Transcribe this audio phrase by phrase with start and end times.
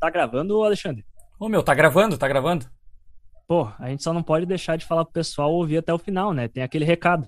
[0.00, 1.04] Tá gravando, Alexandre?
[1.38, 2.66] Ô meu, tá gravando, tá gravando.
[3.46, 6.32] Pô, a gente só não pode deixar de falar pro pessoal ouvir até o final,
[6.32, 6.48] né?
[6.48, 7.26] Tem aquele recado.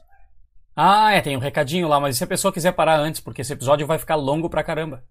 [0.77, 3.41] Ah, é, tem um recadinho lá, mas e se a pessoa quiser parar antes, porque
[3.41, 5.03] esse episódio vai ficar longo pra caramba.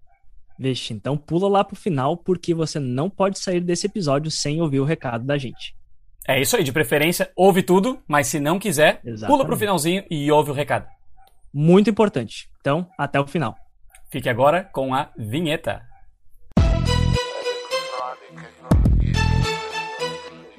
[0.58, 4.80] Vixe, então pula lá pro final, porque você não pode sair desse episódio sem ouvir
[4.80, 5.74] o recado da gente.
[6.28, 9.26] É isso aí, de preferência, ouve tudo, mas se não quiser, Exatamente.
[9.26, 10.86] pula pro finalzinho e ouve o recado.
[11.52, 12.48] Muito importante.
[12.60, 13.56] Então, até o final.
[14.10, 15.82] Fique agora com a vinheta.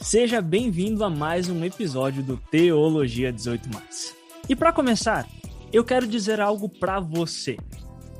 [0.00, 3.68] seja bem-vindo a mais um episódio do Teologia 18
[4.48, 5.28] E para começar,
[5.72, 7.58] eu quero dizer algo para você.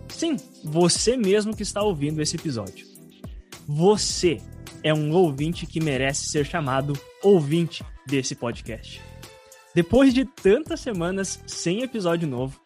[0.08, 2.86] Sim, você mesmo que está ouvindo esse episódio.
[3.66, 4.36] Você
[4.82, 9.00] é um ouvinte que merece ser chamado ouvinte desse podcast.
[9.74, 12.60] Depois de tantas semanas sem episódio novo,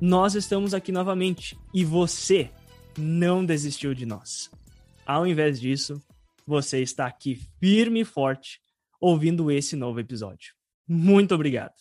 [0.00, 2.50] nós estamos aqui novamente e você
[2.98, 4.50] não desistiu de nós.
[5.06, 6.02] Ao invés disso,
[6.46, 8.60] você está aqui firme e forte
[9.00, 10.54] ouvindo esse novo episódio.
[10.88, 11.74] Muito obrigado.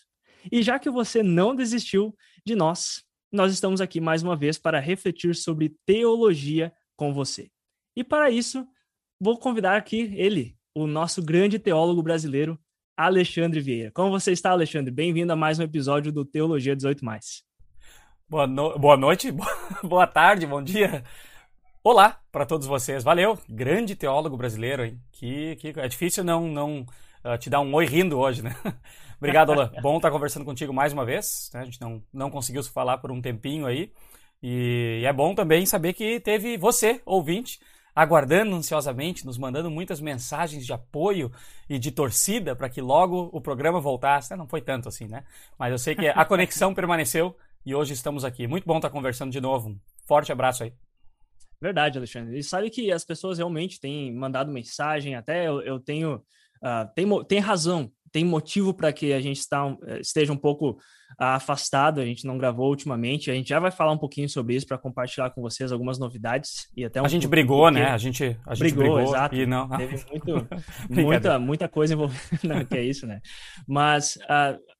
[0.52, 4.80] E já que você não desistiu de nós, nós estamos aqui mais uma vez para
[4.80, 7.50] refletir sobre teologia com você.
[7.96, 8.66] E para isso,
[9.20, 12.60] vou convidar aqui ele, o nosso grande teólogo brasileiro,
[12.98, 13.92] Alexandre Vieira.
[13.92, 14.92] Como você está, Alexandre?
[14.92, 17.04] Bem-vindo a mais um episódio do Teologia 18.
[18.28, 18.78] Boa, no...
[18.80, 19.32] Boa noite,
[19.84, 21.04] boa tarde, bom dia.
[21.88, 23.04] Olá para todos vocês.
[23.04, 25.00] Valeu, grande teólogo brasileiro, hein?
[25.12, 26.80] Que, que é difícil não não
[27.24, 28.56] uh, te dar um oi rindo hoje, né?
[29.20, 29.72] Obrigado, Alan.
[29.84, 31.52] Bom estar conversando contigo mais uma vez.
[31.54, 31.60] Né?
[31.60, 33.92] A gente não, não conseguiu se falar por um tempinho aí.
[34.42, 37.60] E, e é bom também saber que teve você, ouvinte,
[37.96, 41.32] aguardando ansiosamente, nos mandando muitas mensagens de apoio
[41.70, 44.36] e de torcida para que logo o programa voltasse.
[44.36, 45.24] Não foi tanto assim, né?
[45.56, 48.48] Mas eu sei que a conexão permaneceu e hoje estamos aqui.
[48.48, 49.70] Muito bom estar conversando de novo.
[49.70, 50.74] Um forte abraço aí.
[51.66, 52.38] Verdade, Alexandre.
[52.38, 56.18] E sabe que as pessoas realmente têm mandado mensagem, até eu, eu tenho.
[56.58, 60.76] Uh, tem, tem razão, tem motivo para que a gente está, esteja um pouco uh,
[61.18, 63.32] afastado, a gente não gravou ultimamente.
[63.32, 66.70] A gente já vai falar um pouquinho sobre isso para compartilhar com vocês algumas novidades.
[66.78, 67.86] e até um A gente brigou, né?
[67.86, 69.36] A gente, a gente brigou, brigou exato.
[69.36, 69.68] E não...
[69.70, 70.48] Teve muito,
[70.88, 73.22] muita, muita coisa envolvida, não, que é isso, né?
[73.68, 74.18] Mas.
[74.18, 74.75] Uh,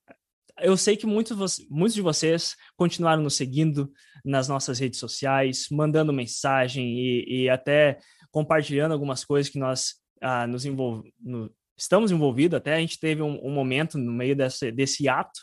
[0.60, 3.90] eu sei que muitos, muitos de vocês continuaram nos seguindo
[4.24, 7.98] nas nossas redes sociais, mandando mensagem e, e até
[8.30, 12.56] compartilhando algumas coisas que nós ah, nos no, estamos envolvidos.
[12.56, 15.40] Até a gente teve um, um momento no meio desse, desse ato,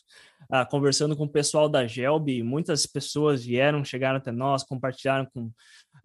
[0.51, 5.51] ah, conversando com o pessoal da Gelb, muitas pessoas vieram, chegaram até nós, compartilharam com,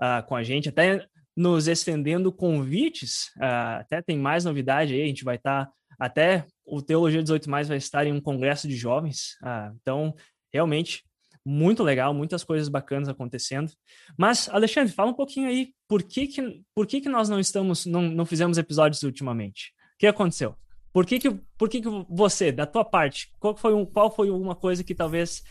[0.00, 5.22] ah, com a gente, até nos estendendo convites, até tem mais novidade aí, a gente
[5.22, 9.36] vai estar tá até o Teologia 18 Mais vai estar em um congresso de jovens.
[9.42, 10.14] Ah, então,
[10.52, 11.04] realmente,
[11.44, 13.72] muito legal, muitas coisas bacanas acontecendo.
[14.16, 17.86] Mas, Alexandre, fala um pouquinho aí, por que que, por que, que nós não estamos,
[17.86, 19.72] não, não fizemos episódios ultimamente?
[19.94, 20.54] O que aconteceu?
[20.92, 24.30] Por que que, por que que você, da tua parte, qual foi, um, qual foi
[24.30, 25.42] uma coisa que talvez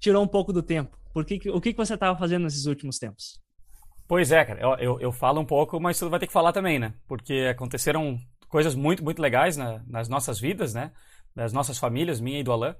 [0.00, 0.96] tirou um pouco do tempo?
[1.12, 3.40] Por que que, o que, que você estava fazendo nesses últimos tempos?
[4.08, 6.52] Pois é, cara, eu, eu, eu, falo um pouco, mas tu vai ter que falar
[6.52, 6.94] também, né?
[7.08, 8.18] Porque aconteceram
[8.56, 10.90] coisas muito, muito legais na, nas nossas vidas, né?
[11.34, 12.74] Das nossas famílias, minha e do Alain.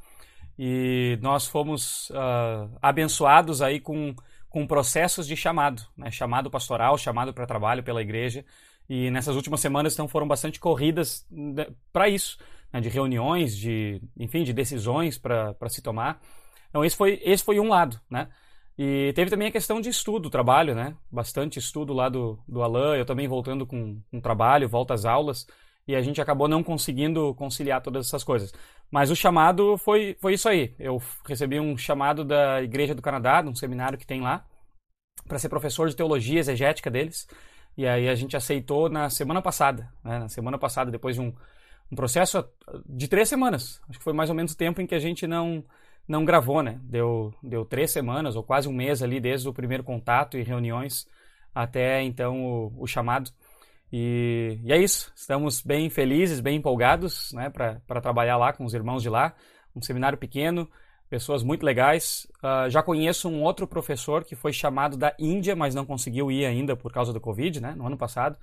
[0.59, 4.15] E nós fomos uh, abençoados aí com,
[4.49, 6.11] com processos de chamado, né?
[6.11, 8.43] Chamado pastoral, chamado para trabalho pela igreja.
[8.89, 12.39] E nessas últimas semanas, então, foram bastante corridas né, para isso,
[12.73, 12.81] né?
[12.81, 16.23] de reuniões, de, enfim, de decisões para se tomar.
[16.71, 18.29] Então, esse foi, esse foi um lado, né?
[18.79, 20.97] E teve também a questão de estudo, trabalho, né?
[21.13, 25.47] Bastante estudo lá do, do Alain, eu também voltando com, com trabalho, volta às aulas,
[25.87, 28.53] e a gente acabou não conseguindo conciliar todas essas coisas.
[28.91, 30.75] Mas o chamado foi, foi isso aí.
[30.79, 34.45] Eu recebi um chamado da Igreja do Canadá, de um seminário que tem lá,
[35.27, 37.29] para ser professor de teologia exegética deles.
[37.77, 40.19] E aí a gente aceitou na semana passada, né?
[40.21, 41.33] Na semana passada, depois de um,
[41.91, 42.45] um processo
[42.89, 43.81] de três semanas.
[43.89, 45.65] Acho que foi mais ou menos o tempo em que a gente não
[46.09, 46.79] não gravou, né?
[46.85, 51.07] Deu, deu três semanas ou quase um mês ali desde o primeiro contato e reuniões
[51.55, 53.31] até então o, o chamado.
[53.93, 58.75] E, e, é isso, estamos bem felizes, bem empolgados né, para trabalhar lá com os
[58.75, 59.35] irmãos de lá.
[59.75, 60.69] Um seminário pequeno,
[61.09, 62.27] pessoas muito legais.
[62.39, 66.47] Uh, já conheço um outro professor que foi chamado da Índia, mas não conseguiu ir
[66.47, 68.37] ainda por causa do Covid, né, no ano passado.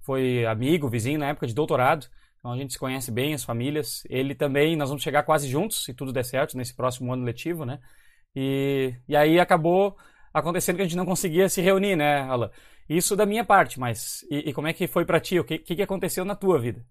[0.00, 2.06] Foi amigo, vizinho na época de doutorado.
[2.38, 4.02] Então a gente se conhece bem, as famílias.
[4.08, 7.64] Ele também, nós vamos chegar quase juntos, se tudo der certo, nesse próximo ano letivo,
[7.64, 7.78] né?
[8.34, 9.96] E, e aí acabou
[10.32, 12.50] acontecendo que a gente não conseguia se reunir, né, Alan?
[12.90, 15.38] Isso da minha parte, mas e, e como é que foi para ti?
[15.38, 16.84] O que, que, aconteceu na tua vida?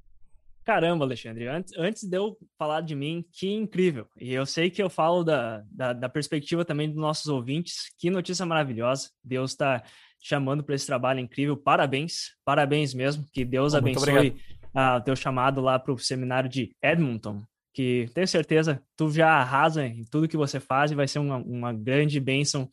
[0.63, 4.07] Caramba, Alexandre, antes, antes de eu falar de mim, que incrível.
[4.17, 7.93] E eu sei que eu falo da, da, da perspectiva também dos nossos ouvintes.
[7.99, 9.09] Que notícia maravilhosa.
[9.21, 9.83] Deus está
[10.21, 11.57] chamando para esse trabalho incrível.
[11.57, 13.25] Parabéns, parabéns mesmo.
[13.33, 14.37] Que Deus oh, abençoe
[14.73, 17.43] o teu chamado lá para o seminário de Edmonton.
[17.73, 21.37] Que tenho certeza, tu já arrasa em tudo que você faz e vai ser uma,
[21.37, 22.69] uma grande bênção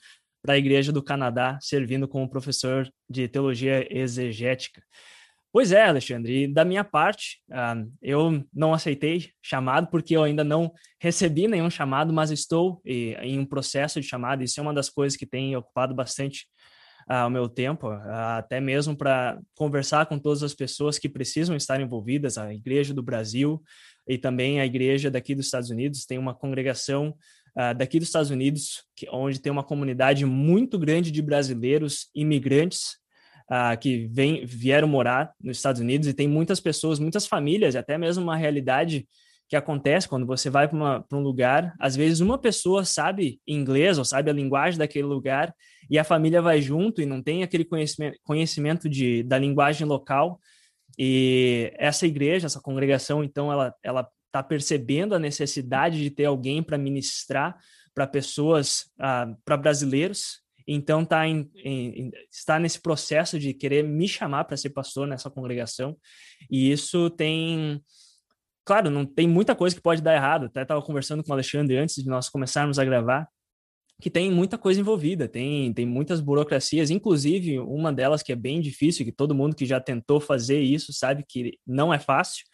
[0.46, 4.80] para a Igreja do Canadá, servindo como professor de teologia exegética.
[5.52, 10.44] Pois é, Alexandre, e da minha parte, uh, eu não aceitei chamado porque eu ainda
[10.44, 10.70] não
[11.00, 14.44] recebi nenhum chamado, mas estou e, em um processo de chamado.
[14.44, 16.46] Isso é uma das coisas que tem ocupado bastante
[17.10, 21.56] uh, o meu tempo, uh, até mesmo para conversar com todas as pessoas que precisam
[21.56, 23.60] estar envolvidas, a Igreja do Brasil
[24.06, 26.04] e também a Igreja daqui dos Estados Unidos.
[26.04, 27.16] Tem uma congregação
[27.76, 32.96] daqui dos Estados Unidos, que, onde tem uma comunidade muito grande de brasileiros imigrantes
[33.50, 37.96] uh, que vem, vieram morar nos Estados Unidos e tem muitas pessoas, muitas famílias, até
[37.96, 39.06] mesmo uma realidade
[39.48, 44.04] que acontece quando você vai para um lugar, às vezes uma pessoa sabe inglês ou
[44.04, 45.54] sabe a linguagem daquele lugar
[45.88, 50.40] e a família vai junto e não tem aquele conhecimento, conhecimento de, da linguagem local.
[50.98, 56.62] E essa igreja, essa congregação, então, ela ela está percebendo a necessidade de ter alguém
[56.62, 57.58] para ministrar
[57.94, 64.08] para pessoas, uh, para brasileiros então tá em, em, está nesse processo de querer me
[64.08, 65.96] chamar para ser pastor nessa congregação.
[66.50, 67.80] E isso tem
[68.64, 70.46] claro, não tem muita coisa que pode dar errado.
[70.46, 73.28] Até estava conversando com o Alexandre antes de nós começarmos a gravar,
[74.00, 78.60] que tem muita coisa envolvida, tem, tem muitas burocracias, inclusive uma delas que é bem
[78.60, 82.44] difícil, que todo mundo que já tentou fazer isso sabe que não é fácil,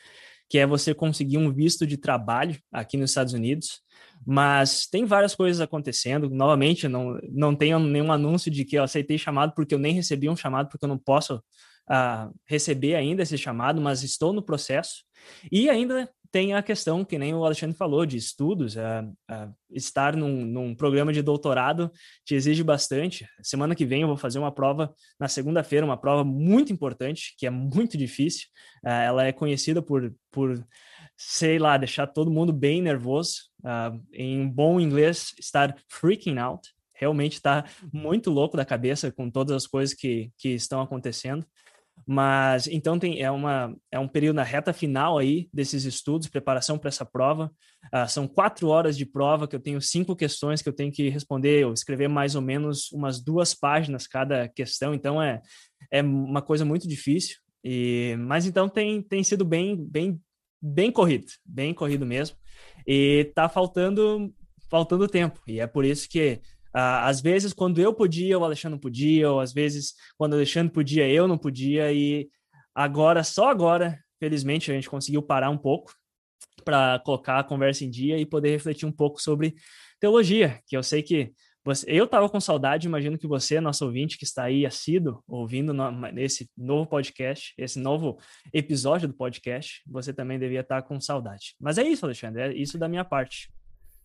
[0.52, 3.81] que é você conseguir um visto de trabalho aqui nos Estados Unidos.
[4.26, 6.28] Mas tem várias coisas acontecendo.
[6.28, 10.28] Novamente, não, não tenho nenhum anúncio de que eu aceitei chamado, porque eu nem recebi
[10.28, 15.04] um chamado, porque eu não posso uh, receber ainda esse chamado, mas estou no processo.
[15.50, 18.75] E ainda tem a questão, que nem o Alexandre falou, de estudos.
[19.70, 21.93] Estar num, num, programa de doutorado
[22.25, 23.29] te exige bastante.
[23.43, 27.46] Semana que vem eu vou fazer uma prova, na segunda-feira, uma prova muito importante, que
[27.46, 28.49] é muito difícil.
[28.82, 30.67] ela é conhecida por, por
[31.17, 37.35] sei lá, deixar todo mundo bem nervoso, uh, em bom inglês, estar freaking out, realmente
[37.35, 41.46] está muito louco da cabeça com todas as coisas que, que estão acontecendo.
[42.06, 46.78] Mas então tem é uma é um período na reta final aí desses estudos, preparação
[46.78, 47.50] para essa prova.
[47.94, 51.08] Uh, são quatro horas de prova que eu tenho cinco questões que eu tenho que
[51.08, 54.94] responder, ou escrever mais ou menos umas duas páginas cada questão.
[54.94, 55.40] Então é
[55.90, 57.37] é uma coisa muito difícil.
[57.64, 60.20] E mas então tem tem sido bem bem
[60.60, 62.37] bem corrido, bem corrido mesmo.
[62.87, 64.32] E tá faltando
[64.70, 65.40] faltando tempo.
[65.46, 66.40] E é por isso que
[66.74, 70.36] uh, às vezes quando eu podia, o Alexandre não podia, ou às vezes quando o
[70.36, 72.28] Alexandre podia, eu não podia e
[72.74, 75.92] agora só agora, felizmente a gente conseguiu parar um pouco
[76.64, 79.54] para colocar a conversa em dia e poder refletir um pouco sobre
[80.00, 81.32] teologia, que eu sei que
[81.64, 85.72] você, eu estava com saudade, imagino que você, nosso ouvinte que está aí assíduo, ouvindo
[85.72, 88.18] no, nesse novo podcast, esse novo
[88.52, 91.54] episódio do podcast, você também devia estar com saudade.
[91.61, 93.49] Mas é isso, Alexandre, é isso da minha parte.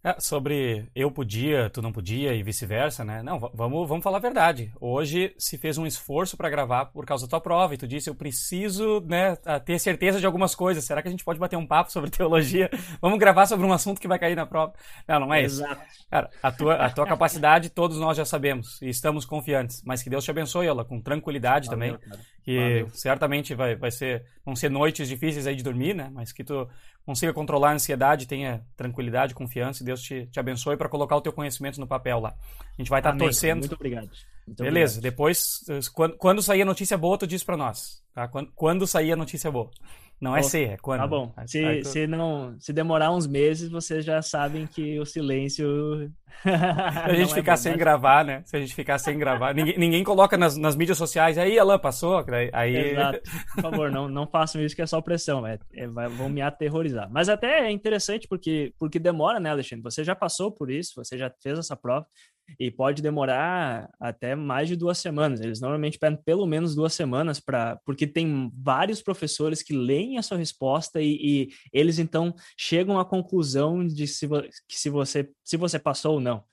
[0.08, 3.22] É, sobre eu podia, tu não podia e vice-versa, né?
[3.22, 4.72] Não, vamos, vamos falar a verdade.
[4.80, 8.10] Hoje se fez um esforço para gravar por causa da tua prova e tu disse
[8.10, 9.36] eu preciso, né,
[9.66, 10.86] ter certeza de algumas coisas.
[10.86, 12.70] Será que a gente pode bater um papo sobre teologia?
[13.02, 14.72] Vamos gravar sobre um assunto que vai cair na prova?
[15.06, 15.82] Não, não é Exato.
[15.92, 16.08] isso.
[16.10, 19.84] Cara, a tua, a tua capacidade todos nós já sabemos e estamos confiantes.
[19.86, 22.10] Mas que Deus te abençoe, ela com tranquilidade Valeu, também.
[22.10, 22.22] Cara.
[22.44, 22.90] Que Valeu.
[22.94, 26.10] certamente vai, vai ser, vão ser noites difíceis aí de dormir, né?
[26.14, 26.66] Mas que tu
[27.08, 31.22] consiga controlar a ansiedade, tenha tranquilidade, confiança, e Deus te, te abençoe para colocar o
[31.22, 32.36] teu conhecimento no papel lá.
[32.78, 33.60] A gente vai estar tá torcendo.
[33.60, 34.10] Muito obrigado.
[34.46, 35.12] Muito Beleza, obrigado.
[35.12, 38.04] depois, quando, quando sair a notícia boa, tu diz para nós.
[38.14, 38.28] Tá?
[38.28, 39.72] Quando, quando sair a notícia boa.
[40.20, 41.02] Não é ser, é quando.
[41.02, 41.32] Tá bom.
[41.46, 41.90] Se, aí, tu...
[41.90, 46.12] se, não, se demorar uns meses, vocês já sabem que o silêncio.
[46.42, 48.42] se a gente é ficar é sem gravar, né?
[48.46, 49.54] Se a gente ficar sem gravar.
[49.54, 52.26] ninguém, ninguém coloca nas, nas mídias sociais, aí Alan passou.
[52.52, 52.76] Aí...
[52.76, 53.22] Exato.
[53.54, 55.46] Por favor, não, não façam isso que é só pressão.
[55.46, 57.08] É, é, vão me aterrorizar.
[57.12, 59.84] Mas até é interessante porque, porque demora, né, Alexandre?
[59.84, 62.08] Você já passou por isso, você já fez essa prova
[62.60, 65.42] e pode demorar até mais de duas semanas.
[65.42, 70.22] Eles normalmente pedem pelo menos duas semanas para, porque tem vários professores que leem a
[70.22, 74.27] sua resposta e, e eles então chegam à conclusão de se,
[74.68, 76.44] que se você se você passou ou não.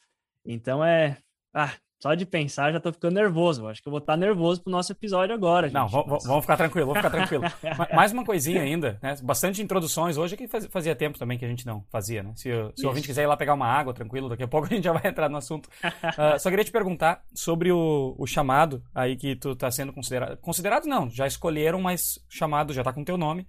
[0.44, 1.18] Então é,
[1.54, 1.74] ah,
[2.04, 3.66] só de pensar já tô ficando nervoso.
[3.66, 5.68] Acho que eu vou estar nervoso pro nosso episódio agora.
[5.68, 5.74] Gente.
[5.74, 7.44] Não, vamos ficar tranquilo, vamos ficar tranquilo.
[7.96, 9.16] Mais uma coisinha ainda, né?
[9.22, 12.34] Bastante introduções hoje que fazia tempo também que a gente não fazia, né?
[12.36, 14.68] Se, se o ouvinte quiser ir lá pegar uma água, tranquilo, daqui a pouco a
[14.68, 15.66] gente já vai entrar no assunto.
[15.66, 20.36] Uh, só queria te perguntar sobre o, o chamado aí que tu tá sendo considerado.
[20.42, 23.46] Considerado não, já escolheram, mas chamado já tá com teu nome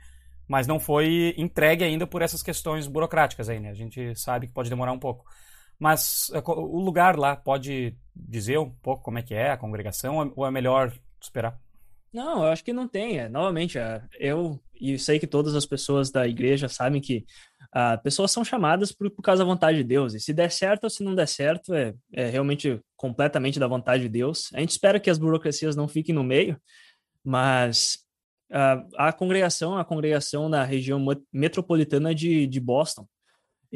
[0.47, 3.71] mas não foi entregue ainda por essas questões burocráticas aí, né?
[3.71, 5.25] A gente sabe que pode demorar um pouco.
[5.79, 10.33] Mas é, o lugar lá pode dizer um pouco como é que é a congregação
[10.35, 11.59] ou é melhor esperar?
[12.13, 13.19] Não, eu acho que não tem.
[13.19, 17.25] É, novamente, é, eu e sei que todas as pessoas da igreja sabem que
[17.71, 20.13] ah, pessoas são chamadas por, por causa da vontade de Deus.
[20.13, 24.03] E se der certo ou se não der certo, é, é realmente completamente da vontade
[24.03, 24.49] de Deus.
[24.53, 26.57] A gente espera que as burocracias não fiquem no meio,
[27.23, 27.99] mas
[28.49, 33.05] uh, a congregação, a congregação na região metropolitana de, de Boston,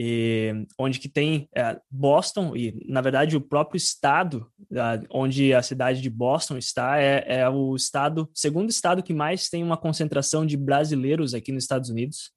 [0.02, 5.62] e, onde que tem é, Boston e na verdade o próprio estado uh, onde a
[5.62, 10.46] cidade de Boston está é, é, o estado segundo estado que mais tem uma concentração
[10.46, 12.32] de brasileiros aqui nos Estados Unidos.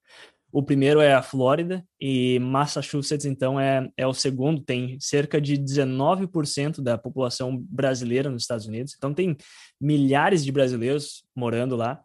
[0.50, 5.57] O primeiro é a Flórida e Massachusetts então é, é o segundo tem cerca de
[5.57, 8.95] 19% da população brasileira nos Estados Unidos.
[8.97, 9.37] Então tem
[9.81, 12.02] milhares de brasileiros morando lá.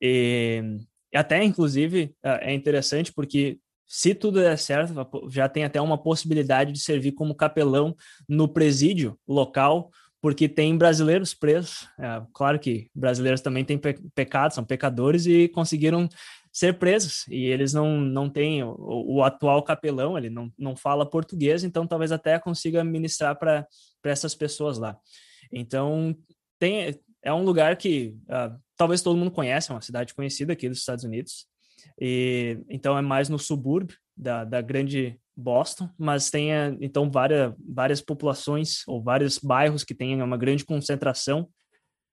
[0.00, 0.80] E
[1.14, 3.58] até, inclusive, é, é interessante porque
[3.94, 4.92] se tudo der certo,
[5.30, 7.94] já tem até uma possibilidade de servir como capelão
[8.28, 9.88] no presídio local,
[10.20, 11.88] porque tem brasileiros presos.
[12.00, 16.08] É, claro que brasileiros também têm pe pecados, são pecadores e conseguiram
[16.52, 17.24] ser presos.
[17.28, 21.86] E eles não, não têm o, o, atual capelão, ele não, não fala português, então
[21.86, 23.64] talvez até consiga ministrar para
[24.02, 24.98] essas pessoas lá.
[25.52, 26.16] Então,
[26.58, 30.68] tem, é um lugar que uh, talvez todo mundo conheça, é uma cidade conhecida aqui
[30.68, 31.46] dos Estados Unidos.
[32.00, 37.52] E, então é mais no subúrbio da, da grande Boston, mas tem eh, então várias,
[37.58, 41.48] várias populações ou vários bairros que têm uma grande concentração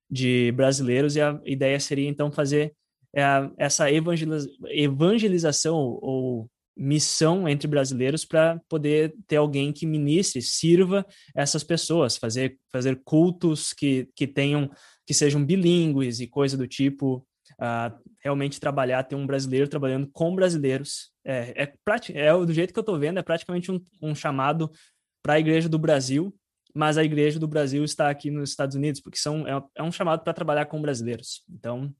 [0.10, 2.74] de brasileiros e a ideia seria então fazer
[3.16, 3.24] é,
[3.58, 11.63] essa evangeliza evangelização ou missão entre brasileiros para poder ter alguém que ministre, sirva essas
[11.63, 14.70] pessoas, fazer fazer cultos que, que tenham
[15.06, 17.25] que sejam bilíngues e coisa do tipo,
[17.62, 21.12] uh, realmente trabalhar, ter um brasileiro trabalhando com brasileiros.
[21.24, 21.74] É, é,
[22.13, 24.72] é do jeito que eu estou vendo, é praticamente um, um chamado
[25.24, 26.36] para a Igreja do Brasil,
[26.74, 29.91] mas a Igreja do Brasil está aqui nos Estados Unidos, porque são, é, é um
[29.91, 31.44] chamado para trabalhar com brasileiros.
[31.50, 31.94] Então,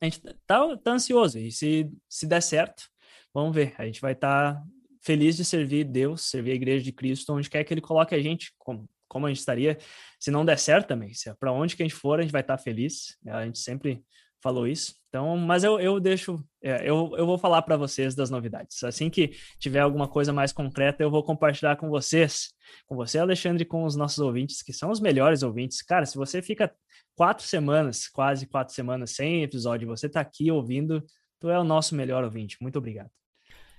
[0.00, 2.84] a gente está tá ansioso, e se, se der certo,
[3.32, 4.62] vamos ver, a gente vai estar tá
[5.02, 8.20] feliz de servir Deus, servir a Igreja de Cristo, onde quer que Ele coloque a
[8.20, 9.78] gente, como, como a gente estaria
[10.18, 11.12] se não der certo também.
[11.26, 13.16] É para onde que a gente for, a gente vai estar tá feliz.
[13.26, 14.02] A gente sempre
[14.46, 14.94] falou isso.
[15.08, 18.84] Então, mas eu, eu deixo, é, eu, eu vou falar para vocês das novidades.
[18.84, 22.52] Assim que tiver alguma coisa mais concreta, eu vou compartilhar com vocês,
[22.86, 25.82] com você, Alexandre, com os nossos ouvintes, que são os melhores ouvintes.
[25.82, 26.72] Cara, se você fica
[27.16, 31.02] quatro semanas, quase quatro semanas sem episódio, você está aqui ouvindo,
[31.40, 32.56] tu é o nosso melhor ouvinte.
[32.60, 33.10] Muito obrigado.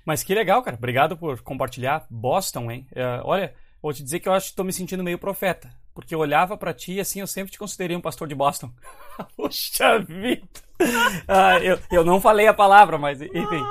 [0.05, 0.75] Mas que legal, cara.
[0.75, 2.87] Obrigado por compartilhar Boston, hein?
[2.93, 5.71] É, olha, Vou te dizer que eu acho que estou me sentindo meio profeta.
[5.97, 8.69] Porque eu olhava para ti e assim eu sempre te considerei um pastor de Boston.
[9.35, 10.47] Puxa vida!
[11.27, 13.63] Ah, eu, eu não falei a palavra, mas enfim,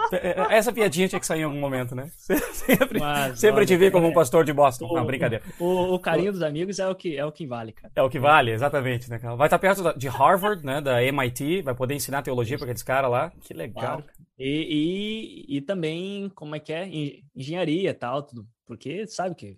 [0.51, 2.11] essa piadinha tinha que sair em algum momento, né?
[2.19, 4.87] Sempre, mas, sempre olha, te vi como um pastor de Boston.
[4.87, 5.45] O, não, brincadeira.
[5.61, 7.93] O, o, carinho dos amigos é o que, é o que vale, cara.
[7.95, 9.09] É o que vale, exatamente.
[9.09, 12.83] Né, vai estar perto de Harvard, né, da MIT, vai poder ensinar teologia para aqueles
[12.83, 13.33] caras lá.
[13.41, 14.03] Que legal.
[14.03, 14.05] Claro.
[14.37, 16.91] E, e, e também, como é que é?
[17.37, 18.45] Engenharia e tal, tudo.
[18.67, 19.57] Porque sabe que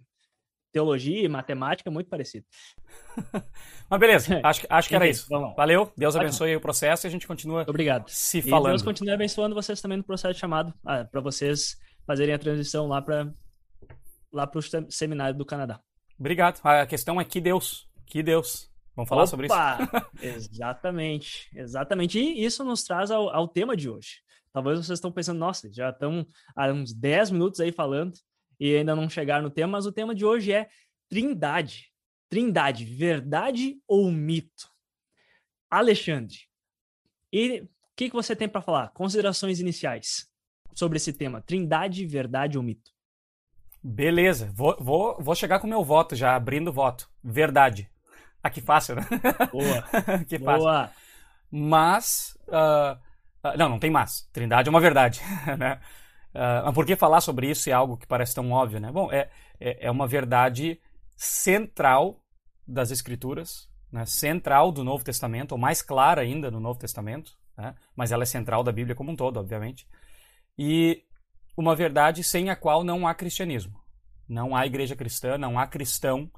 [0.72, 2.46] teologia e matemática muito parecido.
[3.90, 5.26] Mas beleza, acho, acho que era isso.
[5.56, 8.08] Valeu, Deus abençoe o processo e a gente continua Obrigado.
[8.08, 8.68] se falando.
[8.68, 12.38] E Deus continue abençoando vocês também no processo de chamado, ah, para vocês fazerem a
[12.38, 13.32] transição lá para
[14.32, 15.80] lá o seminário do Canadá.
[16.18, 16.60] Obrigado.
[16.62, 18.68] A questão é que Deus, que Deus.
[18.94, 19.30] Vamos falar Opa!
[19.30, 19.56] sobre isso?
[20.20, 22.18] exatamente, exatamente.
[22.18, 24.22] E isso nos traz ao, ao tema de hoje.
[24.52, 28.12] Talvez vocês estão pensando, nossa, já estão há uns 10 minutos aí falando
[28.58, 30.68] e ainda não chegar no tema, mas o tema de hoje é
[31.08, 31.92] Trindade.
[32.28, 34.70] Trindade, verdade ou mito?
[35.70, 36.38] Alexandre,
[37.32, 38.88] e o que, que você tem para falar?
[38.88, 40.28] Considerações iniciais
[40.74, 42.90] sobre esse tema: Trindade, verdade ou mito?
[43.82, 47.08] Beleza, vou, vou, vou chegar com o meu voto já, abrindo o voto.
[47.22, 47.90] Verdade.
[48.42, 49.06] Ah, que fácil, né?
[49.50, 49.82] Boa.
[50.28, 50.62] que fácil.
[50.62, 50.90] Boa.
[51.50, 52.36] Mas.
[52.46, 54.28] Uh, não, não tem mas.
[54.32, 55.20] Trindade é uma verdade.
[55.58, 55.80] Né?
[56.38, 58.92] Uh, por que falar sobre isso é algo que parece tão óbvio, né?
[58.92, 59.28] Bom, é,
[59.58, 60.80] é, é uma verdade
[61.16, 62.22] central
[62.64, 64.06] das Escrituras, né?
[64.06, 67.74] central do Novo Testamento, ou mais clara ainda no Novo Testamento, né?
[67.96, 69.84] mas ela é central da Bíblia como um todo, obviamente.
[70.56, 71.02] E
[71.56, 73.80] uma verdade sem a qual não há cristianismo.
[74.28, 76.30] Não há igreja cristã, não há cristão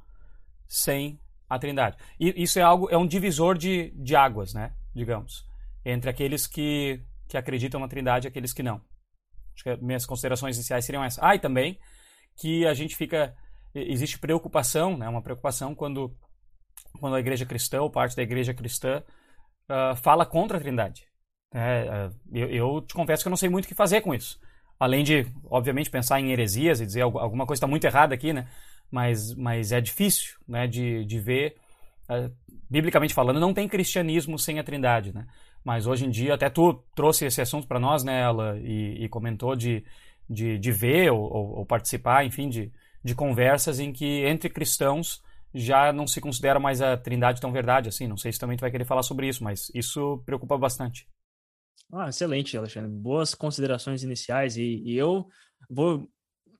[0.67, 1.99] sem a Trindade.
[2.19, 4.73] E isso é algo, é um divisor de, de águas, né?
[4.95, 5.47] Digamos,
[5.85, 8.81] entre aqueles que, que acreditam na Trindade e aqueles que não.
[9.61, 11.23] Acho que minhas considerações iniciais seriam essas.
[11.23, 11.79] Ah, e também
[12.37, 13.35] que a gente fica
[13.75, 15.09] existe preocupação, né?
[15.09, 16.17] Uma preocupação quando
[16.99, 19.03] quando a igreja cristã ou parte da igreja cristã
[19.69, 21.05] uh, fala contra a Trindade.
[21.53, 24.41] É, eu, eu, te confesso que eu não sei muito o que fazer com isso.
[24.79, 28.49] Além de, obviamente, pensar em heresias e dizer alguma coisa está muito errada aqui, né?
[28.91, 30.67] Mas, mas é difícil, né?
[30.67, 31.57] De, de ver,
[32.09, 32.35] uh,
[32.69, 35.27] biblicamente falando, não tem cristianismo sem a Trindade, né?
[35.65, 39.09] Mas hoje em dia, até tu trouxe esse assunto para nós, né, ela, e, e,
[39.09, 39.85] comentou de,
[40.29, 42.73] de, de ver ou, ou, participar, enfim, de,
[43.05, 45.23] de conversas em que entre cristãos
[45.55, 48.07] já não se considera mais a trindade tão verdade assim.
[48.07, 51.07] Não sei se também tu vai querer falar sobre isso, mas isso preocupa bastante.
[51.93, 52.91] Ah, excelente, Alexandre.
[52.91, 55.27] Boas considerações iniciais e, e eu
[55.69, 56.09] vou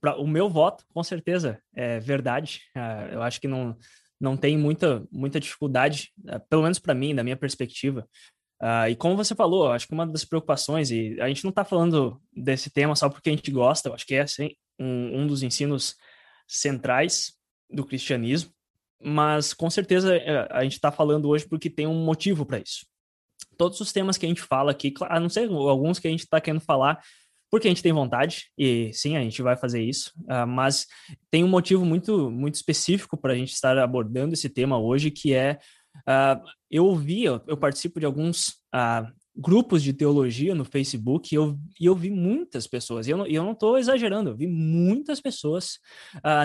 [0.01, 2.61] para o meu voto, com certeza é verdade.
[2.75, 3.77] Uh, eu acho que não
[4.19, 8.07] não tem muita muita dificuldade, uh, pelo menos para mim, da minha perspectiva.
[8.61, 11.65] Uh, e como você falou, acho que uma das preocupações, e a gente não está
[11.65, 15.27] falando desse tema só porque a gente gosta, eu acho que é assim, um, um
[15.27, 15.95] dos ensinos
[16.47, 17.33] centrais
[17.69, 18.51] do cristianismo,
[19.03, 22.85] mas com certeza é, a gente está falando hoje porque tem um motivo para isso.
[23.57, 26.21] Todos os temas que a gente fala aqui, a não ser alguns que a gente
[26.21, 27.01] está querendo falar
[27.49, 30.87] porque a gente tem vontade, e sim, a gente vai fazer isso, uh, mas
[31.29, 35.33] tem um motivo muito, muito específico para a gente estar abordando esse tema hoje, que
[35.33, 35.59] é,
[35.99, 41.57] uh, eu ouvi, eu, participo de alguns uh, grupos de teologia no Facebook, e eu,
[41.79, 45.79] e eu vi muitas pessoas, e eu não estou exagerando, eu vi muitas pessoas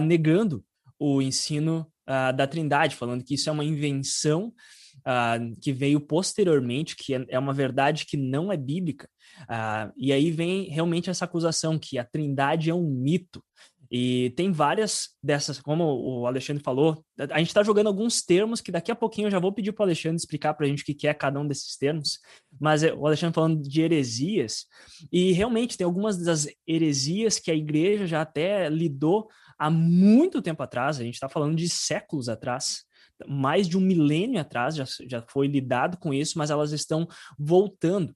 [0.03, 0.65] negando
[0.99, 4.53] o ensino uh, da Trindade, falando que isso é uma invenção
[4.99, 9.09] uh, que veio posteriormente, que é, é, uma verdade que não é bíblica.
[9.43, 13.43] Uh, e aí vem realmente essa acusação que a Trindade é um mito.
[13.91, 18.73] E tem várias dessas, como o Alexandre falou, a gente está jogando alguns termos que
[18.73, 20.85] daqui a pouquinho eu já vou pedir para o Alexandre explicar para a gente o
[20.85, 22.19] que é cada um desses termos,
[22.61, 24.67] mas é, o Alexandre falando de heresias,
[25.13, 30.63] e realmente tem algumas das heresias que a igreja já até lidou há muito tempo
[30.63, 32.85] atrás, a gente está falando de séculos atrás,
[33.27, 38.15] mais de um milênio atrás já, já foi lidado com isso, mas elas estão voltando.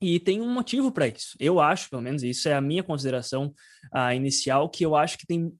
[0.00, 1.36] E tem um motivo para isso.
[1.38, 3.54] Eu acho, pelo menos, isso é a minha consideração
[3.94, 5.52] uh, inicial, que eu acho que tem.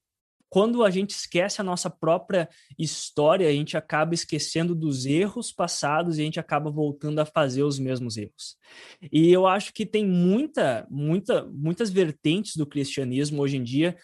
[0.48, 6.16] Quando a gente esquece a nossa própria história, a gente acaba esquecendo dos erros passados
[6.16, 8.56] e a gente acaba voltando a fazer os mesmos erros.
[9.10, 13.96] E eu acho que tem muita, muita, muitas vertentes do cristianismo hoje em dia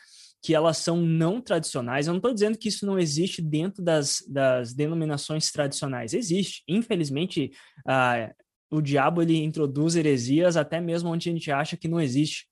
[0.43, 2.07] que elas são não tradicionais.
[2.07, 6.15] Eu não estou dizendo que isso não existe dentro das, das denominações tradicionais.
[6.15, 6.63] Existe.
[6.67, 7.53] Infelizmente,
[7.87, 8.35] uh,
[8.71, 12.47] o diabo ele introduz heresias até mesmo onde a gente acha que não existe.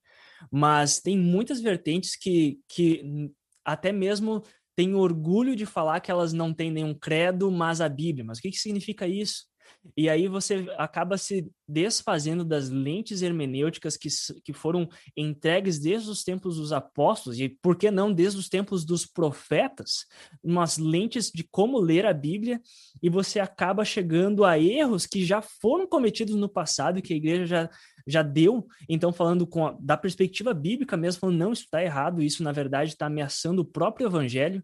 [0.51, 3.31] Mas tem muitas vertentes que, que
[3.65, 4.43] até mesmo
[4.77, 8.25] têm orgulho de falar que elas não têm nenhum credo, mas a Bíblia.
[8.25, 9.48] Mas o que, que significa isso?
[9.97, 14.09] E aí você acaba se desfazendo das lentes hermenêuticas que,
[14.45, 18.85] que foram entregues desde os tempos dos apóstolos, e por que não desde os tempos
[18.85, 20.07] dos profetas,
[20.43, 22.61] umas lentes de como ler a Bíblia,
[23.03, 27.47] e você acaba chegando a erros que já foram cometidos no passado que a igreja
[27.47, 27.71] já,
[28.07, 32.23] já deu, então falando com a, da perspectiva bíblica mesmo, falando, não, isso está errado,
[32.23, 34.63] isso na verdade está ameaçando o próprio evangelho,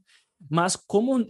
[0.51, 1.27] mas como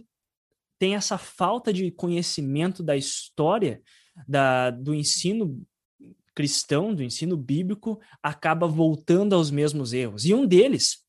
[0.77, 3.81] tem essa falta de conhecimento da história
[4.27, 5.61] da, do ensino
[6.33, 10.25] cristão, do ensino bíblico, acaba voltando aos mesmos erros.
[10.25, 11.05] E um deles,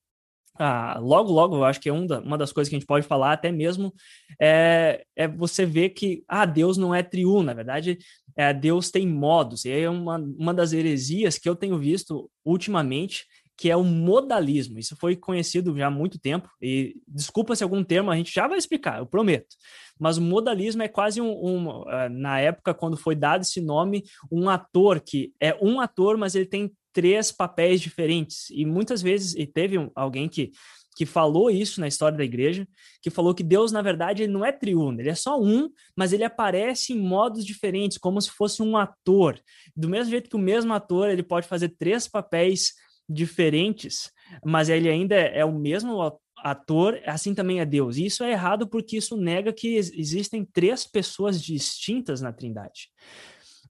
[0.59, 2.87] ah, logo, logo, eu acho que é um da, uma das coisas que a gente
[2.87, 3.93] pode falar até mesmo,
[4.41, 7.99] é, é você ver que ah, Deus não é triuno, na verdade,
[8.37, 9.65] é, Deus tem modos.
[9.65, 14.79] E é uma, uma das heresias que eu tenho visto ultimamente, que é o modalismo.
[14.79, 18.47] Isso foi conhecido já há muito tempo, e desculpa se algum termo a gente já
[18.47, 19.57] vai explicar, eu prometo.
[19.99, 24.05] Mas o modalismo é quase um, um uh, na época, quando foi dado esse nome,
[24.31, 28.51] um ator que é um ator, mas ele tem três papéis diferentes.
[28.51, 30.53] E muitas vezes, e teve alguém que
[30.97, 32.67] que falou isso na história da igreja,
[33.03, 36.15] que falou que Deus, na verdade, ele não é triuno, ele é só um, mas
[36.15, 39.39] ele aparece em modos diferentes, como se fosse um ator.
[39.77, 42.73] Do mesmo jeito que o mesmo ator, ele pode fazer três papéis
[43.09, 44.11] diferentes,
[44.45, 46.01] mas ele ainda é, o mesmo
[46.39, 47.97] ator, assim também é Deus.
[47.97, 52.91] E isso é errado porque isso nega que existem três pessoas distintas na Trindade.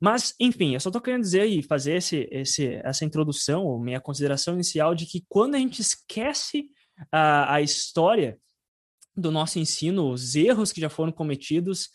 [0.00, 4.00] Mas, enfim, eu só estou querendo dizer e fazer esse, esse, essa introdução, ou minha
[4.00, 6.66] consideração inicial, de que quando a gente esquece
[7.10, 8.38] a, a história
[9.16, 11.88] do nosso ensino, os erros que já foram cometidos,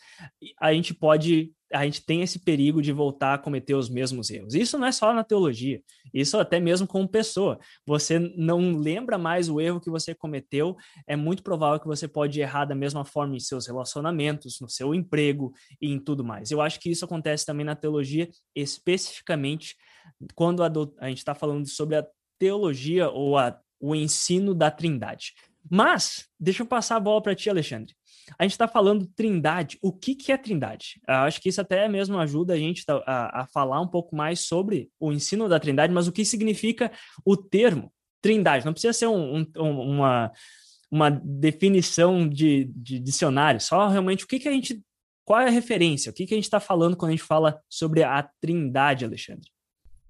[0.60, 4.54] a gente pode a gente tem esse perigo de voltar a cometer os mesmos erros.
[4.54, 5.82] Isso não é só na teologia,
[6.12, 7.58] isso até mesmo como pessoa.
[7.86, 12.40] Você não lembra mais o erro que você cometeu, é muito provável que você pode
[12.40, 16.50] errar da mesma forma em seus relacionamentos, no seu emprego e em tudo mais.
[16.50, 19.76] Eu acho que isso acontece também na teologia, especificamente
[20.34, 22.06] quando a, do, a gente está falando sobre a
[22.38, 25.32] teologia ou a, o ensino da trindade.
[25.70, 27.94] Mas, deixa eu passar a bola para ti, Alexandre.
[28.38, 29.78] A gente está falando trindade.
[29.82, 31.00] O que, que é trindade?
[31.06, 34.40] Eu acho que isso até mesmo ajuda a gente a, a falar um pouco mais
[34.40, 36.90] sobre o ensino da trindade, mas o que significa
[37.24, 38.64] o termo trindade?
[38.64, 40.32] Não precisa ser um, um, uma,
[40.90, 44.80] uma definição de, de, dicionário, só realmente o que, que a gente.
[45.24, 46.10] Qual é a referência?
[46.10, 49.50] O que, que a gente está falando quando a gente fala sobre a trindade, Alexandre?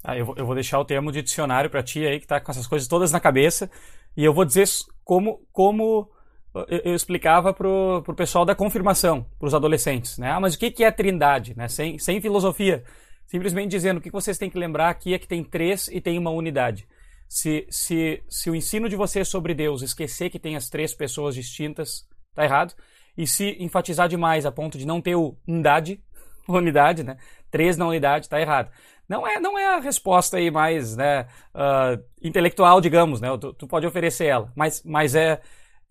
[0.03, 2.51] Ah, eu, eu vou deixar o termo de dicionário para ti aí, que está com
[2.51, 3.71] essas coisas todas na cabeça,
[4.17, 4.67] e eu vou dizer
[5.05, 6.11] como, como
[6.55, 10.19] eu, eu explicava para o pessoal da confirmação, para os adolescentes.
[10.19, 10.31] Né?
[10.31, 11.57] Ah, mas o que, que é trindade?
[11.57, 11.69] Né?
[11.69, 12.85] Sem, sem filosofia.
[13.27, 16.19] Simplesmente dizendo o que vocês têm que lembrar aqui é que tem três e tem
[16.19, 16.87] uma unidade.
[17.29, 21.35] Se, se, se o ensino de vocês sobre Deus esquecer que tem as três pessoas
[21.35, 22.75] distintas, tá errado.
[23.17, 26.03] E se enfatizar demais a ponto de não ter o unidade,
[26.47, 27.17] unidade, né?
[27.51, 28.71] Três na unidade, tá errado.
[29.09, 33.29] Não é, não é a resposta aí mais né, uh, intelectual, digamos, né?
[33.39, 35.41] Tu, tu, pode oferecer ela, mas, mas é,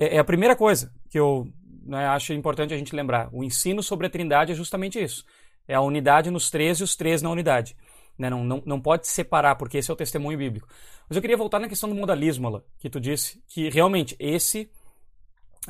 [0.02, 1.48] é, é a primeira coisa que eu
[1.84, 3.30] né, acho importante a gente lembrar.
[3.32, 5.24] O ensino sobre a trindade é justamente isso.
[5.68, 7.78] É a unidade nos três e os três na unidade.
[8.18, 8.28] Né?
[8.28, 10.68] Não, não, não pode separar, porque esse é o testemunho bíblico.
[11.08, 14.72] Mas eu queria voltar na questão do modalismo, Alan, que tu disse, que realmente esse...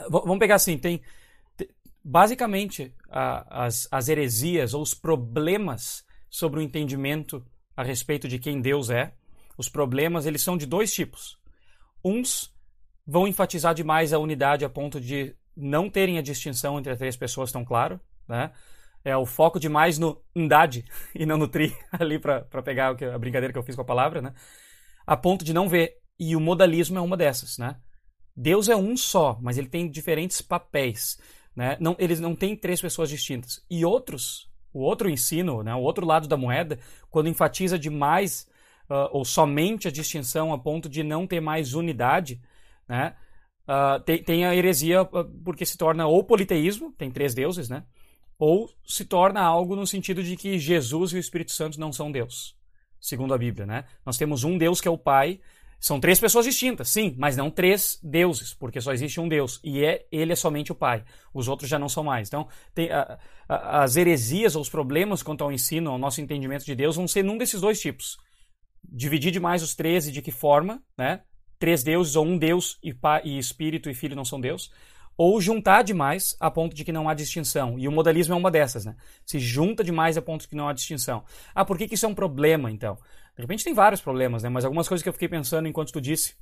[0.10, 1.02] Vamos pegar assim, tem...
[2.04, 8.60] Basicamente, a, as, as heresias ou os problemas sobre o entendimento a respeito de quem
[8.60, 9.14] Deus é,
[9.58, 11.38] os problemas eles são de dois tipos.
[12.04, 12.51] Uns
[13.06, 17.16] vão enfatizar demais a unidade a ponto de não terem a distinção entre as três
[17.16, 18.52] pessoas tão claro, né?
[19.04, 20.86] É o foco demais no unidade
[21.16, 24.22] e não no tri, ali para pegar a brincadeira que eu fiz com a palavra,
[24.22, 24.34] né?
[25.06, 25.98] A ponto de não ver.
[26.20, 27.78] E o modalismo é uma dessas, né?
[28.36, 31.20] Deus é um só, mas ele tem diferentes papéis,
[31.56, 31.76] né?
[31.80, 33.66] Não, eles não têm três pessoas distintas.
[33.70, 35.74] E outros, o outro ensino, né?
[35.74, 38.48] O outro lado da moeda, quando enfatiza demais
[38.88, 42.40] uh, ou somente a distinção a ponto de não ter mais unidade,
[42.92, 43.16] né?
[43.62, 45.08] Uh, tem, tem, a heresia ah,
[45.46, 47.86] porque se torna ou politeísmo, tem três deuses, né?
[48.38, 52.12] Ou se torna algo no sentido de que Jesus e o Espírito Santo não são
[52.12, 52.54] Deus,
[53.00, 53.86] segundo a Bíblia, né?
[54.06, 55.40] Nós temos um Deus que é o Pai,
[55.80, 59.86] são três pessoas distintas, sim, mas não três deuses, porque só existe um Deus e
[59.86, 61.06] é ele é somente o Pai.
[61.34, 62.28] Os outros já não são mais.
[62.28, 62.90] Então, tem,
[63.48, 67.24] as heresias ou os problemas quanto ao ensino, ao nosso entendimento de Deus, vão ser
[67.24, 68.18] num desses dois tipos.
[68.84, 71.22] Dividir demais os três e de que forma, né?
[71.62, 72.94] Três deuses, ou um Deus e,
[73.24, 74.72] e Espírito e Filho não são Deus,
[75.16, 77.78] ou juntar demais a ponto de que não há distinção.
[77.78, 78.96] E o modalismo é uma dessas, né?
[79.24, 81.24] Se junta demais a ponto de que não há distinção.
[81.54, 82.96] Ah, por que, que isso é um problema, então?
[83.36, 84.50] De repente tem vários problemas, né?
[84.50, 86.36] Mas algumas coisas que eu fiquei pensando enquanto tu disse.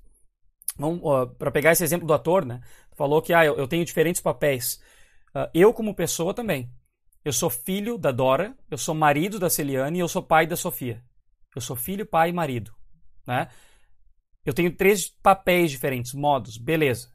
[1.37, 2.61] Para pegar esse exemplo do ator, né?
[2.95, 4.79] Falou que ah, eu, eu tenho diferentes papéis.
[5.35, 6.71] Uh, eu, como pessoa, também.
[7.25, 10.55] Eu sou filho da Dora, eu sou marido da Celiane e eu sou pai da
[10.55, 11.03] Sofia.
[11.53, 12.71] Eu sou filho, pai e marido.
[13.27, 13.49] Né?
[14.45, 17.11] Eu tenho três papéis diferentes, modos, beleza.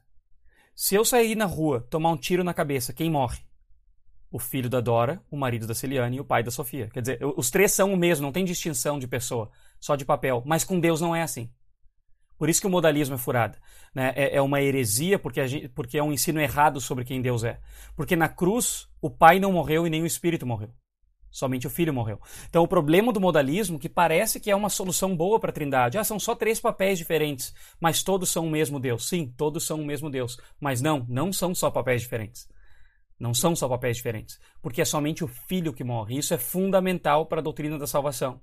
[0.75, 3.39] Se eu sair na rua, tomar um tiro na cabeça, quem morre?
[4.31, 6.89] O filho da Dora, o marido da Celiane e o pai da Sofia.
[6.89, 10.43] Quer dizer, os três são o mesmo, não tem distinção de pessoa, só de papel.
[10.45, 11.49] Mas com Deus não é assim.
[12.37, 13.57] Por isso que o modalismo é furado.
[13.93, 14.11] Né?
[14.15, 17.59] É, é, uma heresia porque, gente, porque é um ensino errado sobre quem Deus é.
[17.95, 20.69] Porque na cruz, o pai não morreu e nem o espírito morreu.
[21.35, 22.17] Somente o filho morreu.
[22.47, 25.97] Então, o problema do modalismo, que parece que é uma solução boa para a trindade,
[25.97, 29.09] ah, são só três papéis diferentes, mas todos são o mesmo Deus.
[29.09, 30.37] Sim, todos são o mesmo Deus.
[30.61, 32.47] Mas não, não são só papéis diferentes.
[33.19, 34.39] Não são só papéis diferentes.
[34.61, 36.17] Porque é somente o filho que morre.
[36.17, 38.39] Isso é fundamental para a doutrina da salvação.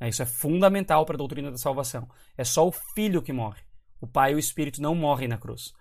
[0.00, 2.08] É, isso é fundamental para a doutrina da salvação.
[2.36, 3.60] É só o filho que morre.
[4.00, 5.72] O pai e o espírito não morrem na cruz.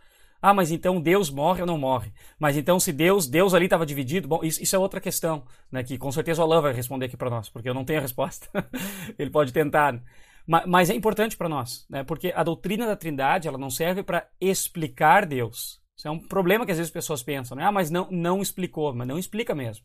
[0.48, 2.14] Ah, mas então Deus morre ou não morre?
[2.38, 5.84] Mas então se Deus, Deus ali estava dividido, bom, isso, isso, é outra questão, né?
[5.84, 8.02] Que com certeza o Alain vai responder aqui para nós, porque eu não tenho a
[8.04, 8.48] resposta.
[9.18, 10.00] Ele pode tentar.
[10.46, 12.04] Mas, mas é importante para nós, né?
[12.04, 15.82] Porque a doutrina da Trindade ela não serve para explicar Deus.
[15.98, 17.64] Isso é um problema que às vezes as pessoas pensam, né?
[17.64, 19.84] Ah, mas não, não explicou, mas não explica mesmo.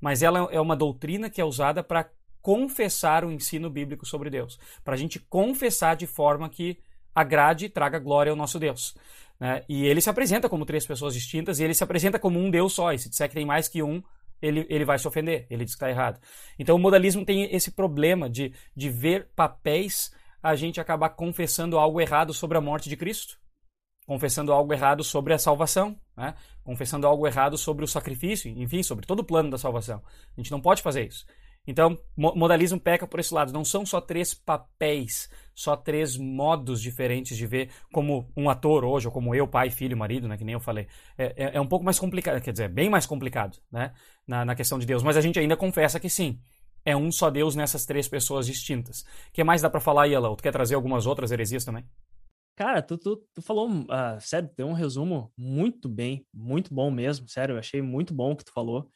[0.00, 2.10] Mas ela é uma doutrina que é usada para
[2.42, 6.80] confessar o ensino bíblico sobre Deus, para a gente confessar de forma que
[7.14, 8.96] agrade e traga glória ao nosso Deus.
[9.40, 9.64] Né?
[9.68, 12.74] E ele se apresenta como três pessoas distintas e ele se apresenta como um Deus
[12.74, 12.92] só.
[12.92, 14.02] E se disser que tem mais que um,
[14.40, 16.20] ele, ele vai se ofender, ele diz que está errado.
[16.58, 22.00] Então o modalismo tem esse problema de, de ver papéis a gente acabar confessando algo
[22.00, 23.38] errado sobre a morte de Cristo.
[24.06, 26.34] confessando algo errado sobre a salvação, né?
[26.64, 30.02] confessando algo errado sobre o sacrifício, enfim, sobre todo o plano da salvação.
[30.36, 31.24] A gente não pode fazer isso.
[31.70, 33.52] Então, modalismo peca por esse lado.
[33.52, 39.06] Não são só três papéis, só três modos diferentes de ver como um ator hoje,
[39.06, 40.88] ou como eu, pai, filho, marido, né, que nem eu falei.
[41.16, 43.92] É, é, é um pouco mais complicado, quer dizer, bem mais complicado né,
[44.26, 45.04] na, na questão de Deus.
[45.04, 46.40] Mas a gente ainda confessa que sim,
[46.84, 49.02] é um só Deus nessas três pessoas distintas.
[49.02, 50.34] O que mais dá para falar Alau?
[50.34, 51.84] Tu quer trazer algumas outras heresias também?
[52.56, 57.28] Cara, tu, tu, tu falou, uh, sério, deu um resumo muito bem, muito bom mesmo,
[57.28, 58.90] sério, eu achei muito bom o que tu falou.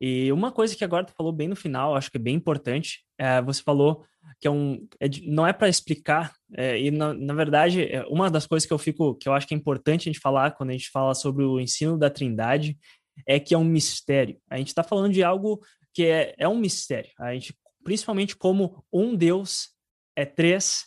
[0.00, 3.04] E uma coisa que agora tu falou bem no final, acho que é bem importante,
[3.18, 4.04] é, você falou
[4.40, 8.30] que é um, é não é para explicar, é, e na, na verdade, é uma
[8.30, 10.70] das coisas que eu fico, que eu acho que é importante a gente falar quando
[10.70, 12.78] a gente fala sobre o ensino da Trindade,
[13.26, 14.40] é que é um mistério.
[14.48, 15.60] A gente está falando de algo
[15.92, 17.10] que é, é um mistério.
[17.18, 19.70] A gente, principalmente como um Deus
[20.16, 20.86] é três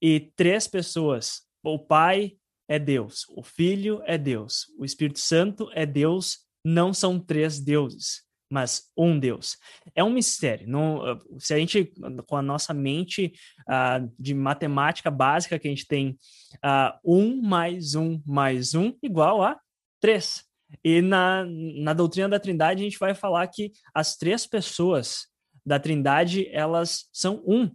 [0.00, 1.42] e três pessoas.
[1.62, 2.32] O Pai
[2.68, 6.38] é Deus, o Filho é Deus, o Espírito Santo é Deus.
[6.64, 9.56] Não são três deuses mas um Deus.
[9.94, 10.68] É um mistério.
[10.68, 11.92] Não, ah, se a gente,
[12.26, 16.18] com a nossa mente uh, de matemática básica, que a gente tem
[16.56, 19.58] uh, um mais um mais um igual a
[20.00, 20.44] três.
[20.84, 25.26] E na, na doutrina da Trindade, a gente vai falar que as três pessoas
[25.64, 27.70] da Trindade, elas são um.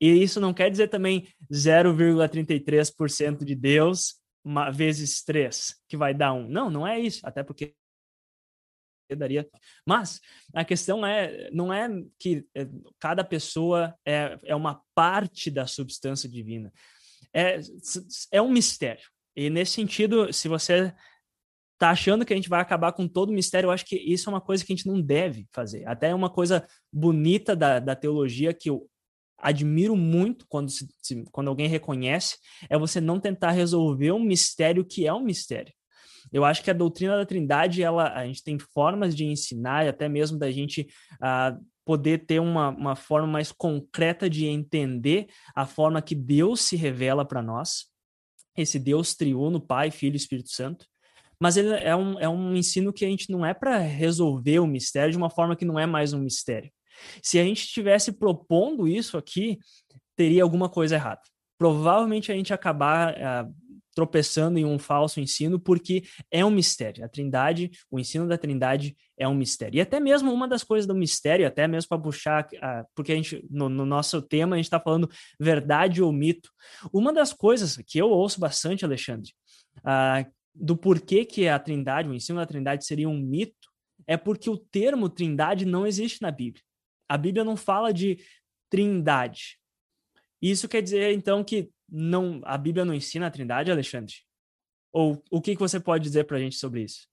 [0.00, 4.16] E isso não quer dizer também 0,33% de Deus
[4.72, 6.46] vezes 3, que vai dar um.
[6.48, 7.26] Não, não é isso.
[7.26, 7.74] Até porque
[9.14, 9.48] daria.
[9.86, 10.20] Mas
[10.54, 11.88] a questão é, não é
[12.18, 12.66] que é,
[12.98, 16.72] cada pessoa é, é uma parte da substância divina.
[17.32, 17.60] É,
[18.32, 19.06] é um mistério.
[19.36, 20.92] E nesse sentido, se você
[21.78, 24.28] tá achando que a gente vai acabar com todo o mistério, eu acho que isso
[24.28, 25.86] é uma coisa que a gente não deve fazer.
[25.86, 28.88] Até é uma coisa bonita da, da teologia que eu
[29.38, 30.88] admiro muito quando, se,
[31.30, 32.38] quando alguém reconhece,
[32.70, 35.72] é você não tentar resolver um mistério que é um mistério.
[36.32, 39.88] Eu acho que a doutrina da Trindade, ela, a gente tem formas de ensinar e
[39.88, 45.64] até mesmo da gente uh, poder ter uma, uma forma mais concreta de entender a
[45.64, 47.86] forma que Deus se revela para nós,
[48.56, 50.86] esse Deus triuno, Pai, Filho e Espírito Santo.
[51.38, 54.66] Mas ele é um, é um ensino que a gente não é para resolver o
[54.66, 56.70] mistério de uma forma que não é mais um mistério.
[57.22, 59.58] Se a gente estivesse propondo isso aqui,
[60.16, 61.20] teria alguma coisa errada.
[61.58, 63.54] Provavelmente a gente acabar uh,
[63.96, 67.02] tropeçando em um falso ensino, porque é um mistério.
[67.02, 69.78] A Trindade, o ensino da Trindade é um mistério.
[69.78, 72.46] E até mesmo uma das coisas do mistério, até mesmo para puxar,
[72.94, 76.50] porque a gente, no, no, nosso tema, a gente está falando verdade ou mito.
[76.92, 79.32] Uma das coisas que eu ouço bastante, Alexandre,
[80.54, 83.70] do porquê que a Trindade, o ensino da Trindade seria um mito,
[84.06, 86.62] é porque o termo Trindade não existe na Bíblia.
[87.08, 88.18] A Bíblia não fala de
[88.68, 89.58] Trindade.
[90.40, 94.14] Isso quer dizer, então, que não a Bíblia não ensina a Trindade, Alexandre?
[94.92, 97.06] Ou o que, que você pode dizer para a gente sobre isso?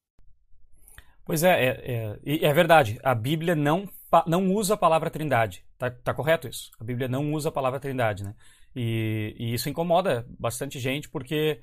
[1.26, 3.00] Pois é, é, é, é, verdade.
[3.04, 3.88] A Bíblia não,
[4.28, 5.66] não usa a palavra Trindade.
[5.78, 6.72] Tá, tá correto isso?
[6.80, 8.36] A Bíblia não usa a palavra Trindade, né?
[8.76, 11.62] E, e isso incomoda bastante gente porque,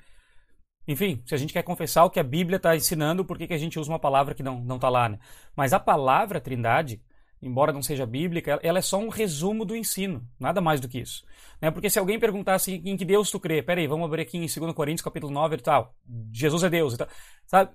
[0.87, 3.53] enfim, se a gente quer confessar o que a Bíblia está ensinando, por que, que
[3.53, 5.19] a gente usa uma palavra que não está lá, né?
[5.55, 7.01] Mas a palavra Trindade,
[7.41, 10.99] embora não seja bíblica, ela é só um resumo do ensino, nada mais do que
[10.99, 11.23] isso.
[11.59, 11.71] Né?
[11.71, 14.73] Porque se alguém perguntasse em que Deus tu crê, peraí, vamos abrir aqui em 2
[14.73, 15.95] Coríntios capítulo 9 e tal,
[16.31, 17.07] Jesus é Deus e tal,
[17.45, 17.71] sabe?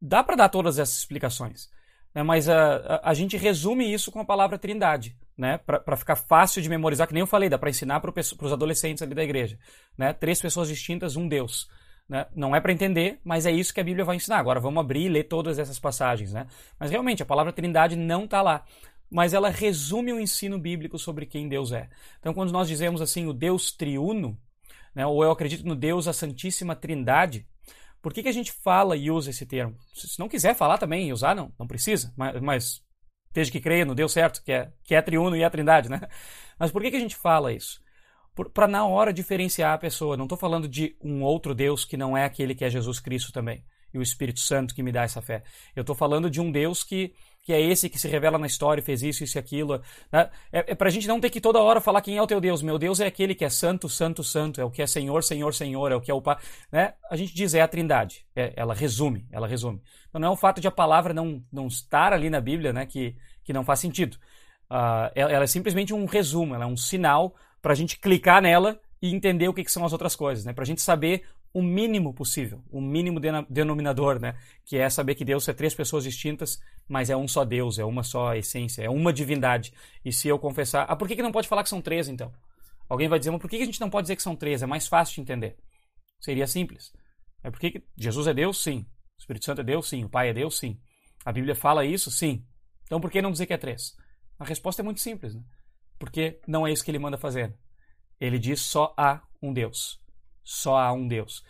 [0.00, 1.70] Dá para dar todas essas explicações,
[2.14, 2.22] né?
[2.22, 5.58] mas a, a, a, gente resume isso com a palavra trindade, né?
[5.58, 9.02] para ficar fácil de memorizar, que nem eu falei, dá para ensinar para os adolescentes
[9.02, 9.58] ali da igreja.
[9.96, 10.12] Né?
[10.12, 11.68] Três pessoas distintas, um Deus.
[12.12, 12.26] Né?
[12.36, 14.36] Não é para entender, mas é isso que a Bíblia vai ensinar.
[14.36, 16.30] Agora vamos abrir e ler todas essas passagens.
[16.30, 16.46] Né?
[16.78, 18.66] Mas realmente, a palavra trindade não está lá.
[19.10, 21.88] Mas ela resume o ensino bíblico sobre quem Deus é.
[22.20, 24.38] Então, quando nós dizemos assim, o Deus triuno,
[24.94, 27.46] né, ou eu acredito no Deus, a Santíssima Trindade,
[28.02, 29.74] por que, que a gente fala e usa esse termo?
[29.94, 32.82] Se não quiser falar também e usar, não, não precisa, mas, mas
[33.32, 35.88] desde que creia no Deus certo, que é, que é triuno e é a trindade,
[35.88, 36.00] né?
[36.58, 37.81] Mas por que, que a gente fala isso?
[38.52, 40.16] Para na hora diferenciar a pessoa.
[40.16, 43.32] Não estou falando de um outro Deus que não é aquele que é Jesus Cristo
[43.32, 45.42] também e o Espírito Santo que me dá essa fé.
[45.76, 48.80] Eu estou falando de um Deus que, que é esse que se revela na história
[48.80, 49.80] e fez isso, isso e aquilo.
[50.10, 50.30] Né?
[50.50, 52.40] É, é para a gente não ter que toda hora falar quem é o teu
[52.40, 52.62] Deus.
[52.62, 55.52] Meu Deus é aquele que é santo, santo, santo, é o que é Senhor, Senhor,
[55.52, 56.38] Senhor, é o que é o Pai.
[56.70, 56.94] Né?
[57.10, 58.24] A gente diz é a Trindade.
[58.34, 59.82] É, ela resume, ela resume.
[60.08, 62.86] Então não é o fato de a palavra não, não estar ali na Bíblia né,
[62.86, 63.14] que,
[63.44, 64.16] que não faz sentido.
[64.70, 68.78] Uh, ela é simplesmente um resumo, ela é um sinal para a gente clicar nela
[69.00, 70.52] e entender o que, que são as outras coisas, né?
[70.52, 74.36] Para a gente saber o mínimo possível, o mínimo denominador, né?
[74.64, 77.84] Que é saber que Deus é três pessoas distintas, mas é um só Deus, é
[77.84, 79.72] uma só essência, é uma divindade.
[80.04, 82.32] E se eu confessar, ah, por que, que não pode falar que são três então?
[82.88, 84.62] Alguém vai dizer, mas por que a gente não pode dizer que são três?
[84.62, 85.56] É mais fácil de entender.
[86.20, 86.92] Seria simples.
[87.42, 88.86] É porque Jesus é Deus, sim.
[89.18, 90.04] O Espírito Santo é Deus, sim.
[90.04, 90.80] O Pai é Deus, sim.
[91.24, 92.44] A Bíblia fala isso, sim.
[92.84, 93.94] Então por que não dizer que é três?
[94.38, 95.42] A resposta é muito simples, né?
[96.02, 97.54] Porque não é isso que ele manda fazer.
[98.20, 100.00] Ele diz só há um Deus.
[100.42, 101.44] Só há um Deus.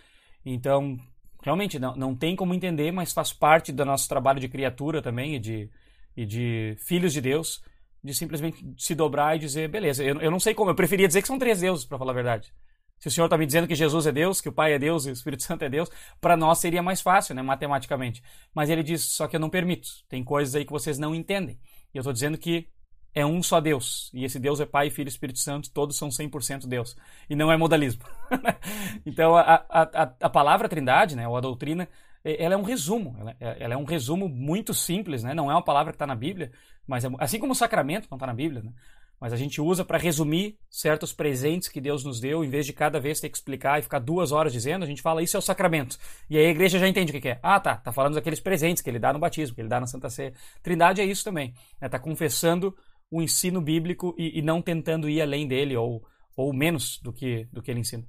[0.44, 0.98] Então,
[1.42, 5.36] realmente, não, não tem como entender, mas faz parte do nosso trabalho de criatura também
[5.36, 5.70] e de,
[6.14, 7.62] e de filhos de Deus,
[8.04, 11.22] de simplesmente se dobrar e dizer, beleza, eu, eu não sei como, eu preferia dizer
[11.22, 12.52] que são três deuses, para falar a verdade.
[12.98, 15.06] Se o Senhor está me dizendo que Jesus é Deus, que o Pai é Deus
[15.06, 15.88] e o Espírito Santo é Deus,
[16.20, 18.22] para nós seria mais fácil, né, matematicamente.
[18.54, 19.88] Mas ele diz, só que eu não permito.
[20.10, 21.58] Tem coisas aí que vocês não entendem.
[21.94, 22.68] E eu estou dizendo que
[23.14, 24.10] é um só Deus.
[24.14, 26.96] E esse Deus é Pai, Filho e Espírito Santo, todos são 100% Deus.
[27.28, 28.02] E não é modalismo.
[29.04, 31.88] então, a, a, a, palavra trindade, né, ou a doutrina,
[32.24, 33.16] ela é um resumo.
[33.18, 35.34] Ela, ela é um resumo muito simples, né?
[35.34, 36.52] não é uma palavra que está na Bíblia,
[36.86, 38.72] mas é, assim como o sacramento não está na Bíblia, né?
[39.20, 42.72] mas a gente usa para resumir certos presentes que Deus nos deu, em vez de
[42.72, 45.38] cada vez ter que explicar e ficar duas horas dizendo, a gente fala isso é
[45.38, 45.96] o sacramento.
[46.28, 47.38] E aí a igreja já entende o que é.
[47.40, 49.86] Ah, tá, tá falando daqueles presentes que ele dá no batismo, que ele dá na
[49.86, 50.32] Santa Ceia.
[50.60, 51.54] Trindade é isso também.
[51.80, 51.88] Né?
[51.88, 52.76] Tá confessando
[53.12, 56.02] o ensino bíblico e, e, não tentando ir além dele ou,
[56.34, 58.04] ou menos do que, do que ele ensina.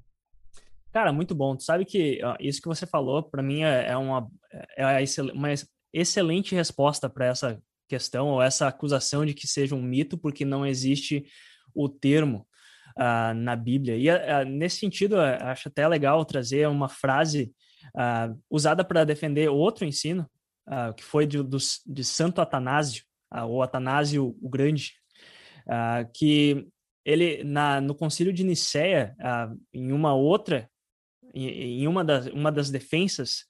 [0.93, 1.57] Cara, muito bom.
[1.57, 4.29] Tu sabe que isso que você falou, para mim, é, é uma,
[4.77, 5.49] é uma
[5.91, 10.65] excelente resposta para essa questão ou essa acusação de que seja um mito porque não
[10.65, 11.25] existe
[11.75, 12.47] o termo
[12.97, 13.97] uh, na Bíblia.
[13.97, 17.53] E uh, nesse sentido, uh, acho até legal trazer uma frase
[18.49, 20.25] usada para defender outro ensino,
[20.95, 23.03] que foi de, do, de Santo Atanásio,
[23.47, 24.93] ou Atanásio o Grande,
[26.13, 26.67] que
[27.05, 29.15] ele, na, no concílio de Nicéia,
[29.73, 30.69] em uma outra,
[31.33, 33.45] em, uma, das, uma das defensas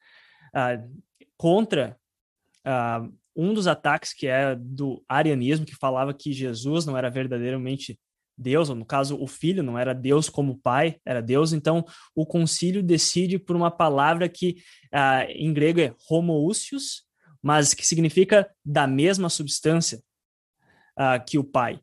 [1.37, 1.97] contra
[3.35, 7.99] um dos ataques que é do arianismo, que falava que Jesus não era verdadeiramente
[8.37, 12.25] Deus, ou no caso, o filho não era Deus como pai, era Deus, então o
[12.25, 14.57] concílio decide por uma palavra que
[15.29, 17.03] em grego é homoousios,
[17.43, 20.01] mas que significa da mesma substância
[20.97, 21.81] uh, que o pai.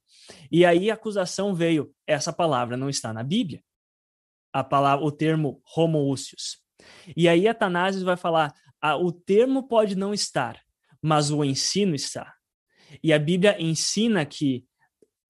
[0.51, 3.62] E aí a acusação veio, essa palavra não está na Bíblia,
[4.53, 6.59] a palavra, o termo homoousios.
[7.14, 10.59] E aí Atanásio vai falar, ah, o termo pode não estar,
[11.03, 12.35] mas o ensino está.
[13.03, 14.64] E a Bíblia ensina que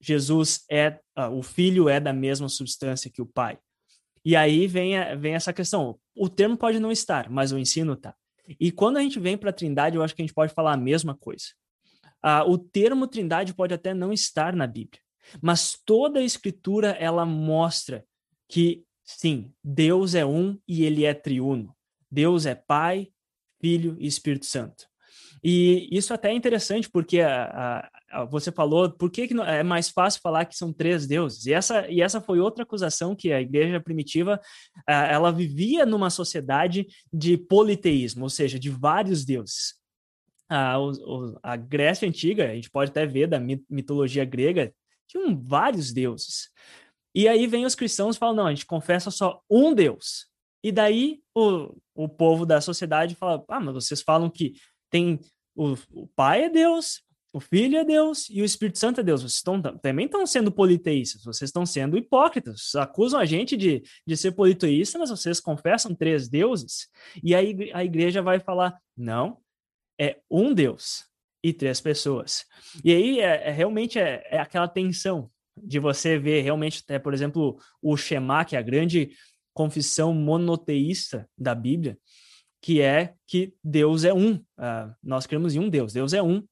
[0.01, 3.59] Jesus é, uh, o filho é da mesma substância que o pai.
[4.25, 7.95] E aí vem, a, vem essa questão: o termo pode não estar, mas o ensino
[7.95, 8.15] está.
[8.59, 10.73] E quando a gente vem para a Trindade, eu acho que a gente pode falar
[10.73, 11.47] a mesma coisa.
[12.25, 15.01] Uh, o termo Trindade pode até não estar na Bíblia,
[15.41, 18.05] mas toda a Escritura ela mostra
[18.49, 21.75] que sim, Deus é um e Ele é triuno.
[22.11, 23.09] Deus é Pai,
[23.61, 24.87] Filho e Espírito Santo.
[25.43, 27.91] E isso até é interessante, porque a, a,
[28.29, 31.47] você falou, por que, que é mais fácil falar que são três deuses?
[31.47, 34.41] E essa, e essa foi outra acusação que a igreja primitiva,
[34.87, 39.75] ela vivia numa sociedade de politeísmo, ou seja, de vários deuses.
[40.49, 40.77] A,
[41.43, 44.75] a Grécia Antiga, a gente pode até ver da mitologia grega,
[45.07, 46.51] tinham vários deuses.
[47.15, 50.27] E aí vem os cristãos e falam, não, a gente confessa só um Deus.
[50.63, 54.55] E daí o, o povo da sociedade fala, ah, mas vocês falam que
[54.91, 55.21] tem
[55.55, 59.23] o, o Pai é Deus, o Filho é Deus e o Espírito Santo é Deus.
[59.23, 64.17] Vocês estão, também estão sendo politeístas, vocês estão sendo hipócritas, acusam a gente de, de
[64.17, 66.89] ser politeísta, mas vocês confessam três deuses.
[67.23, 69.39] E aí a igreja vai falar: não,
[69.99, 71.05] é um Deus
[71.43, 72.45] e três pessoas.
[72.85, 75.31] E aí é, é realmente é, é, aquela tensão
[75.63, 79.11] de você ver realmente, até, por exemplo, o Shema, que é a grande
[79.55, 81.99] confissão monoteísta da Bíblia,
[82.63, 84.35] que é que Deus é um.
[84.35, 86.43] Uh, nós cremos em um Deus, Deus é um.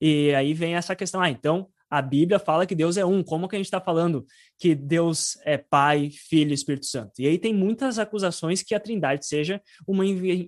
[0.00, 3.48] E aí vem essa questão, ah, então a Bíblia fala que Deus é um, como
[3.48, 4.26] que a gente está falando
[4.58, 7.12] que Deus é Pai, Filho e Espírito Santo?
[7.20, 10.02] E aí tem muitas acusações que a Trindade seja uma,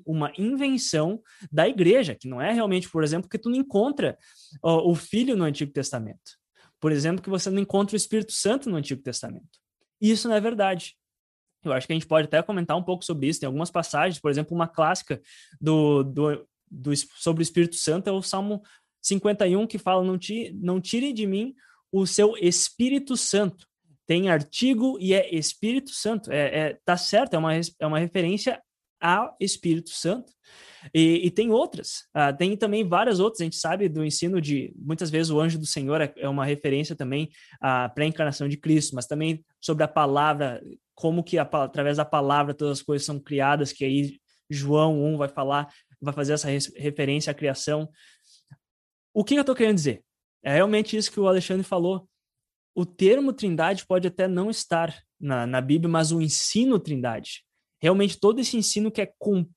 [0.05, 4.19] uma invenção da igreja, que não é realmente, por exemplo, que tu não encontra
[4.61, 6.33] o Filho no Antigo Testamento.
[6.81, 9.61] Por exemplo, que você não encontra o Espírito Santo no Antigo Testamento.
[10.01, 10.97] Isso não é verdade.
[11.65, 13.41] Eu acho que a gente pode até comentar um pouco sobre isso.
[13.41, 15.21] Tem algumas passagens, por exemplo, uma clássica
[15.61, 18.63] do, do, do sobre o Espírito Santo é o Salmo
[19.07, 21.55] 51, que fala: Não, ti, não tire de mim
[21.93, 23.67] o seu Espírito Santo.
[24.07, 26.31] Tem artigo e é Espírito Santo.
[26.31, 28.61] É, é, tá certo, é uma, é uma referência
[29.01, 30.33] ao Espírito Santo.
[30.95, 33.41] E, e tem outras, uh, tem também várias outras.
[33.41, 36.45] A gente sabe do ensino de muitas vezes o anjo do Senhor é, é uma
[36.45, 37.29] referência também
[37.61, 40.63] à pré-encarnação de Cristo, mas também sobre a palavra
[40.95, 44.19] como que a, através da palavra todas as coisas são criadas, que aí
[44.49, 45.69] João 1 vai falar,
[46.01, 47.89] vai fazer essa referência à criação.
[49.17, 50.05] O que eu estou querendo dizer?
[50.43, 52.07] É realmente isso que o Alexandre falou.
[52.75, 57.43] O termo trindade pode até não estar na, na Bíblia, mas o ensino trindade,
[57.81, 59.49] realmente todo esse ensino que é, com,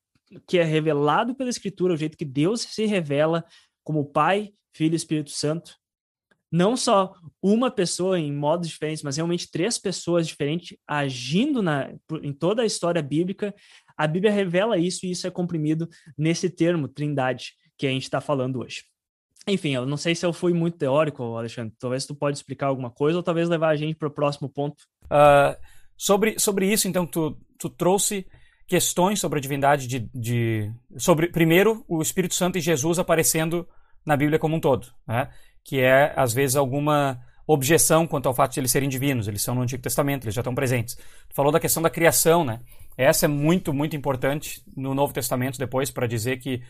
[0.47, 3.43] que é revelado pela Escritura, o jeito que Deus se revela
[3.83, 5.75] como Pai, Filho e Espírito Santo,
[6.49, 11.93] não só uma pessoa em modos diferentes, mas realmente três pessoas diferentes agindo na,
[12.23, 13.53] em toda a história bíblica,
[13.97, 18.21] a Bíblia revela isso e isso é comprimido nesse termo, trindade, que a gente está
[18.21, 18.85] falando hoje.
[19.49, 21.73] Enfim, eu não sei se eu fui muito teórico, Alexandre.
[21.79, 24.83] Talvez tu pode explicar alguma coisa ou talvez levar a gente para o próximo ponto.
[25.05, 25.55] Uh,
[25.97, 28.25] sobre, sobre isso, então, tu, tu trouxe
[28.69, 33.67] questões sobre a divindade de, de, sobre primeiro o Espírito Santo e Jesus aparecendo
[34.05, 35.29] na Bíblia como um todo, né?
[35.63, 39.55] que é às vezes alguma objeção quanto ao fato de eles serem divinos, eles são
[39.55, 40.95] no Antigo Testamento, eles já estão presentes.
[40.95, 42.59] Tu falou da questão da criação, né?
[42.95, 46.61] Essa é muito muito importante no Novo Testamento depois para dizer que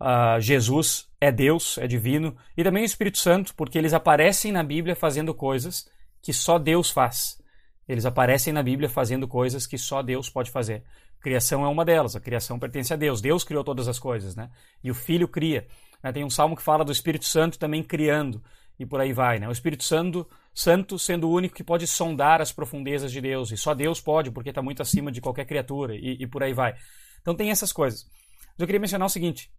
[0.00, 4.62] uh, Jesus é Deus, é divino, e também o Espírito Santo, porque eles aparecem na
[4.62, 5.88] Bíblia fazendo coisas
[6.22, 7.40] que só Deus faz.
[7.88, 10.82] Eles aparecem na Bíblia fazendo coisas que só Deus pode fazer.
[11.20, 13.20] Criação é uma delas, a criação pertence a Deus.
[13.20, 14.50] Deus criou todas as coisas, né?
[14.82, 15.66] E o Filho cria.
[16.02, 16.12] Né?
[16.12, 18.42] Tem um salmo que fala do Espírito Santo também criando,
[18.78, 19.48] e por aí vai, né?
[19.48, 23.56] O Espírito Santo, Santo sendo o único que pode sondar as profundezas de Deus, e
[23.56, 26.74] só Deus pode, porque está muito acima de qualquer criatura, e, e, por aí vai.
[27.20, 28.04] Então tem essas coisas.
[28.52, 29.50] Mas eu queria mencionar o seguinte: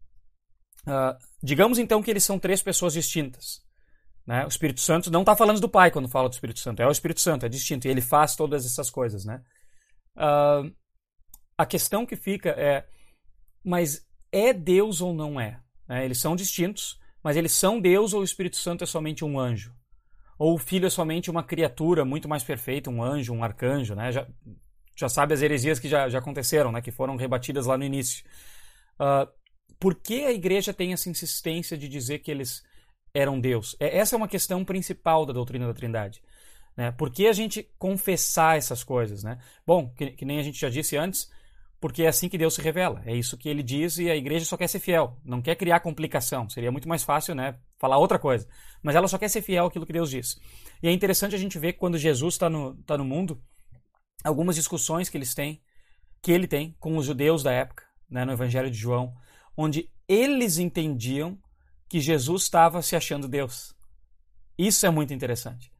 [0.87, 3.63] Uh, digamos então que eles são três pessoas distintas.
[4.25, 4.43] Né?
[4.45, 6.91] O Espírito Santo não está falando do Pai quando fala do Espírito Santo, é o
[6.91, 9.25] Espírito Santo, é distinto, e ele faz todas essas coisas.
[9.25, 9.41] Né?
[10.15, 10.73] Uh,
[11.57, 12.85] a questão que fica é:
[13.63, 15.59] mas é Deus ou não é?
[15.87, 16.05] Né?
[16.05, 19.73] Eles são distintos, mas eles são Deus ou o Espírito Santo é somente um anjo?
[20.37, 23.95] Ou o Filho é somente uma criatura muito mais perfeita, um anjo, um arcanjo?
[23.95, 24.11] Né?
[24.11, 24.27] Já,
[24.95, 26.81] já sabe as heresias que já, já aconteceram, né?
[26.81, 28.25] que foram rebatidas lá no início.
[28.99, 29.27] Uh,
[29.79, 32.63] por que a igreja tem essa insistência de dizer que eles
[33.13, 33.75] eram Deus?
[33.79, 36.21] É, essa é uma questão principal da doutrina da Trindade.
[36.75, 36.91] Né?
[36.91, 39.23] Por que a gente confessar essas coisas?
[39.23, 39.37] Né?
[39.65, 41.29] Bom, que, que nem a gente já disse antes,
[41.79, 43.01] porque é assim que Deus se revela.
[43.05, 45.79] É isso que ele diz e a igreja só quer ser fiel, não quer criar
[45.81, 46.49] complicação.
[46.49, 48.47] Seria muito mais fácil né, falar outra coisa.
[48.81, 50.39] Mas ela só quer ser fiel àquilo que Deus diz.
[50.81, 53.41] E é interessante a gente ver que quando Jesus está no, tá no mundo,
[54.23, 55.61] algumas discussões que eles têm,
[56.21, 59.13] que ele tem com os judeus da época, né, no Evangelho de João,
[59.55, 61.37] onde eles entendiam
[61.87, 63.73] que Jesus estava se achando Deus.
[64.57, 65.73] Isso é muito interessante.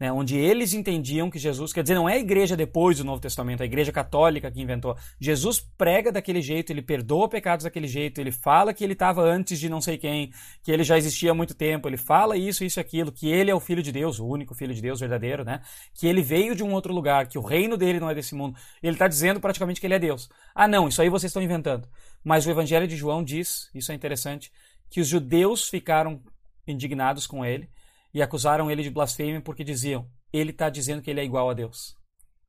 [0.00, 3.20] Né, onde eles entendiam que Jesus, quer dizer, não é a igreja depois do Novo
[3.20, 4.96] Testamento, é a igreja católica que inventou.
[5.20, 9.58] Jesus prega daquele jeito, ele perdoa pecados daquele jeito, ele fala que ele estava antes
[9.58, 10.30] de não sei quem,
[10.62, 13.50] que ele já existia há muito tempo, ele fala isso, isso e aquilo, que ele
[13.50, 15.62] é o Filho de Deus, o único Filho de Deus verdadeiro, né?
[15.92, 18.56] Que ele veio de um outro lugar, que o reino dele não é desse mundo.
[18.80, 20.30] Ele está dizendo praticamente que ele é Deus.
[20.54, 21.88] Ah, não, isso aí vocês estão inventando.
[22.24, 24.52] Mas o Evangelho de João diz, isso é interessante,
[24.90, 26.22] que os judeus ficaram
[26.66, 27.70] indignados com ele
[28.12, 31.54] e acusaram ele de blasfêmia porque diziam: ele está dizendo que ele é igual a
[31.54, 31.96] Deus.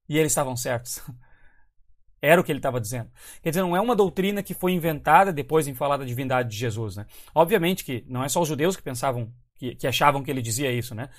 [0.08, 1.02] E eles estavam certos.
[2.22, 3.10] Era o que ele estava dizendo.
[3.42, 6.58] Quer dizer, não é uma doutrina que foi inventada depois em falar da divindade de
[6.58, 6.98] Jesus.
[6.98, 7.06] Né?
[7.34, 10.70] Obviamente que não é só os judeus que pensavam, que, que achavam que ele dizia
[10.70, 10.94] isso.
[10.94, 11.10] Né?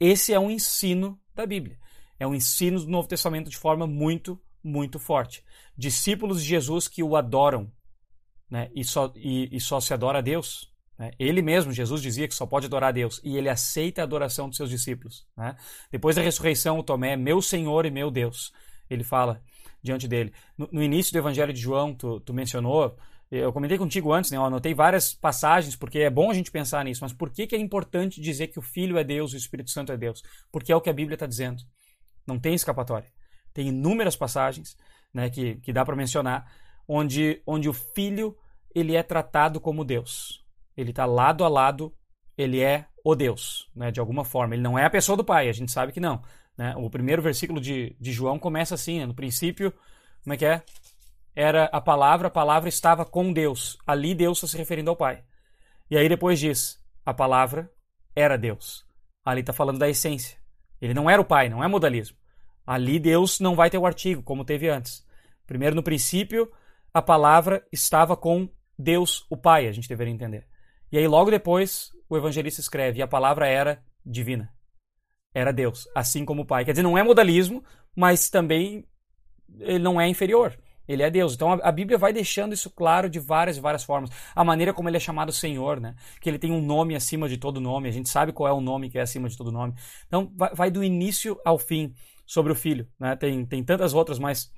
[0.00, 1.78] Esse é um ensino da Bíblia.
[2.18, 5.44] É um ensino do Novo Testamento de forma muito, muito forte.
[5.76, 7.70] Discípulos de Jesus que o adoram
[8.50, 8.70] né?
[8.74, 11.10] e, só, e, e só se adora a Deus né?
[11.18, 14.48] Ele mesmo, Jesus, dizia que só pode adorar a Deus e ele aceita a adoração
[14.48, 15.26] dos seus discípulos.
[15.36, 15.56] Né?
[15.90, 18.52] Depois da ressurreição, o Tomé, meu Senhor e meu Deus,
[18.88, 19.42] ele fala
[19.82, 20.32] diante dele.
[20.56, 22.96] No, no início do Evangelho de João, tu, tu, mencionou,
[23.30, 24.38] eu comentei contigo antes, né?
[24.38, 27.54] eu anotei várias passagens, porque é bom a gente pensar nisso, mas por que, que
[27.54, 30.22] é importante dizer que o Filho é Deus e o Espírito Santo é Deus?
[30.50, 31.62] Porque é o que a Bíblia está dizendo.
[32.26, 33.08] Não tem escapatória.
[33.52, 34.76] Tem inúmeras passagens
[35.12, 36.50] né, que, que dá para mencionar,
[36.88, 38.36] onde, onde o Filho
[38.74, 41.92] ele é tratado como Deus ele está lado a lado,
[42.36, 44.54] ele é o Deus, né, de alguma forma.
[44.54, 46.22] Ele não é a pessoa do Pai, a gente sabe que não.
[46.56, 46.74] Né?
[46.76, 49.06] O primeiro versículo de, de João começa assim, né?
[49.06, 49.72] no princípio,
[50.22, 50.62] como é que é?
[51.34, 53.78] Era a palavra, a palavra estava com Deus.
[53.86, 55.22] Ali Deus está se referindo ao Pai.
[55.90, 57.70] E aí depois diz, a palavra
[58.14, 58.84] era Deus.
[59.24, 60.38] Ali está falando da essência.
[60.80, 62.16] Ele não era o Pai, não é modalismo.
[62.66, 65.06] Ali Deus não vai ter o artigo, como teve antes.
[65.46, 66.50] Primeiro, no princípio,
[66.96, 70.46] a palavra estava com Deus, o Pai, a gente deveria entender.
[70.90, 74.50] E aí, logo depois, o evangelista escreve: e a palavra era divina.
[75.34, 76.64] Era Deus, assim como o Pai.
[76.64, 77.62] Quer dizer, não é modalismo,
[77.94, 78.86] mas também
[79.60, 80.58] ele não é inferior.
[80.88, 81.34] Ele é Deus.
[81.34, 84.08] Então a, Bíblia vai deixando isso claro de várias e várias formas.
[84.34, 85.96] A maneira como ele é chamado Senhor, né?
[86.18, 87.90] Que ele tem um nome acima de todo nome.
[87.90, 89.74] A gente sabe qual é o nome que é acima de todo nome.
[90.06, 91.92] Então vai, vai do início ao fim
[92.24, 92.88] sobre o Filho.
[92.98, 93.14] Né?
[93.16, 94.50] Tem, tem tantas outras, mas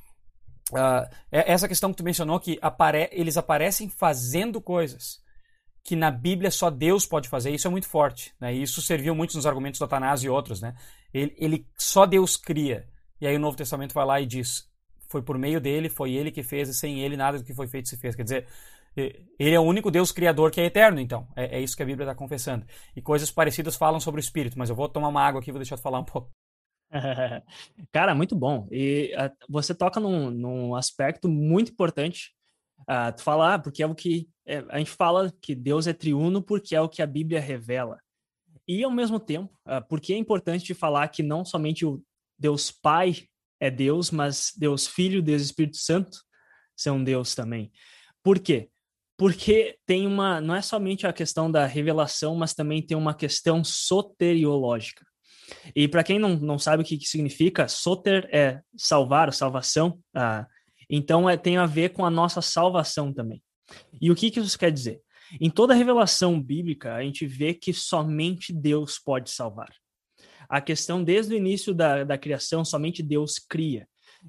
[0.72, 5.20] uh, essa questão que tu mencionou que apare eles aparecem fazendo coisas
[5.88, 8.34] que na Bíblia só Deus pode fazer, isso é muito forte.
[8.38, 8.52] Né?
[8.52, 10.60] Isso serviu muito nos argumentos do Atanásio e outros.
[10.60, 10.74] Né?
[11.14, 12.86] Ele, ele, só Deus cria.
[13.18, 14.68] E aí o Novo Testamento vai lá e diz:
[15.08, 17.66] foi por meio dele, foi ele que fez, e sem ele nada do que foi
[17.66, 18.14] feito se fez.
[18.14, 18.46] Quer dizer,
[18.94, 21.26] ele é o único Deus criador que é eterno, então.
[21.34, 22.66] É, é isso que a Bíblia está confessando.
[22.94, 25.52] E coisas parecidas falam sobre o Espírito, mas eu vou tomar uma água aqui e
[25.52, 26.30] vou deixar tu falar um pouco.
[27.92, 28.66] Cara, muito bom.
[28.70, 32.32] E uh, você toca num, num, aspecto muito importante.
[32.80, 34.28] Uh, tu fala, ah, porque é o que.
[34.46, 37.98] É, a gente fala que Deus é triuno porque é o que a Bíblia revela.
[38.66, 42.02] E ao mesmo tempo, uh, porque é importante falar que não somente o
[42.38, 43.24] Deus Pai
[43.60, 46.18] é Deus, mas Deus Filho, Deus Espírito Santo
[46.76, 47.72] são Deus também.
[48.22, 48.70] Por quê?
[49.16, 53.64] Porque tem uma, não é somente a questão da revelação, mas também tem uma questão
[53.64, 55.04] soteriológica.
[55.74, 60.46] E para quem não, não sabe o que, que significa, soter é salvar, salvação, ah,
[60.88, 63.42] então é, tem a ver com a nossa salvação também.
[64.00, 65.00] E o que, que isso quer dizer?
[65.40, 69.70] Em toda revelação bíblica, a gente vê que somente Deus pode salvar.
[70.48, 73.86] A questão desde o início da, da criação, somente Deus cria.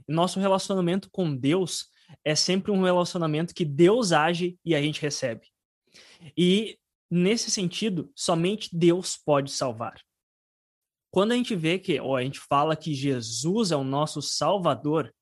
[0.08, 1.86] Nosso relacionamento com Deus
[2.26, 5.48] é sempre um relacionamento que Deus age e a gente recebe.
[6.38, 6.78] E
[7.10, 10.02] nesse sentido, somente Deus pode salvar.
[11.12, 15.14] Quando a gente vê que, ou a gente fala que Jesus é o nosso Salvador,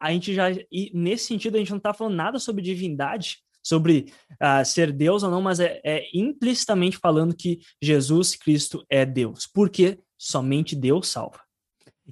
[0.00, 4.12] a gente já, e nesse sentido, a gente não está falando nada sobre divindade, sobre
[4.32, 9.46] uh, ser Deus ou não, mas é, é, implicitamente falando que Jesus Cristo é Deus,
[9.46, 11.40] porque somente Deus salva.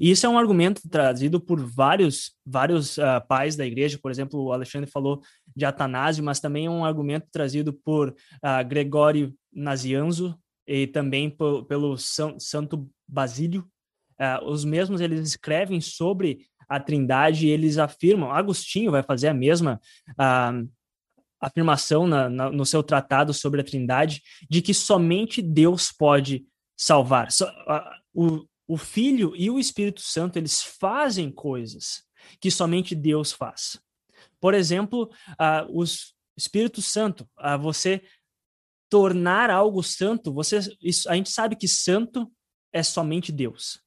[0.01, 4.43] E isso é um argumento trazido por vários, vários uh, pais da igreja, por exemplo,
[4.43, 5.21] o Alexandre falou
[5.55, 11.35] de Atanásio, mas também é um argumento trazido por uh, Gregório Nazianzo e também
[11.69, 13.69] pelo São, Santo Basílio.
[14.21, 19.35] Uh, os mesmos eles escrevem sobre a Trindade e eles afirmam, Agostinho vai fazer a
[19.35, 19.81] mesma
[21.39, 27.31] afirmação na, na, no seu tratado sobre a Trindade, de que somente Deus pode salvar.
[27.31, 27.45] So,
[28.15, 32.05] o, o Filho e o Espírito Santo, eles fazem coisas
[32.41, 33.79] que somente Deus faz.
[34.41, 35.85] Por exemplo, uh, o
[36.37, 38.03] Espírito Santo, uh, você
[38.89, 42.31] tornar algo santo, você, isso, a gente sabe que santo
[42.73, 43.81] é somente Deus.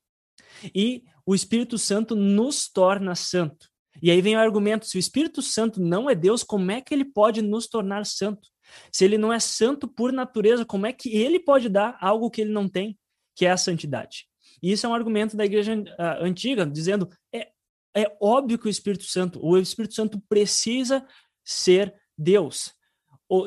[0.74, 3.70] E o Espírito Santo nos torna santo.
[4.02, 6.94] E aí vem o argumento: se o Espírito Santo não é Deus, como é que
[6.94, 8.48] ele pode nos tornar santo?
[8.92, 12.42] Se ele não é santo por natureza, como é que ele pode dar algo que
[12.42, 12.98] ele não tem,
[13.36, 14.28] que é a santidade?
[14.62, 17.50] E isso é um argumento da igreja uh, antiga, dizendo é,
[17.96, 21.06] é óbvio que o Espírito Santo, o Espírito Santo precisa
[21.44, 22.74] ser Deus.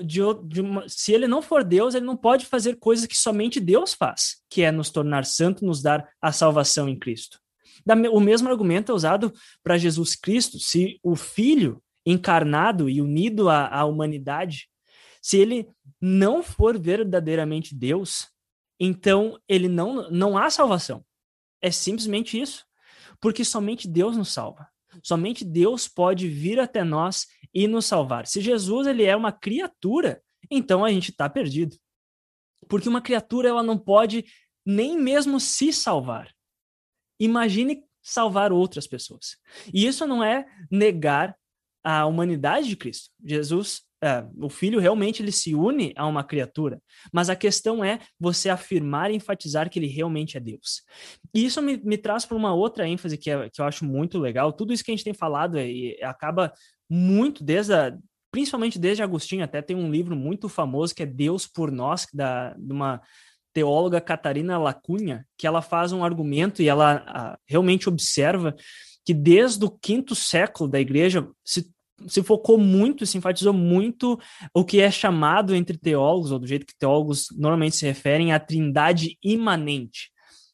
[0.04, 3.60] De, de uma, se ele não for Deus, ele não pode fazer coisas que somente
[3.60, 7.38] Deus faz, que é nos tornar santo, nos dar a salvação em Cristo.
[7.86, 10.58] Da, o mesmo argumento é usado para Jesus Cristo.
[10.58, 14.68] Se o Filho encarnado e unido à, à humanidade,
[15.22, 15.68] se ele
[16.00, 18.28] não for verdadeiramente Deus,
[18.80, 21.04] então ele não, não há salvação.
[21.60, 22.64] É simplesmente isso.
[23.20, 24.68] Porque somente Deus nos salva.
[25.02, 28.26] Somente Deus pode vir até nós e nos salvar.
[28.26, 31.76] Se Jesus ele é uma criatura, então a gente está perdido.
[32.68, 34.24] Porque uma criatura ela não pode
[34.64, 36.32] nem mesmo se salvar.
[37.18, 39.36] Imagine salvar outras pessoas.
[39.72, 41.36] E isso não é negar
[41.82, 43.10] a humanidade de Cristo.
[43.24, 46.80] Jesus é, o filho realmente ele se une a uma criatura,
[47.12, 50.82] mas a questão é você afirmar e enfatizar que ele realmente é Deus.
[51.34, 54.18] E isso me, me traz para uma outra ênfase que, é, que eu acho muito
[54.18, 54.52] legal.
[54.52, 56.52] Tudo isso que a gente tem falado e acaba
[56.88, 57.96] muito desde a,
[58.30, 62.54] principalmente desde Agostinho, até tem um livro muito famoso que é Deus por Nós, da,
[62.54, 63.00] de uma
[63.52, 68.54] teóloga Catarina Lacunha, que ela faz um argumento e ela a, realmente observa
[69.04, 71.70] que desde o quinto século da igreja se
[72.06, 74.18] se focou muito, se enfatizou muito
[74.54, 78.38] o que é chamado entre teólogos, ou do jeito que teólogos normalmente se referem, a
[78.38, 80.10] trindade imanente.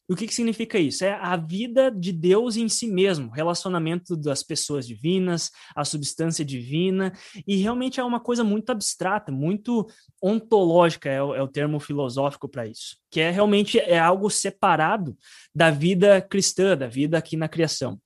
[0.07, 1.03] O que, que significa isso?
[1.03, 7.13] É a vida de Deus em si mesmo, relacionamento das pessoas divinas, a substância divina,
[7.47, 9.89] e realmente é uma coisa muito abstrata, muito
[10.23, 15.17] ontológica, é o, é o termo filosófico para isso, que é realmente é algo separado
[15.55, 17.99] da vida cristã, da vida aqui na criação.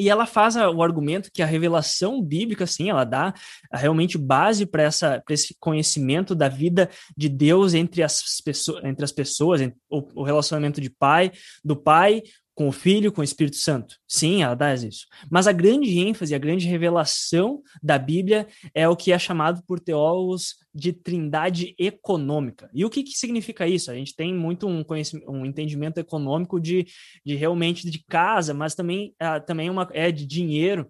[0.00, 3.34] E ela faz o argumento que a revelação bíblica, sim, ela dá
[3.70, 4.88] realmente base para
[5.28, 10.80] esse conhecimento da vida de Deus entre as pessoas, entre as pessoas o, o relacionamento
[10.80, 11.30] de pai,
[11.62, 12.22] do pai
[12.60, 13.96] com o Filho, com o Espírito Santo.
[14.06, 15.06] Sim, ela dá isso.
[15.30, 19.80] Mas a grande ênfase, a grande revelação da Bíblia é o que é chamado por
[19.80, 22.68] teólogos de trindade econômica.
[22.74, 23.90] E o que, que significa isso?
[23.90, 24.84] A gente tem muito um,
[25.26, 26.86] um entendimento econômico de,
[27.24, 30.86] de realmente de casa, mas também, uh, também uma, é de dinheiro.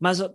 [0.00, 0.30] Mas o,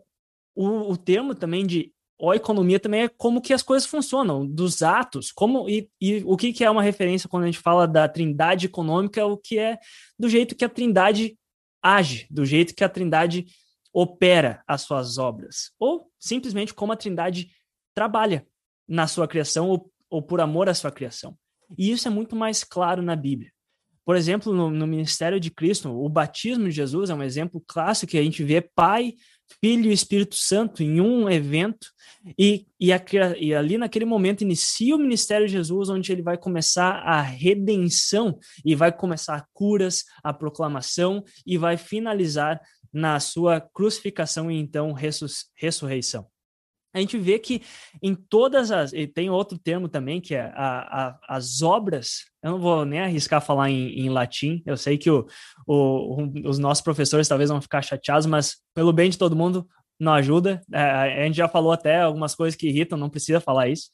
[0.91, 5.31] o termo também de a economia também é como que as coisas funcionam, dos atos,
[5.31, 8.67] como e, e o que, que é uma referência quando a gente fala da trindade
[8.67, 9.77] econômica, é o que é
[10.17, 11.37] do jeito que a trindade
[11.81, 13.45] age, do jeito que a trindade
[13.93, 17.51] opera as suas obras, ou simplesmente como a Trindade
[17.93, 18.45] trabalha
[18.87, 21.37] na sua criação ou, ou por amor à sua criação.
[21.77, 23.51] E isso é muito mais claro na Bíblia.
[24.03, 28.11] Por exemplo, no, no, ministério de Cristo, o batismo de Jesus é um exemplo clássico
[28.11, 29.13] que a gente vê Pai,
[29.59, 31.87] Filho e Espírito Santo em um evento,
[32.37, 33.01] e, e, a,
[33.37, 38.37] e, ali naquele momento inicia o ministério de Jesus, onde ele vai começar a redenção,
[38.65, 44.93] e vai começar curas, a proclamação, e vai finalizar na sua crucificação e então
[45.55, 46.32] ressurreição
[46.93, 47.61] a gente vê que
[48.01, 48.93] em todas as.
[48.93, 52.25] E tem outro termo também, que é a, a, as obras.
[52.41, 54.61] Eu não vou nem arriscar falar em, em latim.
[54.65, 55.25] Eu sei que o,
[55.65, 59.67] o, os nossos professores talvez vão ficar chateados, mas pelo bem de todo mundo,
[59.99, 60.61] não ajuda.
[60.71, 63.89] É, a gente já falou até algumas coisas que irritam, não precisa falar isso.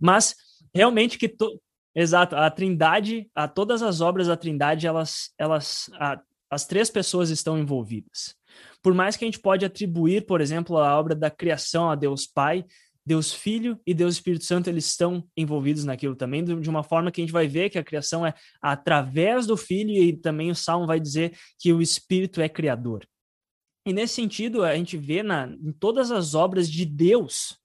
[0.00, 0.34] Mas
[0.74, 1.28] realmente que.
[1.28, 1.60] To,
[1.94, 5.30] exato, a Trindade, a, todas as obras da Trindade, elas.
[5.38, 6.20] elas a,
[6.50, 8.34] as três pessoas estão envolvidas.
[8.82, 12.26] Por mais que a gente pode atribuir, por exemplo, a obra da criação a Deus
[12.26, 12.64] Pai,
[13.04, 17.20] Deus Filho e Deus Espírito Santo, eles estão envolvidos naquilo também, de uma forma que
[17.20, 20.86] a gente vai ver que a criação é através do Filho e também o Salmo
[20.86, 23.06] vai dizer que o Espírito é criador.
[23.86, 27.58] E nesse sentido, a gente vê na, em todas as obras de Deus,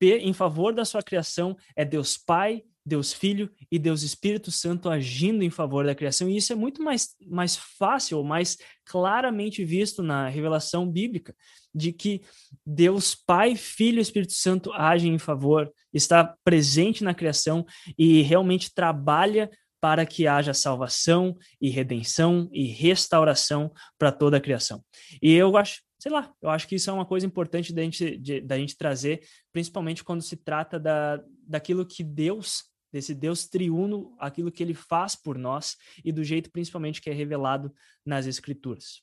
[0.00, 5.44] em favor da sua criação, é Deus Pai, Deus Filho e Deus Espírito Santo agindo
[5.44, 6.28] em favor da criação.
[6.28, 11.34] E isso é muito mais, mais fácil, mais claramente visto na revelação bíblica,
[11.74, 12.22] de que
[12.64, 17.66] Deus Pai, Filho e Espírito Santo agem em favor, está presente na criação
[17.96, 24.82] e realmente trabalha para que haja salvação e redenção e restauração para toda a criação.
[25.22, 28.18] E eu acho, sei lá, eu acho que isso é uma coisa importante da gente,
[28.18, 29.20] de, da gente trazer,
[29.52, 35.14] principalmente quando se trata da, daquilo que Deus desse Deus triuno, aquilo que ele faz
[35.14, 37.72] por nós e do jeito principalmente que é revelado
[38.04, 39.02] nas Escrituras.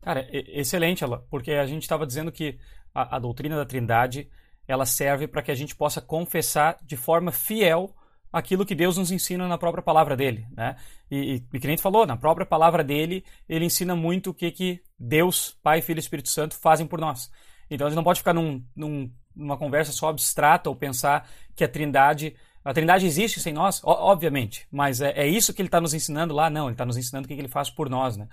[0.00, 2.58] Cara, excelente, ela, porque a gente estava dizendo que
[2.94, 4.30] a, a, doutrina da Trindade
[4.66, 7.94] ela serve para que a gente possa confessar de forma fiel
[8.32, 10.76] aquilo que Deus nos ensina na própria palavra dele, né?
[11.10, 14.50] E, e, e que nem falou, na própria palavra dele, ele ensina muito o que,
[14.50, 17.30] que Deus, Pai, Filho e Espírito Santo fazem por nós.
[17.70, 21.64] Então a gente não pode ficar num, num, numa conversa só abstrata ou pensar que
[21.64, 22.36] a Trindade
[22.66, 26.34] a Trindade existe sem nós, obviamente, mas é, é isso que ele está nos ensinando
[26.34, 26.50] lá?
[26.50, 28.26] Não, ele está nos ensinando o que ele faz por nós, né?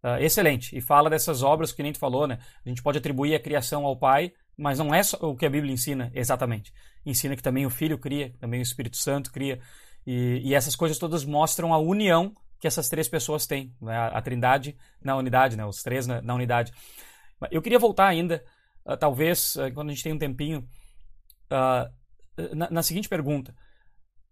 [0.00, 0.78] Uh, excelente.
[0.78, 2.38] E fala dessas obras que nem tu falou, né?
[2.64, 5.72] A gente pode atribuir a criação ao Pai, mas não é o que a Bíblia
[5.72, 6.72] ensina exatamente.
[7.04, 9.58] Ensina que também o Filho cria, também o Espírito Santo cria.
[10.06, 13.74] E, e essas coisas todas mostram a união que essas três pessoas têm.
[13.82, 13.96] Né?
[13.96, 15.66] A, a, Trindade na unidade, né?
[15.66, 16.72] os três na, na unidade.
[17.50, 18.40] Eu queria voltar ainda,
[18.86, 20.64] uh, talvez, uh, quando a gente tem um tempinho,
[22.54, 23.52] na, na seguinte pergunta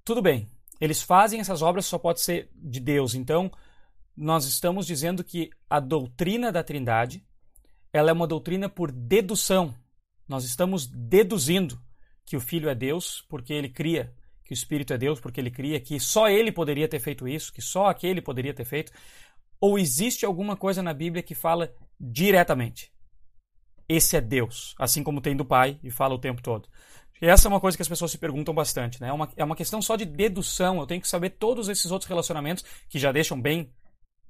[0.09, 0.49] tudo bem,
[0.81, 3.15] eles fazem essas obras, só pode ser de Deus.
[3.15, 3.53] Então,
[4.17, 7.23] nós estamos dizendo que a doutrina da Trindade,
[7.93, 9.75] ela é uma doutrina por dedução.
[10.27, 11.79] Nós estamos deduzindo
[12.25, 14.11] que o Filho é Deus porque ele cria,
[14.47, 17.53] que o Espírito é Deus porque ele cria, que só ele poderia ter feito isso,
[17.53, 18.91] que só aquele poderia ter feito.
[19.61, 22.91] Ou existe alguma coisa na Bíblia que fala diretamente?
[23.87, 26.67] Esse é Deus, assim como tem do Pai e fala o tempo todo.
[27.21, 29.09] Essa é uma coisa que as pessoas se perguntam bastante, né?
[29.09, 30.79] É uma, é uma questão só de dedução.
[30.79, 33.73] Eu tenho que saber todos esses outros relacionamentos que já deixam bem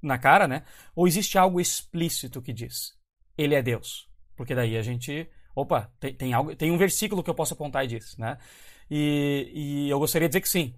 [0.01, 0.63] na cara, né?
[0.95, 2.97] Ou existe algo explícito que diz
[3.39, 4.05] ele é Deus?
[4.35, 7.85] Porque daí a gente, opa, tem, tem algo, tem um versículo que eu posso apontar
[7.85, 8.37] e diz, né?
[8.91, 10.75] E, e eu gostaria de dizer que sim.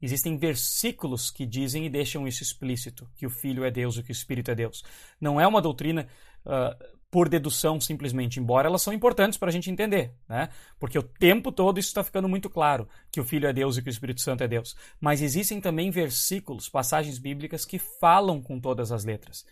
[0.00, 4.10] Existem versículos que dizem e deixam isso explícito, que o Filho é Deus e que
[4.10, 4.82] o Espírito é Deus.
[5.20, 6.06] Não é uma doutrina
[6.44, 10.48] uh, por dedução simplesmente, embora elas são importantes para a gente entender, né?
[10.80, 13.82] Porque o tempo todo isso está ficando muito claro, que o Filho é Deus e
[13.82, 14.74] que o Espírito Santo é Deus.
[14.98, 19.44] Mas existem também versículos, passagens bíblicas que falam com todas as letras.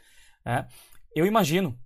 [0.43, 0.67] Né?
[1.15, 1.79] Eu imagino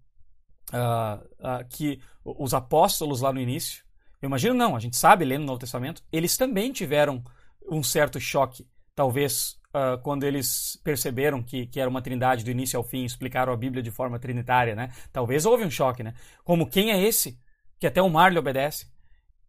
[0.72, 3.82] uh, uh, que os apóstolos lá no início,
[4.22, 7.20] eu imagino não, a gente sabe lendo no Novo Testamento, eles também tiveram
[7.68, 8.64] um certo choque,
[8.94, 13.52] talvez uh, quando eles perceberam que, que era uma trindade do início ao fim, explicaram
[13.52, 14.92] a Bíblia de forma trinitária, né?
[15.12, 16.14] Talvez houve um choque, né?
[16.44, 17.38] Como quem é esse
[17.78, 18.86] que até o mar lhe obedece?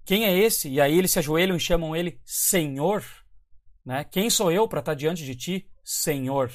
[0.04, 0.70] Quem é esse?
[0.70, 3.04] E aí eles se ajoelham e chamam ele Senhor,
[3.86, 4.04] né?
[4.04, 6.52] Quem sou eu para estar diante de ti, Senhor?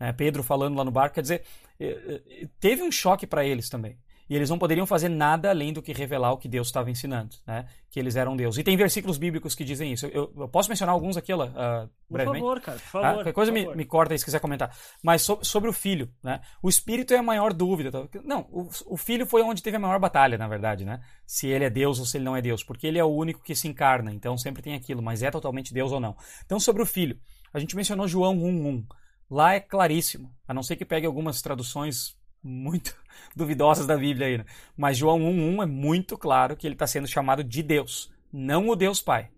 [0.00, 0.12] Né?
[0.12, 1.42] Pedro falando lá no barco, quer dizer,
[1.78, 3.96] eh, eh, teve um choque para eles também
[4.28, 7.36] e eles não poderiam fazer nada além do que revelar o que Deus estava ensinando,
[7.46, 7.66] né?
[7.90, 8.56] Que eles eram Deus.
[8.56, 10.06] E tem versículos bíblicos que dizem isso.
[10.06, 12.40] Eu, eu posso mencionar alguns aqui, lá, uh, brevemente?
[12.40, 13.06] Por favor, cara, por favor.
[13.06, 14.74] Ah, qualquer coisa me, me, corta aí se quiser comentar.
[15.02, 16.40] Mas so, sobre o filho, né?
[16.62, 17.90] O espírito é a maior dúvida.
[17.90, 18.08] Tá?
[18.24, 21.00] Não, o, o, filho foi onde teve a maior batalha, na verdade, né?
[21.26, 22.64] Se ele é Deus ou se ele não é Deus.
[22.64, 25.74] Porque ele é o único que se encarna, então sempre tem aquilo, mas é totalmente
[25.74, 26.16] Deus ou não.
[26.44, 27.18] Então, sobre o filho,
[27.52, 28.86] a gente mencionou João 1.1.
[29.30, 32.96] Lá é claríssimo, a não ser que pegue algumas traduções muito
[33.36, 34.44] duvidosas da Bíblia aí, né?
[34.76, 38.76] Mas João 1.1 é muito claro que ele está sendo chamado de Deus, não o
[38.76, 39.30] Deus Pai.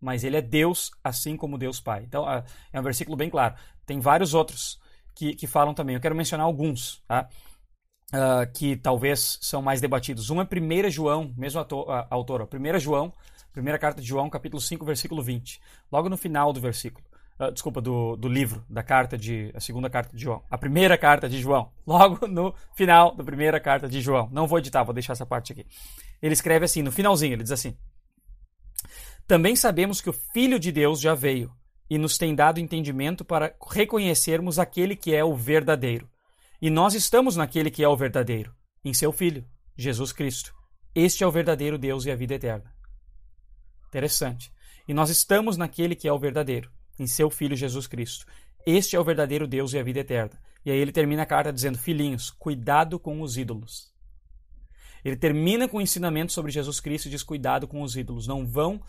[0.00, 2.04] Mas ele é Deus assim como Deus Pai.
[2.06, 2.24] Então,
[2.72, 3.54] é um versículo bem claro.
[3.84, 4.80] Tem vários outros
[5.14, 5.94] que, que falam também.
[5.94, 7.28] Eu quero mencionar alguns, tá?
[8.12, 10.30] Uh, que talvez são mais debatidos.
[10.30, 13.12] Um é 1 João, mesmo autor, 1 João,
[13.52, 15.60] primeira carta de João, capítulo 5, versículo 20.
[15.92, 17.04] Logo no final do versículo.
[17.40, 19.50] Uh, desculpa, do, do livro, da carta de.
[19.54, 20.44] A segunda carta de João.
[20.50, 21.72] A primeira carta de João.
[21.86, 24.28] Logo no final da primeira carta de João.
[24.30, 25.66] Não vou editar, vou deixar essa parte aqui.
[26.20, 27.74] Ele escreve assim, no finalzinho, ele diz assim:
[29.26, 31.50] Também sabemos que o Filho de Deus já veio
[31.88, 36.10] e nos tem dado entendimento para reconhecermos aquele que é o verdadeiro.
[36.60, 40.54] E nós estamos naquele que é o verdadeiro, em seu Filho, Jesus Cristo.
[40.94, 42.70] Este é o verdadeiro Deus e a vida eterna.
[43.88, 44.52] Interessante.
[44.86, 46.70] E nós estamos naquele que é o verdadeiro,
[47.00, 48.26] em seu Filho Jesus Cristo.
[48.66, 50.38] Este é o verdadeiro Deus e a vida eterna.
[50.64, 53.90] E aí ele termina a carta dizendo: Filhinhos, cuidado com os ídolos.
[55.04, 58.26] Ele termina com o ensinamento sobre Jesus Cristo e diz: Cuidado com os ídolos.
[58.26, 58.80] Não vão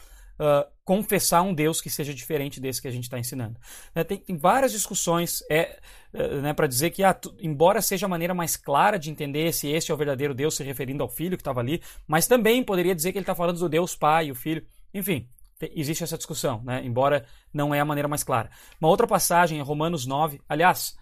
[0.41, 3.57] uh, confessar um Deus que seja diferente desse que a gente está ensinando.
[3.95, 5.79] Né, tem, tem, várias discussões é,
[6.13, 9.69] uh, né, para dizer que, ah, embora seja a maneira mais clara de entender se
[9.69, 12.95] este é o verdadeiro Deus, se referindo ao Filho que estava ali, mas também poderia
[12.95, 14.65] dizer que ele está falando do Deus Pai, o Filho.
[14.93, 15.29] Enfim,
[15.75, 18.49] existe essa discussão, né, embora não é a maneira mais clara.
[18.79, 20.41] Uma outra passagem é Romanos 9.
[20.47, 20.97] Aliás,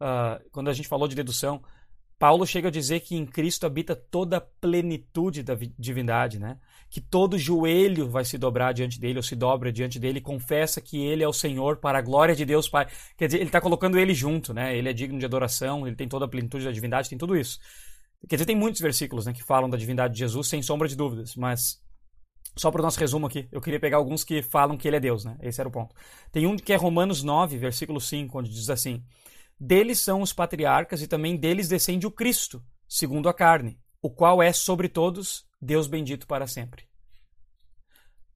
[0.00, 1.62] uh, quando a gente falou de dedução,
[2.18, 6.58] Paulo chega a dizer que em Cristo habita toda a plenitude da divindade, né?
[6.90, 10.80] que todo joelho vai se dobrar diante dele, ou se dobra diante dele, e confessa
[10.80, 12.86] que ele é o Senhor para a glória de Deus Pai.
[13.16, 14.76] Quer dizer, ele está colocando ele junto, né?
[14.76, 17.58] Ele é digno de adoração, ele tem toda a plenitude da divindade, tem tudo isso.
[18.26, 20.96] Quer dizer, tem muitos versículos né, que falam da divindade de Jesus, sem sombra de
[20.96, 21.80] dúvidas, mas
[22.58, 25.00] só para o nosso resumo aqui, eu queria pegar alguns que falam que ele é
[25.00, 25.36] Deus, né?
[25.40, 25.94] Esse era o ponto.
[26.32, 29.02] Tem um que é Romanos 9, versículo 5, onde diz assim:
[29.58, 34.42] Deles são os patriarcas e também deles descende o Cristo, segundo a carne, o qual
[34.42, 36.88] é sobre todos Deus bendito para sempre.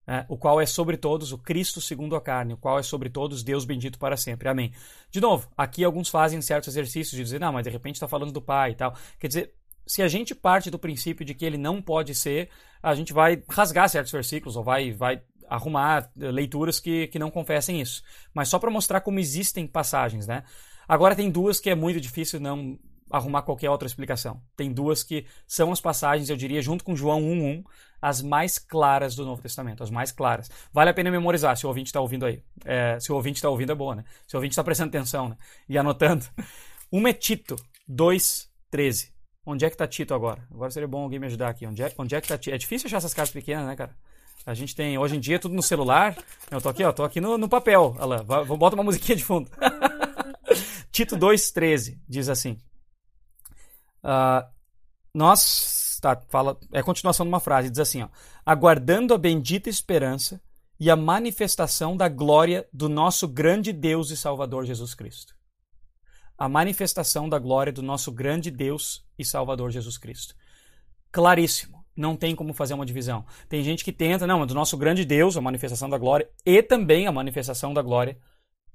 [0.06, 3.08] É, o qual é sobre todos o Cristo segundo a carne, o qual é sobre
[3.08, 4.48] todos Deus bendito para sempre.
[4.48, 4.72] Amém.
[5.10, 8.32] De novo, aqui alguns fazem certos exercícios de dizer, não, mas de repente está falando
[8.32, 8.96] do Pai e tal.
[9.18, 9.54] Quer dizer,
[9.86, 12.48] se a gente parte do princípio de que ele não pode ser,
[12.82, 17.80] a gente vai rasgar certos versículos ou vai, vai arrumar leituras que, que não confessem
[17.80, 18.02] isso.
[18.34, 20.44] Mas só para mostrar como existem passagens, né?
[20.88, 22.78] Agora tem duas que é muito difícil não
[23.10, 24.42] arrumar qualquer outra explicação.
[24.56, 27.62] Tem duas que são as passagens, eu diria, junto com João 1.1,
[28.00, 30.50] as mais claras do Novo Testamento, as mais claras.
[30.72, 32.42] Vale a pena memorizar, se o ouvinte está ouvindo aí.
[32.64, 34.04] É, se o ouvinte está ouvindo é boa, né?
[34.26, 35.36] Se o ouvinte está prestando atenção né?
[35.68, 36.24] e anotando.
[36.90, 37.54] Uma é Tito
[37.88, 39.11] 2.13.
[39.44, 40.46] Onde é que está Tito agora?
[40.50, 41.66] Agora seria bom alguém me ajudar aqui.
[41.66, 42.54] Onde é, onde é que está Tito?
[42.54, 43.96] É difícil achar essas cartas pequenas, né, cara?
[44.46, 46.16] A gente tem, hoje em dia, tudo no celular.
[46.50, 47.94] Eu tô aqui, ó, tô aqui no, no papel.
[47.98, 49.50] Olha lá, vamos bota uma musiquinha de fundo.
[50.90, 52.58] Tito 2,13 diz assim:
[54.02, 54.44] Uh,
[55.14, 58.08] nós, tá, fala, é a continuação de uma frase, diz assim, ó,
[58.44, 60.40] aguardando a bendita esperança
[60.78, 65.34] e a manifestação da glória do nosso grande Deus e Salvador Jesus Cristo.
[66.36, 70.34] A manifestação da glória do nosso grande Deus e Salvador Jesus Cristo.
[71.10, 71.82] Claríssimo.
[71.94, 73.24] Não tem como fazer uma divisão.
[73.48, 77.06] Tem gente que tenta, não, do nosso grande Deus, a manifestação da glória, e também
[77.06, 78.18] a manifestação da glória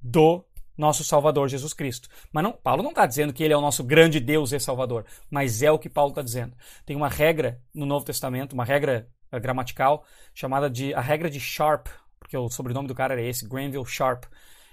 [0.00, 0.44] do
[0.78, 2.08] nosso Salvador Jesus Cristo.
[2.32, 5.04] Mas não, Paulo não está dizendo que ele é o nosso grande Deus e Salvador,
[5.28, 6.56] mas é o que Paulo está dizendo.
[6.86, 11.40] Tem uma regra no Novo Testamento, uma regra uh, gramatical, chamada de a regra de
[11.40, 11.88] Sharp,
[12.20, 14.24] porque o sobrenome do cara era esse, Granville Sharp.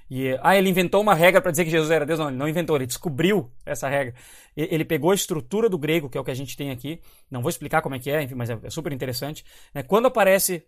[0.09, 2.19] E, ah, ele inventou uma regra para dizer que Jesus era Deus?
[2.19, 4.13] Não, ele não inventou, ele descobriu essa regra.
[4.55, 7.41] Ele pegou a estrutura do grego, que é o que a gente tem aqui, não
[7.41, 9.43] vou explicar como é que é, enfim, mas é, é super interessante.
[9.73, 9.83] Né?
[9.83, 10.63] Quando aparece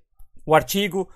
[0.45, 1.09] o artigo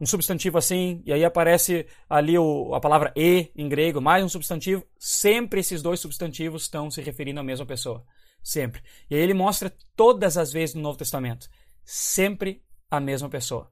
[0.00, 4.28] um substantivo assim, e aí aparece ali o, a palavra e em grego, mais um
[4.28, 8.04] substantivo, sempre esses dois substantivos estão se referindo à mesma pessoa.
[8.42, 8.82] Sempre.
[9.10, 11.48] E aí ele mostra todas as vezes no Novo Testamento,
[11.84, 13.70] sempre a mesma pessoa.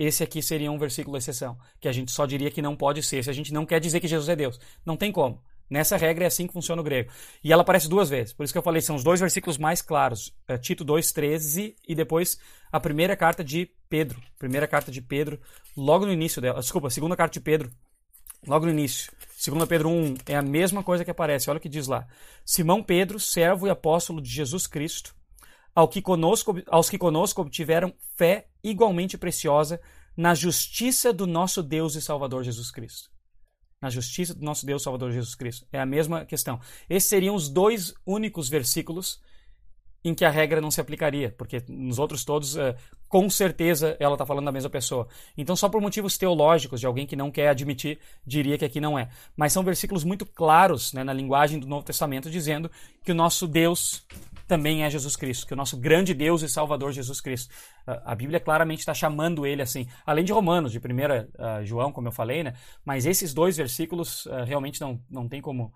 [0.00, 3.22] Esse aqui seria um versículo exceção, que a gente só diria que não pode ser,
[3.22, 4.58] se a gente não quer dizer que Jesus é Deus.
[4.82, 5.42] Não tem como.
[5.68, 7.12] Nessa regra é assim que funciona o grego.
[7.44, 8.32] E ela aparece duas vezes.
[8.32, 10.34] Por isso que eu falei, são os dois versículos mais claros.
[10.48, 12.38] É Tito 2,13 e depois
[12.72, 14.18] a primeira carta de Pedro.
[14.38, 15.38] Primeira carta de Pedro,
[15.76, 16.60] logo no início dela.
[16.60, 17.70] Desculpa, segunda carta de Pedro,
[18.46, 19.12] logo no início.
[19.36, 21.50] Segunda Pedro 1 é a mesma coisa que aparece.
[21.50, 22.06] Olha o que diz lá.
[22.42, 25.14] Simão Pedro, servo e apóstolo de Jesus Cristo,
[25.74, 29.80] ao que conosco, aos que conosco obtiveram fé igualmente preciosa
[30.16, 33.10] na justiça do nosso Deus e Salvador Jesus Cristo
[33.80, 35.66] na justiça do nosso Deus Salvador Jesus Cristo.
[35.72, 36.60] É a mesma questão.
[36.88, 39.20] Esses seriam os dois únicos versículos
[40.02, 42.74] em que a regra não se aplicaria, porque nos outros todos, uh,
[43.06, 45.06] com certeza, ela está falando da mesma pessoa.
[45.36, 48.98] Então, só por motivos teológicos de alguém que não quer admitir, diria que aqui não
[48.98, 49.10] é.
[49.36, 52.70] Mas são versículos muito claros né, na linguagem do Novo Testamento, dizendo
[53.04, 54.06] que o nosso Deus
[54.50, 57.54] também é Jesus Cristo, que o nosso grande Deus e Salvador Jesus Cristo.
[57.86, 62.08] A Bíblia claramente está chamando ele assim, além de Romanos, de 1 uh, João, como
[62.08, 62.54] eu falei, né?
[62.84, 65.72] Mas esses dois versículos realmente não, não tem como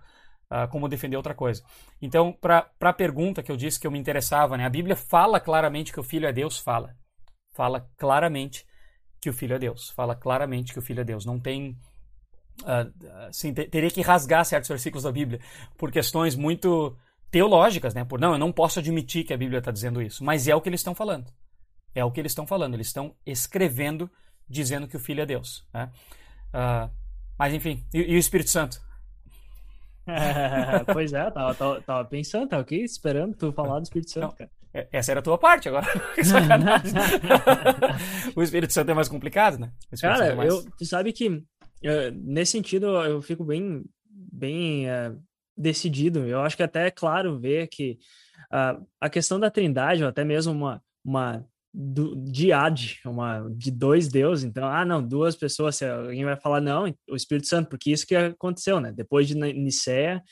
[0.51, 1.63] uh, como defender outra coisa.
[2.01, 5.41] Então, para a pergunta que eu disse que eu me interessava, né, a Bíblia fala
[5.41, 6.95] claramente que o Filho é Deus, fala.
[7.55, 8.67] Fala claramente
[9.21, 9.91] que o Filho é Deus.
[9.91, 11.25] Fala claramente que o Filho é Deus.
[11.25, 11.79] Não tem.
[12.63, 15.41] Uh, assim, teria que rasgar certos versículos da Bíblia
[15.77, 16.97] por questões muito
[17.35, 18.05] teológicas, né?
[18.05, 20.61] Por não, eu não posso admitir que a Bíblia está dizendo isso, mas é o
[20.61, 21.27] que eles estão falando.
[21.93, 22.75] É o que eles estão falando.
[22.75, 24.09] Eles estão escrevendo
[24.49, 25.67] dizendo que o Filho é Deus.
[25.75, 25.91] Né?
[26.55, 26.89] Uh,
[27.37, 28.81] mas enfim, e, e, o Espírito Santo?
[30.93, 34.51] pois é, tava, tava, tava, pensando, tava aqui esperando tu falar do Espírito Santo, cara.
[34.73, 35.87] É, essa era a tua parte agora.
[38.37, 39.73] o Espírito Santo é mais complicado, né?
[40.01, 40.55] Cara, é mais...
[40.55, 41.43] eu, tu sabe que
[41.83, 45.21] eu, nesse sentido eu fico bem, bem uh,
[45.57, 46.21] decidido.
[46.21, 47.99] Eu acho que até é claro ver que
[48.53, 53.71] uh, a questão da trindade, ou até mesmo uma, uma do, de ad, uma, de
[53.71, 54.45] dois deuses.
[54.45, 55.83] Então, ah, não, duas pessoas.
[55.83, 58.93] Alguém vai falar, não, o Espírito Santo, porque isso que aconteceu, né?
[58.93, 60.23] Depois de Nicéia,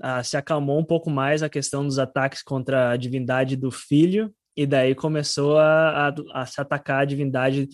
[0.00, 4.34] ah, se acalmou um pouco mais a questão dos ataques contra a divindade do Filho,
[4.56, 7.68] e daí começou a, a, a se atacar a divindade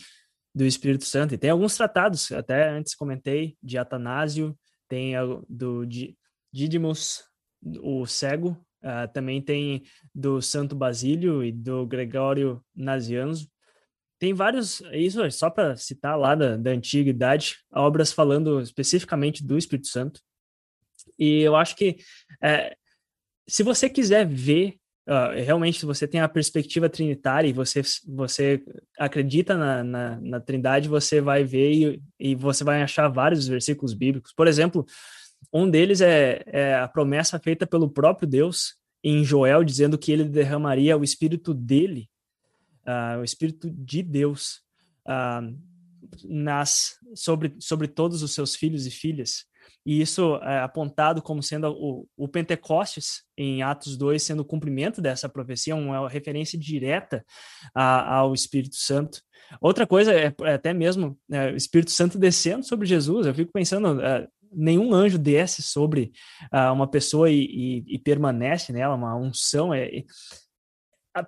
[0.55, 1.35] do Espírito Santo.
[1.35, 4.57] E tem alguns tratados, até antes comentei, de Atanásio,
[4.89, 5.15] tem
[5.49, 5.85] do
[6.53, 7.25] Didymus,
[7.83, 9.83] o cego, Uh, também tem
[10.15, 13.47] do Santo Basílio e do Gregório Nazianzo.
[14.19, 19.59] Tem vários, isso é só para citar lá da, da antiguidade, obras falando especificamente do
[19.59, 20.23] Espírito Santo.
[21.19, 21.99] E eu acho que
[22.43, 22.75] é,
[23.47, 24.77] se você quiser ver,
[25.07, 28.65] uh, realmente, se você tem a perspectiva trinitária e você, você
[28.99, 33.93] acredita na, na, na Trindade, você vai ver e, e você vai achar vários versículos
[33.93, 34.33] bíblicos.
[34.33, 34.87] Por exemplo,
[35.53, 40.25] um deles é, é, a promessa feita pelo próprio Deus em Joel, dizendo que ele
[40.25, 42.09] derramaria o espírito dele,
[42.87, 44.61] uh, o espírito de Deus,
[45.09, 45.59] uh,
[46.25, 49.45] nas, sobre, sobre todos os seus filhos e filhas.
[49.85, 55.01] E isso é apontado como sendo o, o Pentecostes, em Atos 2, sendo o cumprimento
[55.01, 57.25] dessa profecia, uma referência direta
[57.75, 59.23] a, ao Espírito Santo.
[59.61, 63.27] Outra coisa é, é até mesmo é, o Espírito Santo descendo sobre Jesus.
[63.27, 66.13] Eu fico pensando, é, nenhum anjo desce sobre
[66.53, 69.73] uh, uma pessoa e, e, e, permanece nela, uma unção.
[69.73, 70.05] É, é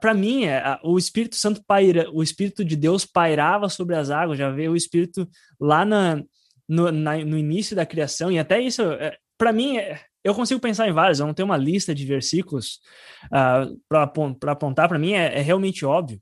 [0.00, 4.38] para mim, é, o Espírito Santo paira, o Espírito de Deus pairava sobre as águas,
[4.38, 5.28] já veio o Espírito
[5.60, 6.22] lá na,
[6.68, 10.60] no, na, no início da criação, e até isso, é, para mim, é, eu consigo
[10.60, 12.80] pensar em vários, eu não tenho uma lista de versículos
[13.24, 16.20] uh, ah, para apontar, para mim é, é realmente óbvio.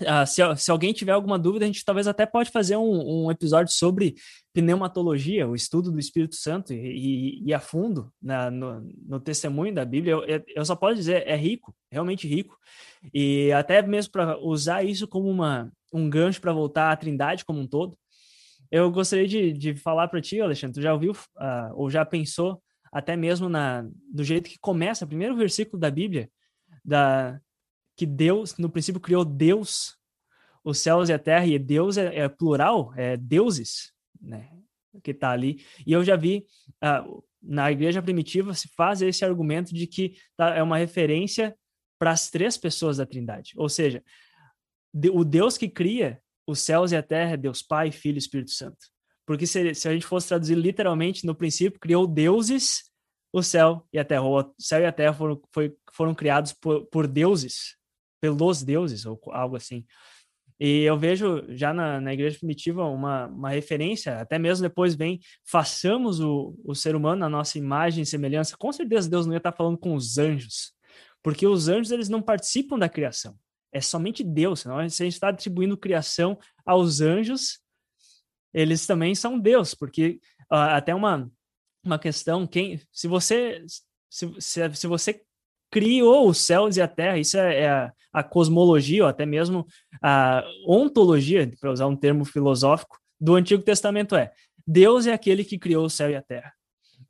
[0.00, 3.30] Uh, se, se, alguém tiver alguma dúvida, a gente talvez até pode fazer um, um
[3.30, 4.16] episódio sobre
[4.52, 9.72] pneumatologia, o estudo do Espírito Santo e, e, e a fundo na, no, no, testemunho
[9.72, 10.14] da Bíblia.
[10.14, 12.58] Eu, eu, só posso dizer, é rico, realmente rico.
[13.12, 17.60] E até mesmo para usar isso como uma, um gancho para voltar à Trindade como
[17.60, 17.96] um todo,
[18.72, 22.60] eu gostaria de, de falar para ti, Alexandre, tu já ouviu uh, ou já pensou
[22.90, 26.28] até mesmo na, do jeito que começa, o primeiro versículo da Bíblia,
[26.84, 27.40] da,
[27.96, 29.96] que Deus, no princípio, criou Deus,
[30.64, 34.50] os céus e a terra, e Deus é, é plural, é deuses, né?
[35.02, 35.64] Que está ali.
[35.86, 36.46] E eu já vi
[36.82, 41.56] uh, na igreja primitiva se faz esse argumento de que tá, é uma referência
[41.98, 43.52] para as três pessoas da Trindade.
[43.56, 44.02] Ou seja,
[44.92, 48.18] de, o Deus que cria os céus e a terra é Deus Pai, Filho e
[48.18, 48.86] Espírito Santo.
[49.26, 52.90] Porque se, se a gente fosse traduzir literalmente, no princípio, criou deuses
[53.32, 54.22] o céu e a terra.
[54.22, 57.76] O céu e a terra foram, foi, foram criados por, por deuses,
[58.24, 59.84] pelos deuses, ou algo assim.
[60.58, 65.20] E eu vejo já na, na igreja primitiva uma, uma referência, até mesmo depois vem,
[65.44, 68.56] façamos o, o ser humano na nossa imagem e semelhança.
[68.56, 70.72] Com certeza Deus não ia estar falando com os anjos,
[71.22, 73.36] porque os anjos eles não participam da criação.
[73.70, 74.60] É somente Deus.
[74.60, 77.58] Senão, se a gente está atribuindo criação aos anjos,
[78.54, 80.18] eles também são Deus, porque
[80.50, 81.30] uh, até uma,
[81.84, 83.62] uma questão, quem, se você
[84.08, 85.20] se, se, se você
[85.74, 87.18] criou os céus e a terra.
[87.18, 89.66] Isso é, é a, a, cosmologia, ou até mesmo
[90.00, 94.30] a ontologia, para usar um termo filosófico, do Antigo Testamento é
[94.64, 96.52] Deus é aquele que criou o céu e a terra.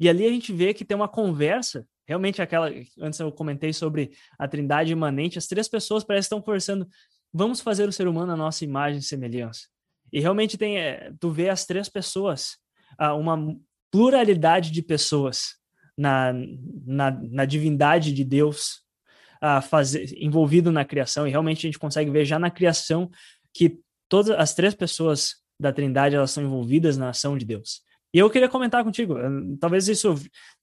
[0.00, 4.12] E ali a gente vê que tem uma conversa, realmente aquela, antes eu comentei sobre
[4.38, 6.88] a trindade imanente, as três pessoas parecem estão conversando,
[7.30, 9.68] vamos fazer o ser humano a nossa imagem e semelhança.
[10.10, 12.56] E realmente tem, é, tu vê as três pessoas,
[13.18, 13.54] uma
[13.90, 15.58] pluralidade de pessoas
[15.96, 16.32] na,
[16.86, 18.80] na, na divindade de Deus,
[19.42, 23.10] uh, fazer, envolvido na criação, e realmente a gente consegue ver já na criação
[23.52, 23.78] que
[24.08, 27.82] todas as três pessoas da Trindade elas são envolvidas na ação de Deus.
[28.14, 29.16] E eu queria comentar contigo,
[29.58, 30.14] talvez isso.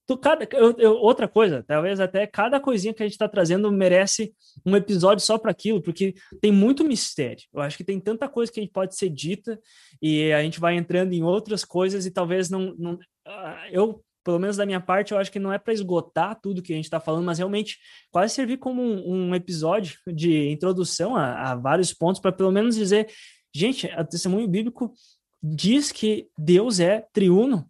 [0.06, 3.70] Tu, cada, eu, eu, outra coisa, talvez até cada coisinha que a gente está trazendo
[3.70, 7.44] merece um episódio só para aquilo, porque tem muito mistério.
[7.52, 9.60] Eu acho que tem tanta coisa que a gente pode ser dita
[10.00, 12.74] e a gente vai entrando em outras coisas e talvez não.
[12.78, 16.38] não uh, eu, pelo menos da minha parte, eu acho que não é para esgotar
[16.40, 17.78] tudo que a gente está falando, mas realmente
[18.10, 22.76] quase servir como um, um episódio de introdução a, a vários pontos para pelo menos
[22.76, 23.08] dizer
[23.54, 24.92] Gente, o testemunho bíblico
[25.42, 27.68] diz que Deus é triuno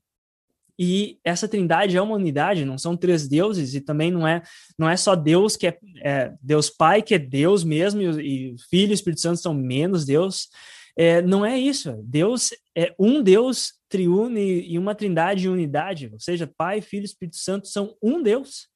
[0.78, 4.42] e essa trindade é uma unidade, não são três deuses e também não é
[4.78, 8.56] não é só Deus que é, é Deus Pai que é Deus mesmo e, e
[8.70, 10.48] Filho e Espírito Santo são menos Deus.
[10.94, 11.98] É, não é isso.
[12.04, 17.02] Deus é um Deus triuno e, e uma trindade em unidade, ou seja, Pai, Filho
[17.02, 18.68] e Espírito Santo são um Deus.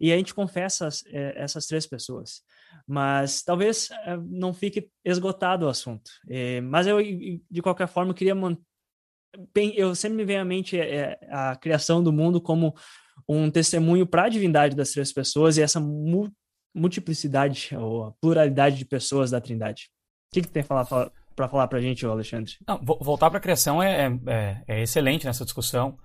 [0.00, 2.42] E a gente confessa é, essas três pessoas
[2.86, 6.10] mas talvez eh, não fique esgotado o assunto.
[6.28, 8.62] É, mas eu, de qualquer forma, queria manter.
[9.74, 12.74] Eu sempre me vem à mente é, a criação do mundo como
[13.28, 16.30] um testemunho para a divindade das três pessoas e essa mu
[16.74, 19.88] multiplicidade ou a pluralidade de pessoas da Trindade.
[20.30, 22.54] O que, que tem para falar para falar para a gente, Alexandre?
[22.66, 25.98] Não, voltar para a criação é, é, é, excelente nessa discussão,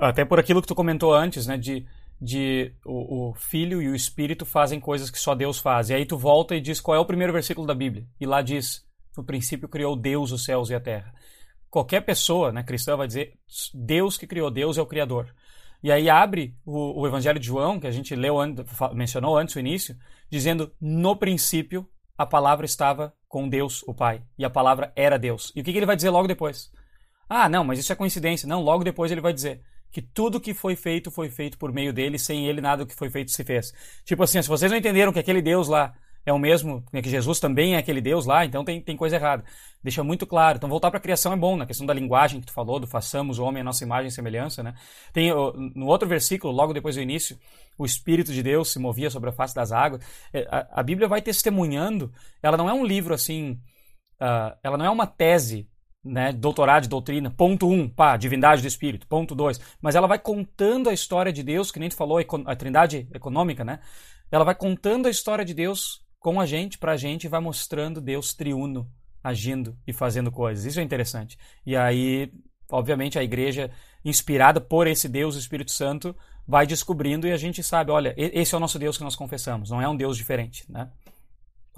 [0.00, 1.86] até por aquilo que tu comentou antes, né, de
[2.20, 5.90] de o, o, filho e o espírito fazem coisas que só Deus faz.
[5.90, 8.06] E aí tu volta e diz qual é o primeiro versículo da Bíblia.
[8.20, 8.84] E lá diz:
[9.16, 11.12] No princípio criou Deus os céus e a terra.
[11.68, 13.34] Qualquer pessoa né, cristã vai dizer:
[13.74, 15.34] Deus que criou, Deus é o Criador.
[15.82, 18.36] E aí abre o, o Evangelho de João, que a gente leu,
[18.94, 19.96] mencionou antes o início,
[20.30, 21.86] dizendo: No princípio
[22.16, 25.50] a palavra estava com Deus, o Pai, e a palavra era Deus.
[25.56, 26.70] E o que, ele vai dizer logo depois?
[27.28, 28.46] Ah, não, mas isso é coincidência.
[28.46, 29.60] Não, logo depois ele vai dizer:
[29.90, 33.10] que tudo que foi feito foi feito por meio dele, sem ele nada que foi
[33.10, 33.74] feito se fez.
[34.04, 35.92] Tipo assim, se vocês não entenderam que aquele Deus lá
[36.26, 39.16] é o mesmo, né, que Jesus também é aquele Deus lá, então tem, tem coisa
[39.16, 39.44] errada.
[39.82, 40.56] Deixa muito claro.
[40.56, 42.86] Então voltar para a criação é bom, na questão da linguagem que tu falou, do
[42.86, 44.74] façamos o homem a nossa imagem e semelhança, né?
[45.12, 45.30] Tem
[45.74, 47.38] no outro versículo, logo depois do início,
[47.76, 50.02] o Espírito de Deus se movia sobre a face das águas.
[50.32, 52.10] É, a, a Bíblia vai testemunhando,
[52.42, 53.60] ela não é um livro assim,
[54.20, 55.68] uh, ela não é uma tese
[56.02, 60.18] né, doutorado de doutrina, ponto um, pá, divindade do Espírito, ponto dois, mas ela vai
[60.18, 63.80] contando a história de Deus, que nem tu falou, a trindade econômica, né?
[64.30, 68.00] Ela vai contando a história de Deus com a gente, pra gente, e vai mostrando
[68.00, 68.90] Deus triuno
[69.22, 70.64] agindo e fazendo coisas.
[70.64, 71.36] Isso é interessante.
[71.66, 72.32] E aí,
[72.70, 73.70] obviamente, a igreja,
[74.02, 76.16] inspirada por esse Deus, o Espírito Santo,
[76.48, 79.68] vai descobrindo e a gente sabe, olha, esse é o nosso Deus que nós confessamos,
[79.68, 80.90] não é um Deus diferente, né?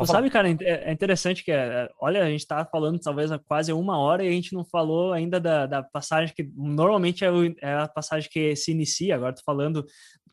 [0.05, 3.73] Sabe, cara, é, é interessante que, é, olha, a gente está falando talvez há quase
[3.73, 7.47] uma hora e a gente não falou ainda da, da passagem que normalmente é, o,
[7.47, 9.17] é, a passagem que se inicia.
[9.17, 9.85] Agora tô falando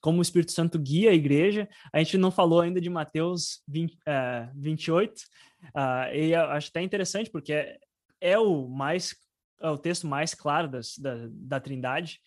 [0.03, 1.67] como o Espírito Santo guia a igreja.
[1.93, 5.13] A gente não falou ainda de Mateus 20, é, 28.
[5.13, 7.77] Uh, e eu acho até interessante porque é,
[8.19, 9.15] é o mais
[9.61, 12.19] é o texto mais claro das, da, da Trindade,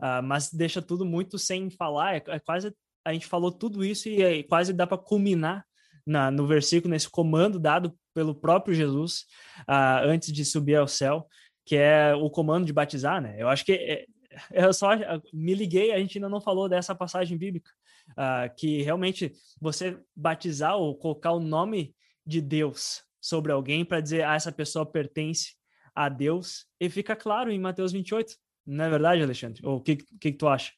[0.00, 2.16] uh, mas deixa tudo muito sem falar.
[2.16, 2.74] É, é quase
[3.04, 5.64] a gente falou tudo isso e quase dá para culminar
[6.04, 9.20] na, no versículo, nesse comando dado pelo próprio Jesus
[9.68, 11.28] uh, antes de subir ao céu,
[11.64, 13.36] que é o comando de batizar, né?
[13.38, 14.04] Eu acho que é,
[14.50, 14.90] eu só
[15.32, 17.70] me liguei, a gente ainda não falou dessa passagem bíblica,
[18.10, 24.24] uh, que realmente você batizar ou colocar o nome de Deus sobre alguém para dizer,
[24.24, 25.54] ah, essa pessoa pertence
[25.94, 28.34] a Deus, e fica claro em Mateus 28.
[28.66, 29.60] Não é verdade, Alexandre?
[29.66, 30.72] Ou o que, que, que tu acha?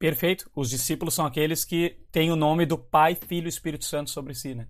[0.00, 0.50] Perfeito.
[0.56, 4.34] Os discípulos são aqueles que têm o nome do Pai, Filho e Espírito Santo sobre
[4.34, 4.66] si, né?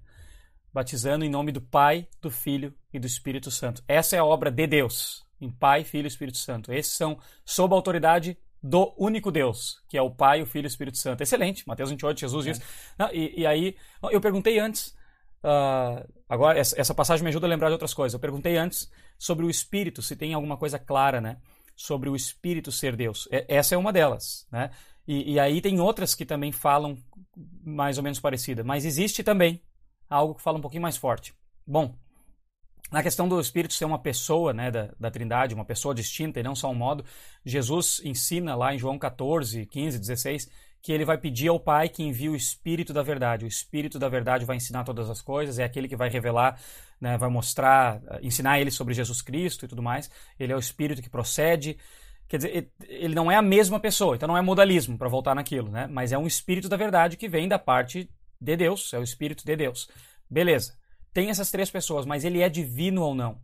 [0.73, 3.81] Batizando em nome do Pai, do Filho e do Espírito Santo.
[3.87, 6.73] Essa é a obra de Deus, em Pai, Filho e Espírito Santo.
[6.73, 10.67] Esses são sob a autoridade do único Deus, que é o Pai, o Filho e
[10.67, 11.23] o Espírito Santo.
[11.23, 12.61] Excelente, Mateus 28, Jesus diz.
[12.61, 12.63] É.
[12.99, 13.75] Não, e, e, aí,
[14.11, 14.89] eu perguntei antes,
[15.43, 18.15] uh, agora essa, essa, passagem me ajuda a lembrar de outras coisas.
[18.15, 21.39] Eu perguntei antes sobre o Espírito, se tem alguma coisa clara, né?
[21.75, 23.27] Sobre o Espírito ser Deus.
[23.31, 24.71] essa é uma delas, né?
[25.09, 26.99] E, e, aí tem outras que também falam
[27.65, 28.63] mais ou menos parecida.
[28.63, 29.63] Mas existe também
[30.09, 31.35] algo que fala um pouquinho mais forte.
[31.67, 31.97] Bom,
[32.91, 36.43] na questão do Espírito ser uma pessoa né, da, da Trindade, uma pessoa distinta e
[36.43, 37.05] não só um modo,
[37.45, 40.51] Jesus ensina lá em João 14, 15, 16,
[40.83, 43.45] que ele vai pedir ao Pai que envie o Espírito da Verdade.
[43.45, 46.61] O Espírito da Verdade vai ensinar todas as coisas, é aquele que vai revelar,
[47.01, 50.11] né, vai mostrar, ensinar ele sobre Jesus Cristo e tudo mais.
[50.39, 51.77] Ele é o Espírito que procede
[52.31, 55.69] Quer dizer, ele não é a mesma pessoa, então não é modalismo, para voltar naquilo,
[55.69, 55.89] né?
[55.91, 58.09] Mas é um espírito da verdade que vem da parte
[58.41, 59.89] de Deus, é o espírito de Deus.
[60.31, 60.79] Beleza.
[61.13, 63.41] Tem essas três pessoas, mas ele é divino ou não?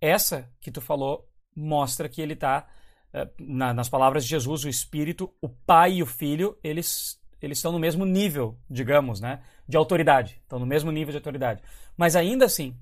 [0.00, 2.66] Essa que tu falou mostra que ele está,
[3.12, 7.72] eh, nas palavras de Jesus, o espírito, o pai e o filho, eles eles estão
[7.72, 10.40] no mesmo nível, digamos, né, de autoridade.
[10.42, 11.62] Estão no mesmo nível de autoridade.
[11.96, 12.76] Mas ainda assim,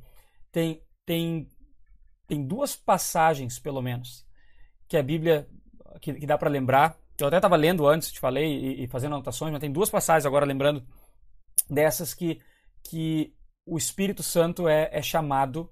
[0.53, 1.49] tem, tem,
[2.27, 4.25] tem duas passagens, pelo menos,
[4.89, 5.49] que a Bíblia,
[6.01, 6.97] que, que dá para lembrar.
[7.19, 10.27] Eu até estava lendo antes, te falei, e, e fazendo anotações, mas tem duas passagens
[10.27, 10.85] agora lembrando
[11.69, 12.41] dessas que,
[12.83, 13.35] que
[13.67, 15.71] o Espírito Santo é, é chamado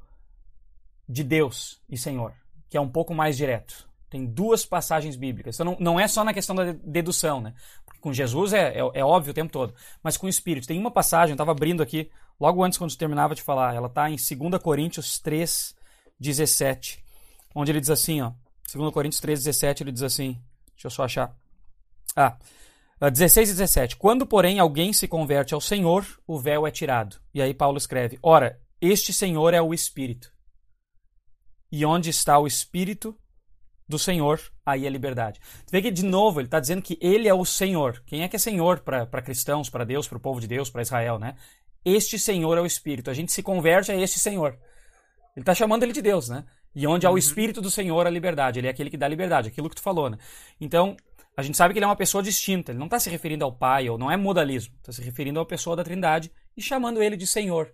[1.09, 2.33] de Deus e Senhor,
[2.69, 3.89] que é um pouco mais direto.
[4.09, 5.57] Tem duas passagens bíblicas.
[5.57, 7.55] Então não, não é só na questão da dedução, né?
[7.85, 9.75] Porque com Jesus é, é, é, óbvio o tempo todo.
[10.03, 10.67] Mas com o Espírito.
[10.67, 13.75] Tem uma passagem, eu estava abrindo aqui, logo antes, quando terminava de falar.
[13.75, 15.75] Ela está em 2 Coríntios 3,
[16.21, 17.03] 17.
[17.55, 18.33] Onde ele diz assim, ó.
[18.75, 20.39] 2 Coríntios 3, 17, ele diz assim.
[20.75, 21.35] Deixa eu só achar.
[22.15, 22.37] Ah,
[23.11, 23.97] 16 e 17.
[23.97, 27.21] Quando, porém, alguém se converte ao Senhor, o véu é tirado.
[27.35, 30.33] E aí Paulo escreve: Ora, este Senhor é o Espírito.
[31.71, 33.17] E onde está o Espírito,
[33.93, 35.39] do Senhor, aí é liberdade.
[35.67, 38.03] Tu vê que, de novo, ele está dizendo que ele é o Senhor.
[38.07, 40.83] Quem é que é Senhor para cristãos, para Deus, para o povo de Deus, para
[40.83, 41.37] Israel, né?
[41.85, 43.11] Este Senhor é o Espírito.
[43.11, 44.59] A gente se converte a este Senhor.
[45.37, 46.45] Ele está chamando ele de Deus, né?
[46.75, 47.19] E onde há o uhum.
[47.19, 48.59] Espírito do Senhor, a liberdade.
[48.59, 50.19] Ele é aquele que dá liberdade, aquilo que tu falou, né?
[50.61, 50.97] Então,
[51.37, 52.73] a gente sabe que ele é uma pessoa distinta.
[52.73, 54.75] Ele não está se referindo ao Pai, ou não é modalismo.
[54.79, 57.73] Está se referindo à pessoa da Trindade e chamando ele de Senhor.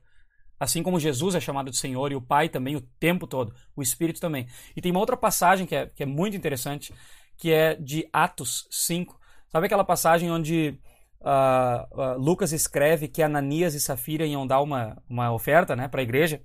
[0.60, 3.82] Assim como Jesus é chamado de Senhor e o Pai também o tempo todo, o
[3.82, 4.46] Espírito também.
[4.76, 6.92] E tem uma outra passagem que é, que é muito interessante,
[7.36, 9.18] que é de Atos 5.
[9.48, 10.78] Sabe aquela passagem onde
[11.20, 16.00] uh, uh, Lucas escreve que Ananias e Safira iam dar uma, uma oferta né, para
[16.00, 16.42] a igreja?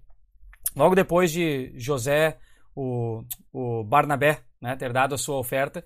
[0.76, 2.38] Logo depois de José,
[2.76, 5.84] o, o Barnabé, né, ter dado a sua oferta,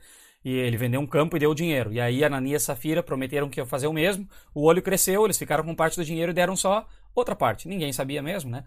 [0.47, 1.91] e ele vendeu um campo e deu o dinheiro.
[1.91, 4.25] E aí Ananias e Safira prometeram que iam fazer o mesmo.
[4.55, 7.67] O olho cresceu, eles ficaram com parte do dinheiro e deram só outra parte.
[7.67, 8.63] Ninguém sabia mesmo, né?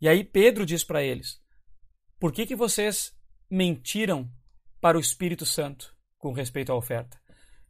[0.00, 1.38] E aí Pedro diz para eles:
[2.18, 3.14] Por que, que vocês
[3.50, 4.26] mentiram
[4.80, 7.20] para o Espírito Santo com respeito à oferta?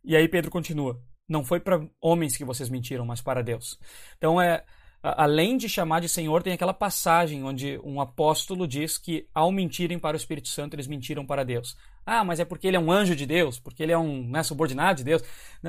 [0.04, 3.76] E aí Pedro continua: Não foi para homens que vocês mentiram, mas para Deus.
[4.16, 4.62] Então é
[5.02, 9.98] além de chamar de Senhor, tem aquela passagem onde um apóstolo diz que ao mentirem
[9.98, 11.76] para o Espírito Santo, eles mentiram para Deus.
[12.10, 14.42] Ah, mas é porque ele é um anjo de Deus, porque ele é um né,
[14.42, 15.22] subordinado de Deus.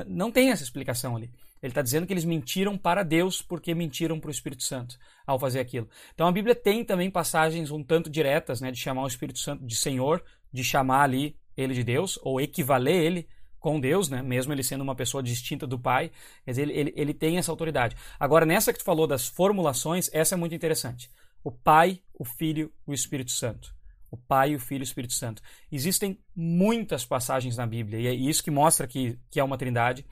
[0.06, 1.30] Não tem essa explicação ali.
[1.62, 5.38] Ele está dizendo que eles mentiram para Deus porque mentiram para o Espírito Santo ao
[5.38, 5.86] fazer aquilo.
[6.14, 9.66] Então a Bíblia tem também passagens um tanto diretas, né, de chamar o Espírito Santo
[9.66, 13.28] de Senhor, de chamar ali ele de Deus, ou equivaler ele
[13.58, 16.10] com Deus, né, mesmo ele sendo uma pessoa distinta do Pai,
[16.46, 17.94] mas ele, ele, ele tem essa autoridade.
[18.18, 21.10] Agora, nessa que tu falou das formulações, essa é muito interessante.
[21.44, 23.78] O Pai, o Filho, o Espírito Santo.
[24.10, 25.42] O Pai, o Filho e o Espírito Santo.
[25.70, 30.04] Existem muitas passagens na Bíblia, e é isso que mostra que, que é uma trindade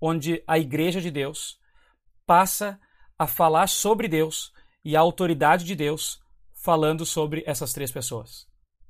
[0.00, 1.58] onde a Igreja de Deus
[2.26, 2.78] passa
[3.18, 4.52] a falar sobre Deus
[4.84, 6.20] e a autoridade de Deus
[6.52, 8.46] falando sobre essas três pessoas: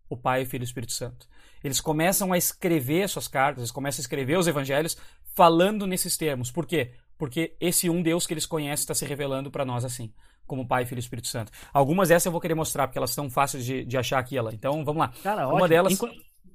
[0.09, 1.29] o Pai, o Filho e o Espírito Santo.
[1.63, 4.97] Eles começam a escrever suas cartas, eles começam a escrever os evangelhos
[5.35, 6.51] falando nesses termos.
[6.51, 6.93] Por quê?
[7.17, 10.13] Porque esse um Deus que eles conhecem está se revelando para nós assim,
[10.47, 11.53] como Pai, Filho e Espírito Santo.
[11.73, 14.37] Algumas dessas eu vou querer mostrar, porque elas são fáceis de, de achar aqui.
[14.37, 14.53] Ela.
[14.53, 15.13] Então vamos lá.
[15.23, 15.69] Cara, Uma ótimo.
[15.69, 15.93] delas.
[15.93, 16.07] Enqu...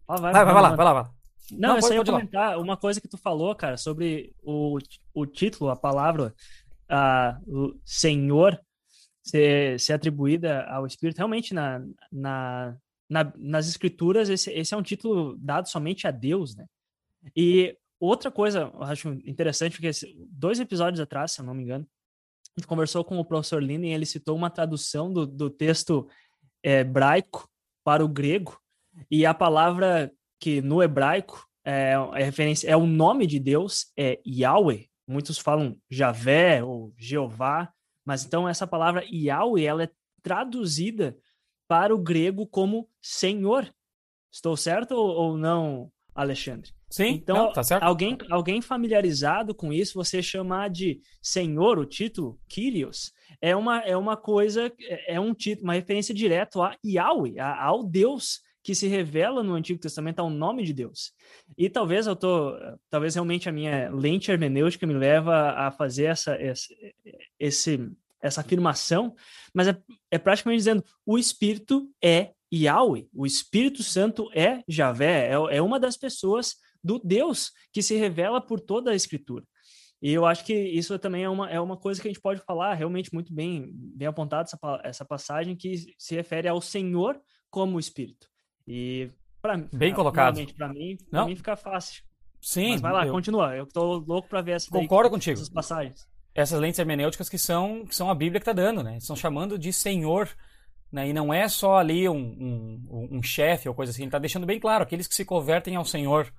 [0.07, 1.11] Ah, vai, vai, vai, vai, lá, vai lá, vai lá.
[1.51, 4.77] Não, Não eu só ia comentar uma coisa que tu falou, cara, sobre o,
[5.13, 6.33] o título, a palavra
[6.89, 8.59] uh, Senhor
[9.23, 11.17] ser, ser atribuída ao Espírito.
[11.17, 11.81] Realmente, na,
[12.11, 12.75] na,
[13.09, 16.65] na, nas Escrituras, esse, esse é um título dado somente a Deus, né?
[17.35, 19.91] E outra coisa, acho interessante, porque
[20.29, 21.87] dois episódios atrás, se eu não me engano,
[22.55, 26.07] a gente conversou com o professor Lino e ele citou uma tradução do, do texto
[26.63, 27.49] é, hebraico
[27.83, 28.59] para o grego,
[29.09, 34.19] e a palavra que no hebraico é, é referência, é o nome de Deus, é
[34.25, 34.87] Yahweh.
[35.07, 37.71] Muitos falam Javé ou Jeová,
[38.05, 39.91] mas então essa palavra Yahweh ela é
[40.21, 41.17] traduzida
[41.67, 43.73] para o grego como Senhor.
[44.31, 46.71] Estou certo ou, ou não, Alexandre?
[46.89, 52.39] Sim, então não, tá alguém alguém familiarizado com isso, você chamar de Senhor, o título
[52.47, 57.39] Kyrios, é uma é uma coisa é, é um título, uma referência direta a Yahweh,
[57.39, 61.13] ao Deus que se revela no Antigo Testamento ao nome de Deus.
[61.57, 62.53] E talvez eu tô,
[62.89, 66.67] talvez realmente a minha lente hermenêutica me leva a fazer essa, essa,
[67.39, 67.89] esse,
[68.21, 69.15] essa afirmação,
[69.53, 69.77] mas é,
[70.11, 75.79] é praticamente dizendo o Espírito é Yahweh, o Espírito Santo é Javé, é, é uma
[75.79, 79.45] das pessoas do Deus que se revela por toda a Escritura.
[80.01, 82.41] E eu acho que isso também é uma, é uma coisa que a gente pode
[82.41, 87.19] falar realmente muito bem, bem apontado essa, essa passagem que se refere ao Senhor
[87.49, 88.27] como Espírito.
[88.65, 89.09] E
[89.41, 90.35] para bem colocado.
[90.55, 92.03] Para mim, para mim fica fácil.
[92.41, 92.71] Sim.
[92.71, 93.13] Mas vai lá, eu...
[93.13, 93.55] continua.
[93.55, 95.37] Eu tô louco para ver essa Concordo daí, contigo.
[95.37, 96.07] essas passagens.
[96.33, 98.97] Essas lentes hermenêuticas que são que são a Bíblia que está dando, né?
[98.97, 100.29] Estão chamando de Senhor,
[100.91, 101.09] né?
[101.09, 104.03] E não é só ali um, um, um chefe ou coisa assim.
[104.03, 106.31] Ele está deixando bem claro aqueles que se convertem ao Senhor.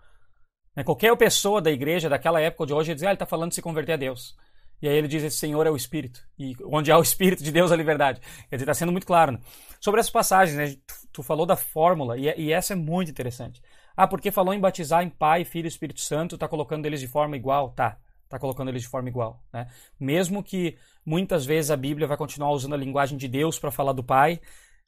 [0.81, 0.85] Né?
[0.85, 3.51] Qualquer pessoa da igreja daquela época ou de hoje ia dizer, ah, ele está falando
[3.51, 4.35] de se converter a Deus.
[4.81, 6.27] E aí ele diz, esse Senhor é o Espírito.
[6.39, 8.21] E onde há o Espírito de Deus, a liberdade.
[8.49, 9.33] Quer dizer, está sendo muito claro.
[9.33, 9.39] Né?
[9.79, 10.81] Sobre essas passagens, né?
[10.87, 13.63] tu, tu, falou da fórmula, e, e, essa é muito interessante.
[13.95, 17.07] Ah, porque falou em batizar em Pai, Filho e Espírito Santo, está colocando eles de
[17.07, 17.73] forma igual?
[17.73, 19.43] Tá, está colocando eles de forma igual.
[19.53, 19.67] Né?
[19.99, 23.93] Mesmo que muitas vezes a Bíblia vai continuar usando a linguagem de Deus para falar
[23.93, 24.41] do Pai,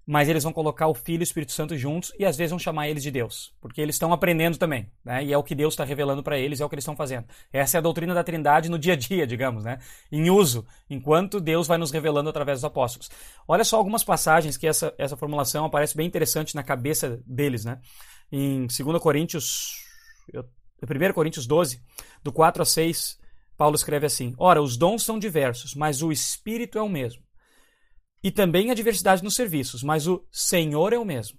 [0.06, 2.58] mas eles vão colocar o Filho e o Espírito Santo juntos e às vezes vão
[2.58, 5.24] chamar eles de Deus, porque eles estão aprendendo também, né?
[5.24, 7.26] E é o que Deus está revelando para eles, é o que eles estão fazendo.
[7.52, 9.78] Essa é a doutrina da Trindade no dia a dia, digamos, né?
[10.10, 13.10] Em uso, enquanto Deus vai nos revelando através dos apóstolos.
[13.46, 17.78] Olha só algumas passagens que essa, essa formulação aparece bem interessante na cabeça deles, né?
[18.30, 19.84] Em 2 Coríntios,
[20.32, 21.80] 1 Coríntios 12,
[22.24, 23.20] do 4 a 6,
[23.56, 27.22] Paulo escreve assim: Ora, os dons são diversos, mas o Espírito é o mesmo.
[28.22, 31.38] E também a diversidade nos serviços, mas o Senhor é o mesmo.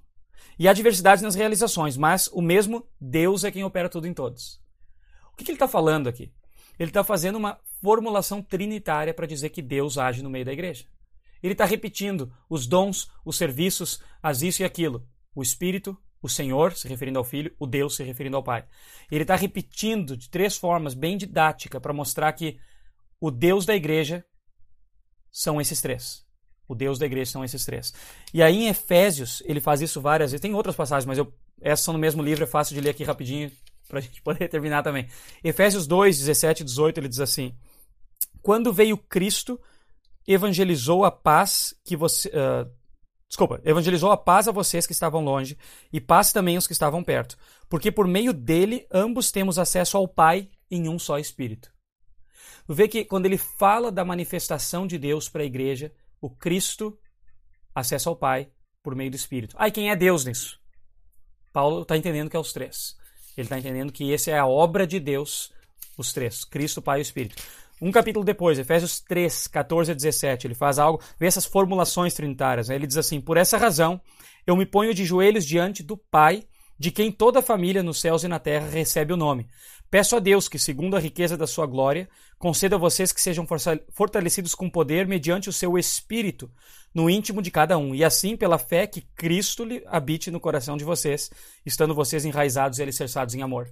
[0.60, 4.62] E a diversidade nas realizações, mas o mesmo Deus é quem opera tudo em todos.
[5.32, 6.32] O que, que ele está falando aqui?
[6.78, 10.86] Ele está fazendo uma formulação trinitária para dizer que Deus age no meio da igreja.
[11.42, 15.06] Ele está repetindo os dons, os serviços, as isso e aquilo.
[15.36, 18.66] O Espírito, o Senhor, se referindo ao Filho, o Deus, se referindo ao Pai.
[19.12, 22.58] Ele está repetindo de três formas bem didáticas para mostrar que
[23.20, 24.26] o Deus da igreja
[25.30, 26.23] são esses três.
[26.68, 27.94] O Deus da igreja são esses três.
[28.34, 30.42] E aí em Efésios, ele faz isso várias vezes.
[30.42, 31.32] Tem outras passagens, mas eu,
[31.62, 33.52] essas são no mesmo livro, é fácil de ler aqui rapidinho
[33.88, 35.08] para a gente poder terminar também.
[35.44, 37.56] Efésios 2, 17 e 18, ele diz assim:
[38.42, 39.60] Quando veio Cristo,
[40.28, 42.30] evangelizou a paz que você.
[42.30, 42.70] Uh,
[43.28, 45.58] desculpa, evangelizou a paz a vocês que estavam longe
[45.92, 47.38] e paz também aos que estavam perto,
[47.68, 51.72] porque por meio dele ambos temos acesso ao Pai em um só Espírito.
[52.68, 55.92] Vê que quando ele fala da manifestação de Deus para a igreja,
[56.26, 56.98] o Cristo
[57.76, 58.50] acessa ao Pai
[58.82, 59.56] por meio do Espírito.
[59.60, 60.58] Ah, e quem é Deus nisso?
[61.52, 62.96] Paulo está entendendo que é os três.
[63.36, 65.52] Ele está entendendo que essa é a obra de Deus,
[65.98, 67.44] os três: Cristo, Pai e Espírito.
[67.82, 72.70] Um capítulo depois, Efésios 3, 14 a 17, ele faz algo, vê essas formulações trinitárias.
[72.70, 72.76] Né?
[72.76, 74.00] Ele diz assim: Por essa razão,
[74.48, 76.46] eu me ponho de joelhos diante do Pai,
[76.78, 79.48] de quem toda a família nos céus e na terra recebe o nome.
[79.90, 82.10] Peço a Deus que, segundo a riqueza da sua glória,
[82.40, 83.46] conceda a vocês que sejam
[83.92, 86.52] fortalecidos com poder mediante o seu espírito
[86.94, 90.84] no íntimo de cada um, e assim, pela fé, que Cristo habite no coração de
[90.84, 91.32] vocês,
[91.66, 93.72] estando vocês enraizados e alicerçados em amor.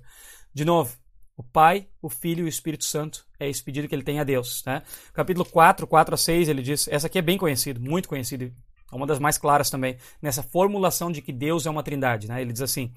[0.54, 0.96] De novo,
[1.38, 4.24] o Pai, o Filho e o Espírito Santo é esse pedido que ele tem a
[4.24, 4.64] Deus.
[4.66, 4.82] Né?
[5.14, 8.52] Capítulo 4, 4 a 6, ele diz: essa aqui é bem conhecida, muito conhecida,
[8.92, 12.28] é uma das mais claras também, nessa formulação de que Deus é uma trindade.
[12.28, 12.42] Né?
[12.42, 12.94] Ele diz assim: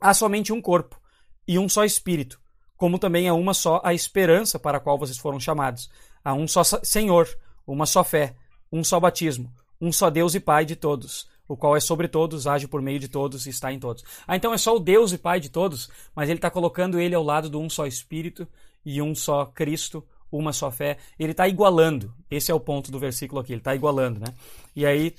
[0.00, 1.00] há somente um corpo
[1.46, 2.40] e um só Espírito,
[2.76, 5.90] como também é uma só a esperança para a qual vocês foram chamados.
[6.24, 7.28] Há um só Senhor,
[7.66, 8.36] uma só fé,
[8.72, 12.46] um só batismo, um só Deus e Pai de todos, o qual é sobre todos,
[12.46, 14.04] age por meio de todos e está em todos.
[14.26, 17.14] Ah, então é só o Deus e Pai de todos, mas ele está colocando ele
[17.14, 18.46] ao lado do um só Espírito
[18.84, 20.98] e um só Cristo, uma só fé.
[21.18, 22.14] Ele está igualando.
[22.30, 23.52] Esse é o ponto do versículo aqui.
[23.52, 24.34] Ele está igualando, né?
[24.74, 25.14] E aí,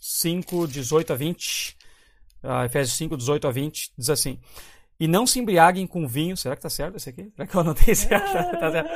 [0.00, 1.76] 5, 18 a 20,
[2.42, 4.38] uh, Efésios 5, 18 a 20, diz assim:
[5.00, 6.36] e não se embriaguem com vinho.
[6.36, 7.30] Será que tá certo esse aqui?
[7.34, 8.32] Será que eu anotei certo?
[8.60, 8.90] tá certo?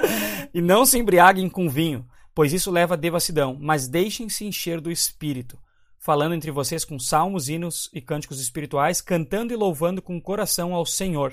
[0.52, 4.92] E não se embriaguem com vinho, pois isso leva a devassidão, mas deixem-se encher do
[4.92, 5.58] espírito,
[5.98, 10.74] falando entre vocês com salmos, hinos e cânticos espirituais, cantando e louvando com o coração
[10.74, 11.32] ao Senhor,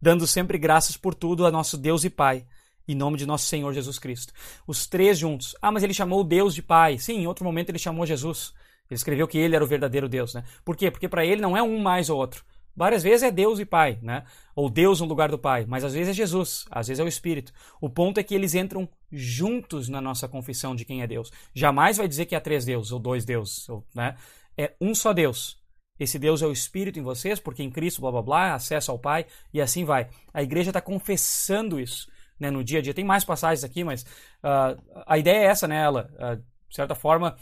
[0.00, 2.46] dando sempre graças por tudo a nosso Deus e Pai,
[2.86, 4.32] em nome de nosso Senhor Jesus Cristo.
[4.66, 5.54] Os três juntos.
[5.60, 6.98] Ah, mas ele chamou Deus de Pai.
[6.98, 8.52] Sim, em outro momento ele chamou Jesus.
[8.90, 10.44] Ele escreveu que ele era o verdadeiro Deus, né?
[10.64, 10.90] Por quê?
[10.90, 12.44] Porque para ele não é um mais ou outro.
[12.74, 14.24] Várias vezes é Deus e Pai, né?
[14.54, 17.08] Ou Deus no lugar do Pai, mas às vezes é Jesus, às vezes é o
[17.08, 17.52] Espírito.
[17.80, 21.30] O ponto é que eles entram juntos na nossa confissão de quem é Deus.
[21.54, 24.16] Jamais vai dizer que há três deuses ou dois deuses, ou, né?
[24.56, 25.58] É um só Deus.
[26.00, 28.98] Esse Deus é o Espírito em vocês, porque em Cristo, blá blá blá, acesso ao
[28.98, 30.08] Pai, e assim vai.
[30.32, 32.94] A igreja está confessando isso né, no dia a dia.
[32.94, 36.10] Tem mais passagens aqui, mas uh, a ideia é essa, né, ela?
[36.14, 36.36] Uh,
[36.68, 37.36] de certa forma,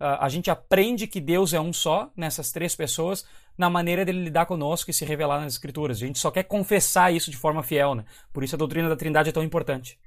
[0.00, 3.26] uh, a gente aprende que Deus é um só nessas três pessoas,
[3.58, 5.96] na maneira dele lidar conosco e se revelar nas Escrituras.
[5.96, 8.04] A gente só quer confessar isso de forma fiel, né?
[8.32, 9.98] Por isso a doutrina da Trindade é tão importante.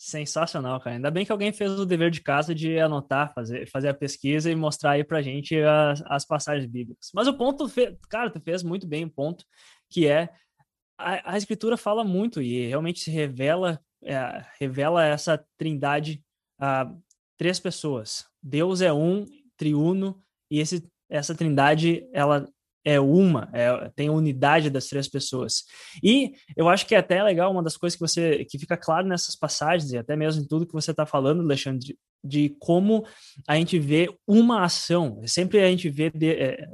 [0.00, 0.94] Sensacional, cara.
[0.94, 4.48] Ainda bem que alguém fez o dever de casa de anotar, fazer, fazer a pesquisa
[4.48, 7.10] e mostrar aí pra gente as, as passagens bíblicas.
[7.12, 7.66] Mas o ponto,
[8.08, 9.44] cara, tu fez muito bem o ponto,
[9.90, 10.28] que é
[10.98, 16.22] a, a escritura fala muito e realmente se revela, é, revela essa trindade
[16.60, 16.92] a
[17.38, 18.26] três pessoas.
[18.42, 19.24] Deus é um,
[19.56, 20.20] triuno,
[20.50, 22.46] e esse essa trindade ela
[22.84, 25.64] é uma, é, tem a unidade das três pessoas.
[26.02, 29.06] E eu acho que é até legal uma das coisas que você que fica claro
[29.06, 33.06] nessas passagens e até mesmo em tudo que você está falando, Alexandre, de, de, como
[33.46, 35.20] a gente vê uma ação.
[35.26, 36.66] Sempre a gente vê de, é,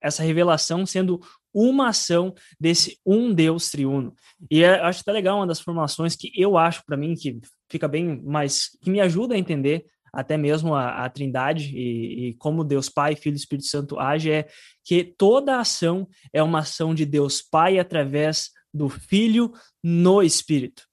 [0.00, 1.20] essa revelação sendo
[1.56, 4.14] uma ação desse um Deus triuno.
[4.50, 7.88] E é, acho até legal uma das formações que eu acho para mim que fica
[7.88, 12.64] bem mais que me ajuda a entender até mesmo a, a Trindade e, e, como
[12.64, 14.48] Deus Pai, Filho e Espírito Santo age é
[14.84, 19.52] que toda ação é uma ação de Deus Pai através do Filho
[19.82, 20.84] no Espírito.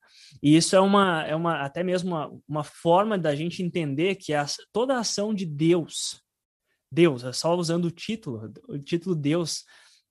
[0.42, 4.34] E isso é uma, é uma até mesmo uma, uma forma da gente entender que
[4.34, 6.22] a, toda a ação de Deus,
[6.92, 9.64] Deus, é só usando o título, o título Deus,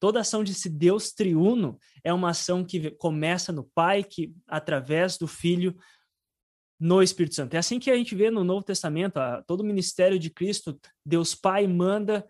[0.03, 5.29] toda ação desse Deus triuno é uma ação que começa no Pai, que através do
[5.29, 5.77] Filho
[6.77, 7.55] no Espírito Santo.
[7.55, 10.77] É assim que a gente vê no Novo Testamento, todo o ministério de Cristo,
[11.07, 12.27] Deus Pai manda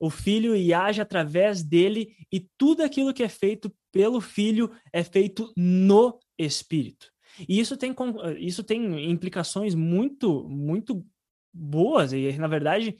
[0.00, 5.04] o Filho e age através dele, e tudo aquilo que é feito pelo Filho é
[5.04, 7.06] feito no Espírito.
[7.48, 7.94] E isso tem,
[8.40, 11.06] isso tem implicações muito, muito
[11.54, 12.96] boas, e na verdade,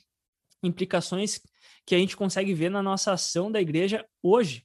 [0.63, 1.41] implicações
[1.87, 4.65] que a gente consegue ver na nossa ação da igreja hoje.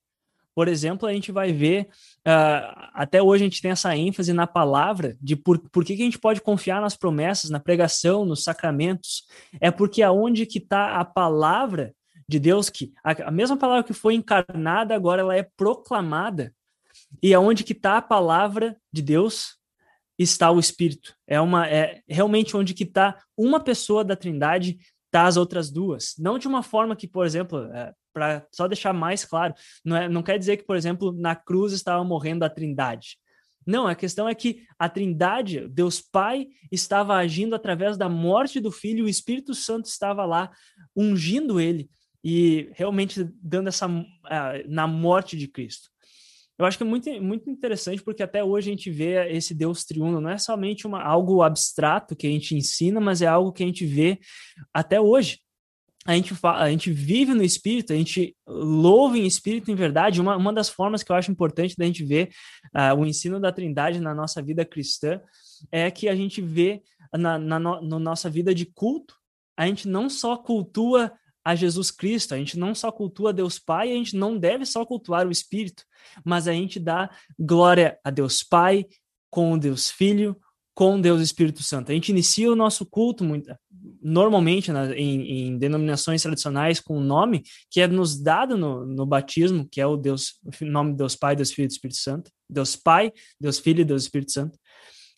[0.58, 1.88] Por exemplo, a gente vai ver,
[2.28, 6.02] uh, até hoje a gente tem essa ênfase na palavra, de por, por que, que
[6.02, 9.28] a gente pode confiar nas promessas, na pregação, nos sacramentos.
[9.62, 11.94] É porque aonde que está a palavra
[12.28, 16.52] de Deus, que a, a mesma palavra que foi encarnada, agora ela é proclamada.
[17.22, 19.58] E aonde que está a palavra de Deus,
[20.18, 21.16] está o Espírito.
[21.28, 24.80] É uma é realmente onde que está uma pessoa da Trindade,
[25.12, 26.14] tá as outras duas.
[26.18, 29.54] Não de uma forma que, por exemplo, é, para só deixar mais claro,
[29.84, 33.18] não, é, não quer dizer que, por exemplo, na cruz estava morrendo a Trindade.
[33.66, 38.72] Não, a questão é que a Trindade, Deus Pai, estava agindo através da morte do
[38.72, 40.50] Filho, o Espírito Santo estava lá
[40.96, 41.90] ungindo ele
[42.24, 44.04] e realmente dando essa uh,
[44.68, 45.90] na morte de Cristo.
[46.58, 49.86] Eu acho que é muito, muito interessante porque até hoje a gente vê esse Deus
[49.86, 53.64] triuno, não é somente uma, algo abstrato que a gente ensina, mas é algo que
[53.64, 54.20] a gente vê
[54.74, 55.40] até hoje.
[56.06, 60.22] A gente, a gente vive no Espírito, a gente louva em Espírito em verdade.
[60.22, 62.30] Uma, uma das formas que eu acho importante da gente ver
[62.74, 65.20] uh, o ensino da Trindade na nossa vida cristã
[65.70, 66.82] é que a gente vê
[67.14, 69.16] na, na no, na nossa vida de culto,
[69.58, 71.12] a gente não só cultua
[71.48, 72.36] a Jesus Cristo.
[72.36, 75.86] A gente não só cultua Deus Pai, a gente não deve só cultuar o Espírito,
[76.26, 77.10] mas a gente dá
[77.40, 78.86] glória a Deus Pai,
[79.30, 80.36] com Deus Filho,
[80.76, 81.90] com Deus Espírito Santo.
[81.90, 83.50] A gente inicia o nosso culto muito,
[84.02, 89.06] normalmente na, em, em, denominações tradicionais com o nome que é nos dado no, no
[89.06, 92.30] batismo, que é o Deus, o nome de Deus Pai, Deus Filho e Espírito Santo.
[92.50, 94.60] Deus Pai, Deus Filho e Deus Espírito Santo.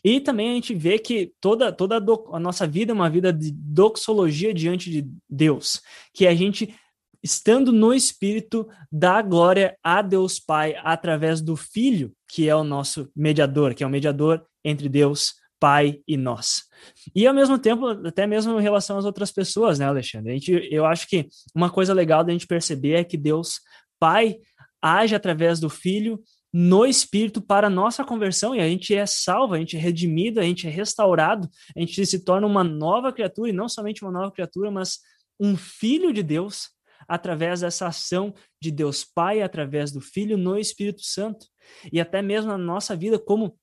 [0.04, 3.34] E também a gente vê que toda, toda a, a nossa vida é uma vida
[3.34, 5.82] de doxologia diante de Deus,
[6.14, 6.74] que a gente
[7.22, 13.10] estando no Espírito, dá glória a Deus Pai através do Filho, que é o nosso
[13.16, 16.64] mediador, que é o mediador entre Deus, Pai e nós.
[17.14, 20.32] E ao mesmo tempo, até mesmo em relação às outras pessoas, né, Alexandre?
[20.32, 23.60] A gente, eu acho que uma coisa legal da gente perceber é que Deus
[24.00, 24.38] Pai
[24.82, 26.22] age através do Filho
[26.52, 30.44] no Espírito para nossa conversão e a gente é salvo, a gente é redimido, a
[30.44, 34.32] gente é restaurado, a gente se torna uma nova criatura e não somente uma nova
[34.32, 35.00] criatura, mas
[35.40, 36.70] um filho de Deus
[37.08, 41.48] através dessa ação de Deus Pai, através do Filho no Espírito Santo.
[41.92, 43.58] E até mesmo na nossa vida como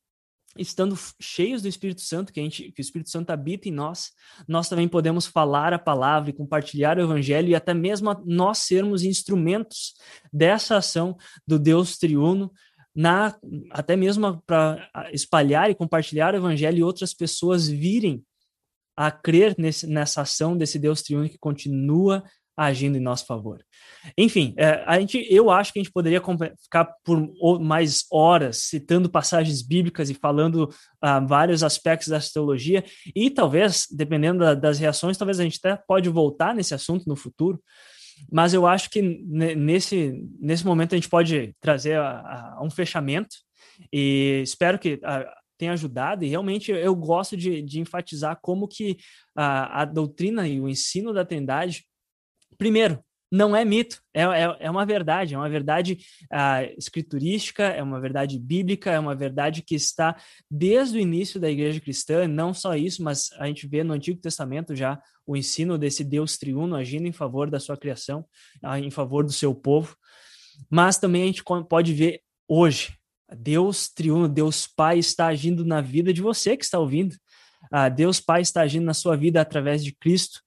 [0.58, 4.10] estando cheios do Espírito Santo, que, a gente, que o Espírito Santo habita em nós,
[4.48, 9.02] nós também podemos falar a palavra e compartilhar o Evangelho e até mesmo nós sermos
[9.02, 9.94] instrumentos
[10.32, 12.50] dessa ação do Deus triuno
[12.97, 13.36] na,
[13.70, 18.24] até mesmo para espalhar e compartilhar o evangelho e outras pessoas virem
[18.97, 22.24] a crer nesse, nessa ação desse Deus triuno que continua
[22.56, 23.62] agindo em nosso favor.
[24.16, 26.23] Enfim, é, a gente, eu acho que a gente poderia
[26.62, 30.64] ficar por mais horas citando passagens bíblicas e falando
[31.05, 32.82] uh, vários aspectos dessa teologia,
[33.14, 37.14] e talvez, dependendo da, das reações, talvez a gente até pode voltar nesse assunto no
[37.14, 37.60] futuro,
[38.30, 43.36] mas eu acho que nesse, nesse momento a gente pode trazer a, a um fechamento
[43.93, 45.26] e espero que a,
[45.56, 46.24] tenha ajudado.
[46.24, 48.97] E realmente eu gosto de, de enfatizar como que
[49.34, 51.84] a, a doutrina e o ensino da Trindade,
[52.59, 53.02] primeiro,
[53.36, 55.98] não é mito, é, é, é, uma verdade, é uma verdade
[56.32, 60.16] uh, escriturística, é uma verdade bíblica, é uma verdade que está
[60.50, 64.20] desde o início da igreja cristã, não só isso, mas a gente vê no Antigo
[64.20, 68.24] Testamento já o ensino desse Deus triuno agindo em favor da sua criação,
[68.64, 69.96] uh, em favor do seu povo,
[70.70, 72.96] mas também a gente pode ver hoje,
[73.36, 77.12] Deus triuno, Deus Pai está agindo na vida de você que está ouvindo,
[77.72, 80.40] uh, Deus Pai está agindo na sua vida através de Cristo,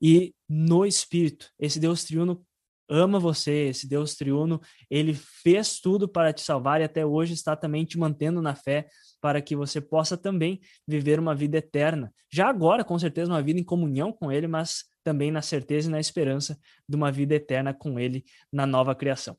[0.00, 1.50] e no Espírito.
[1.58, 2.44] Esse Deus triuno
[2.88, 7.56] ama você, esse Deus triuno, ele fez tudo para te salvar e até hoje está
[7.56, 8.86] também te mantendo na fé
[9.20, 12.12] para que você possa também viver uma vida eterna.
[12.30, 15.92] Já agora, com certeza, uma vida em comunhão com ele, mas também na certeza e
[15.92, 16.58] na esperança
[16.88, 19.36] de uma vida eterna com ele na nova criação.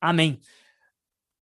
[0.00, 0.38] Amém.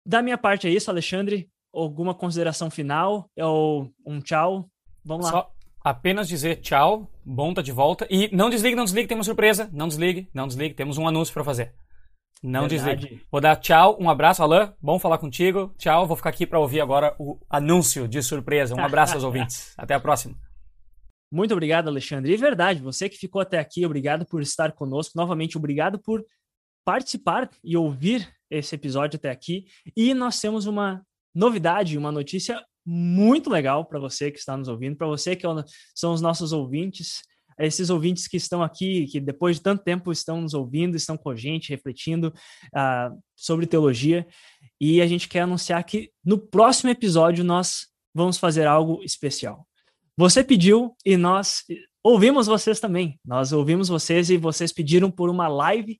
[0.04, 1.50] Da minha parte é isso, Alexandre.
[1.72, 4.70] Alguma consideração final ou um tchau?
[5.04, 5.32] Vamos lá.
[5.32, 5.55] Só
[5.86, 8.08] apenas dizer tchau, bom tá de volta.
[8.10, 9.70] E não desligue, não desligue, tem uma surpresa.
[9.72, 11.72] Não desligue, não desligue, temos um anúncio para fazer.
[12.42, 12.96] Não Verdade.
[12.96, 13.22] desligue.
[13.30, 14.72] Vou dar tchau, um abraço, Alain.
[14.82, 15.72] Bom falar contigo.
[15.78, 18.74] Tchau, vou ficar aqui para ouvir agora o anúncio de surpresa.
[18.74, 19.72] Um abraço aos ouvintes.
[19.78, 20.34] Até a próxima.
[21.30, 22.32] Muito obrigado, Alexandre.
[22.32, 25.12] E verdade, você que ficou até aqui, obrigado por estar conosco.
[25.16, 26.24] Novamente, obrigado por
[26.84, 29.66] participar e ouvir esse episódio até aqui.
[29.96, 31.00] E nós temos uma
[31.32, 35.50] novidade, uma notícia muito legal para você que está nos ouvindo, para você que é
[35.94, 37.22] são os nossos ouvintes,
[37.58, 41.30] esses ouvintes que estão aqui, que depois de tanto tempo estão nos ouvindo, estão com
[41.30, 42.32] a gente, refletindo
[42.66, 44.26] uh, sobre teologia.
[44.80, 49.66] E a gente quer anunciar que no próximo episódio nós vamos fazer algo especial.
[50.18, 51.62] Você pediu e nós
[52.04, 53.18] ouvimos vocês também.
[53.24, 55.98] Nós ouvimos vocês e vocês pediram por uma live.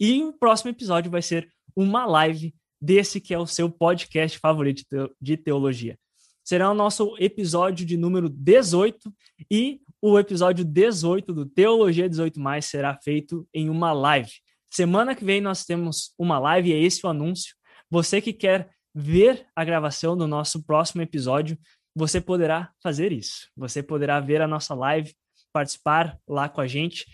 [0.00, 4.84] E o próximo episódio vai ser uma live desse que é o seu podcast favorito
[5.20, 5.98] de teologia.
[6.44, 9.10] Será o nosso episódio de número 18
[9.50, 14.30] e o episódio 18 do Teologia 18 Mais será feito em uma live.
[14.70, 17.54] Semana que vem nós temos uma live, é esse o anúncio.
[17.90, 21.58] Você que quer ver a gravação do nosso próximo episódio,
[21.96, 23.48] você poderá fazer isso.
[23.56, 25.14] Você poderá ver a nossa live,
[25.50, 27.06] participar lá com a gente.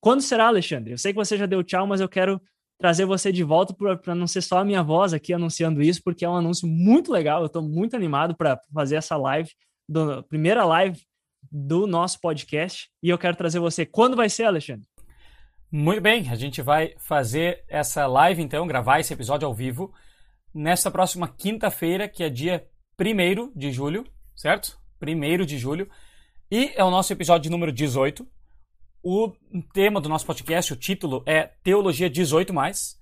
[0.00, 0.92] Quando será, Alexandre?
[0.92, 2.40] Eu sei que você já deu tchau, mas eu quero
[2.78, 6.24] trazer você de volta para não ser só a minha voz aqui anunciando isso, porque
[6.24, 7.40] é um anúncio muito legal.
[7.40, 9.50] Eu estou muito animado para fazer essa live,
[9.88, 11.00] do, primeira live
[11.50, 12.88] do nosso podcast.
[13.02, 13.84] E eu quero trazer você.
[13.84, 14.86] Quando vai ser, Alexandre?
[15.70, 19.92] Muito bem, a gente vai fazer essa live, então, gravar esse episódio ao vivo,
[20.54, 22.66] nesta próxima quinta-feira, que é dia
[22.98, 24.78] 1 de julho, certo?
[25.02, 25.90] 1 de julho.
[26.50, 28.26] E é o nosso episódio número 18.
[29.10, 29.32] O
[29.72, 33.00] tema do nosso podcast, o título é Teologia 18 mais,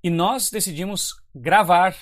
[0.00, 1.96] e nós decidimos gravar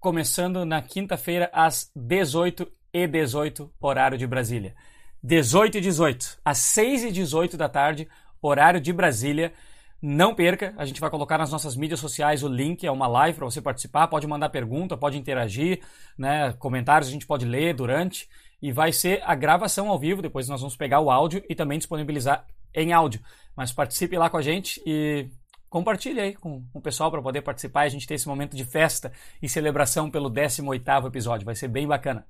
[0.00, 4.74] começando na quinta-feira às 18 e 18 horário de Brasília.
[5.22, 8.08] 18 e 18, às 6 e 18 da tarde,
[8.40, 9.52] horário de Brasília.
[10.00, 13.36] Não perca, a gente vai colocar nas nossas mídias sociais o link, é uma live
[13.36, 15.82] para você participar, pode mandar pergunta, pode interagir,
[16.16, 18.26] né, comentários a gente pode ler durante
[18.62, 21.76] e vai ser a gravação ao vivo, depois nós vamos pegar o áudio e também
[21.76, 23.20] disponibilizar em áudio.
[23.56, 25.28] Mas participe lá com a gente e
[25.68, 28.64] compartilhe aí com, o pessoal para poder participar e a gente ter esse momento de
[28.64, 31.46] festa e celebração pelo 18º episódio.
[31.46, 32.26] Vai ser bem bacana.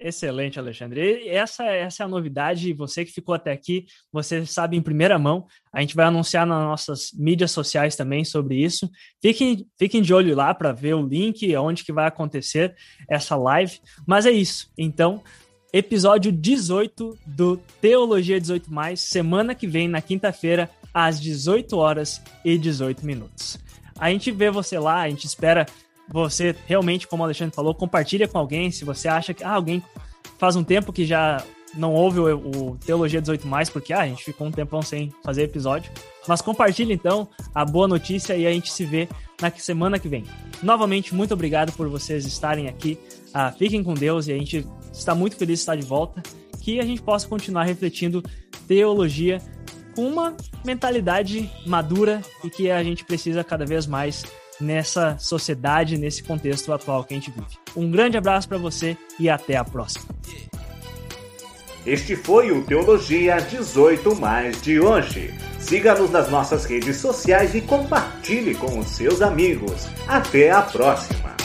[0.00, 1.28] Excelente, Alexandre.
[1.28, 2.72] essa, essa é a novidade.
[2.72, 5.46] Você que ficou até aqui, você sabe em primeira mão.
[5.72, 8.88] A gente vai anunciar nas nossas mídias sociais também sobre isso.
[9.20, 12.76] Fiquem, fiquem de olho lá para ver o link, onde que vai acontecer
[13.10, 13.80] essa live.
[14.06, 14.70] Mas é isso.
[14.78, 15.20] Então,
[15.72, 22.56] episódio 18 do Teologia 18 Mais, semana que vem, na quinta-feira, às 18 horas e
[22.56, 23.58] 18 minutos.
[23.98, 25.66] A gente vê você lá, a gente espera
[26.08, 28.70] você realmente, como o Alexandre falou, compartilha com alguém.
[28.70, 29.82] Se você acha que ah, alguém
[30.38, 34.06] faz um tempo que já não ouve o, o Teologia 18 mais, porque ah, a
[34.06, 35.92] gente ficou um tempão sem fazer episódio.
[36.26, 39.08] Mas compartilhe então a boa notícia e a gente se vê
[39.40, 40.24] na semana que vem.
[40.62, 42.98] Novamente, muito obrigado por vocês estarem aqui.
[43.32, 46.22] Ah, fiquem com Deus e a gente está muito feliz de estar de volta.
[46.60, 48.22] Que a gente possa continuar refletindo
[48.66, 49.40] teologia
[49.94, 54.24] com uma mentalidade madura e que a gente precisa cada vez mais
[54.60, 57.56] nessa sociedade, nesse contexto atual que a gente vive.
[57.76, 60.04] Um grande abraço para você e até a próxima.
[61.86, 65.32] Este foi o Teologia 18 mais de hoje.
[65.58, 69.88] Siga-nos nas nossas redes sociais e compartilhe com os seus amigos.
[70.06, 71.36] Até a próxima!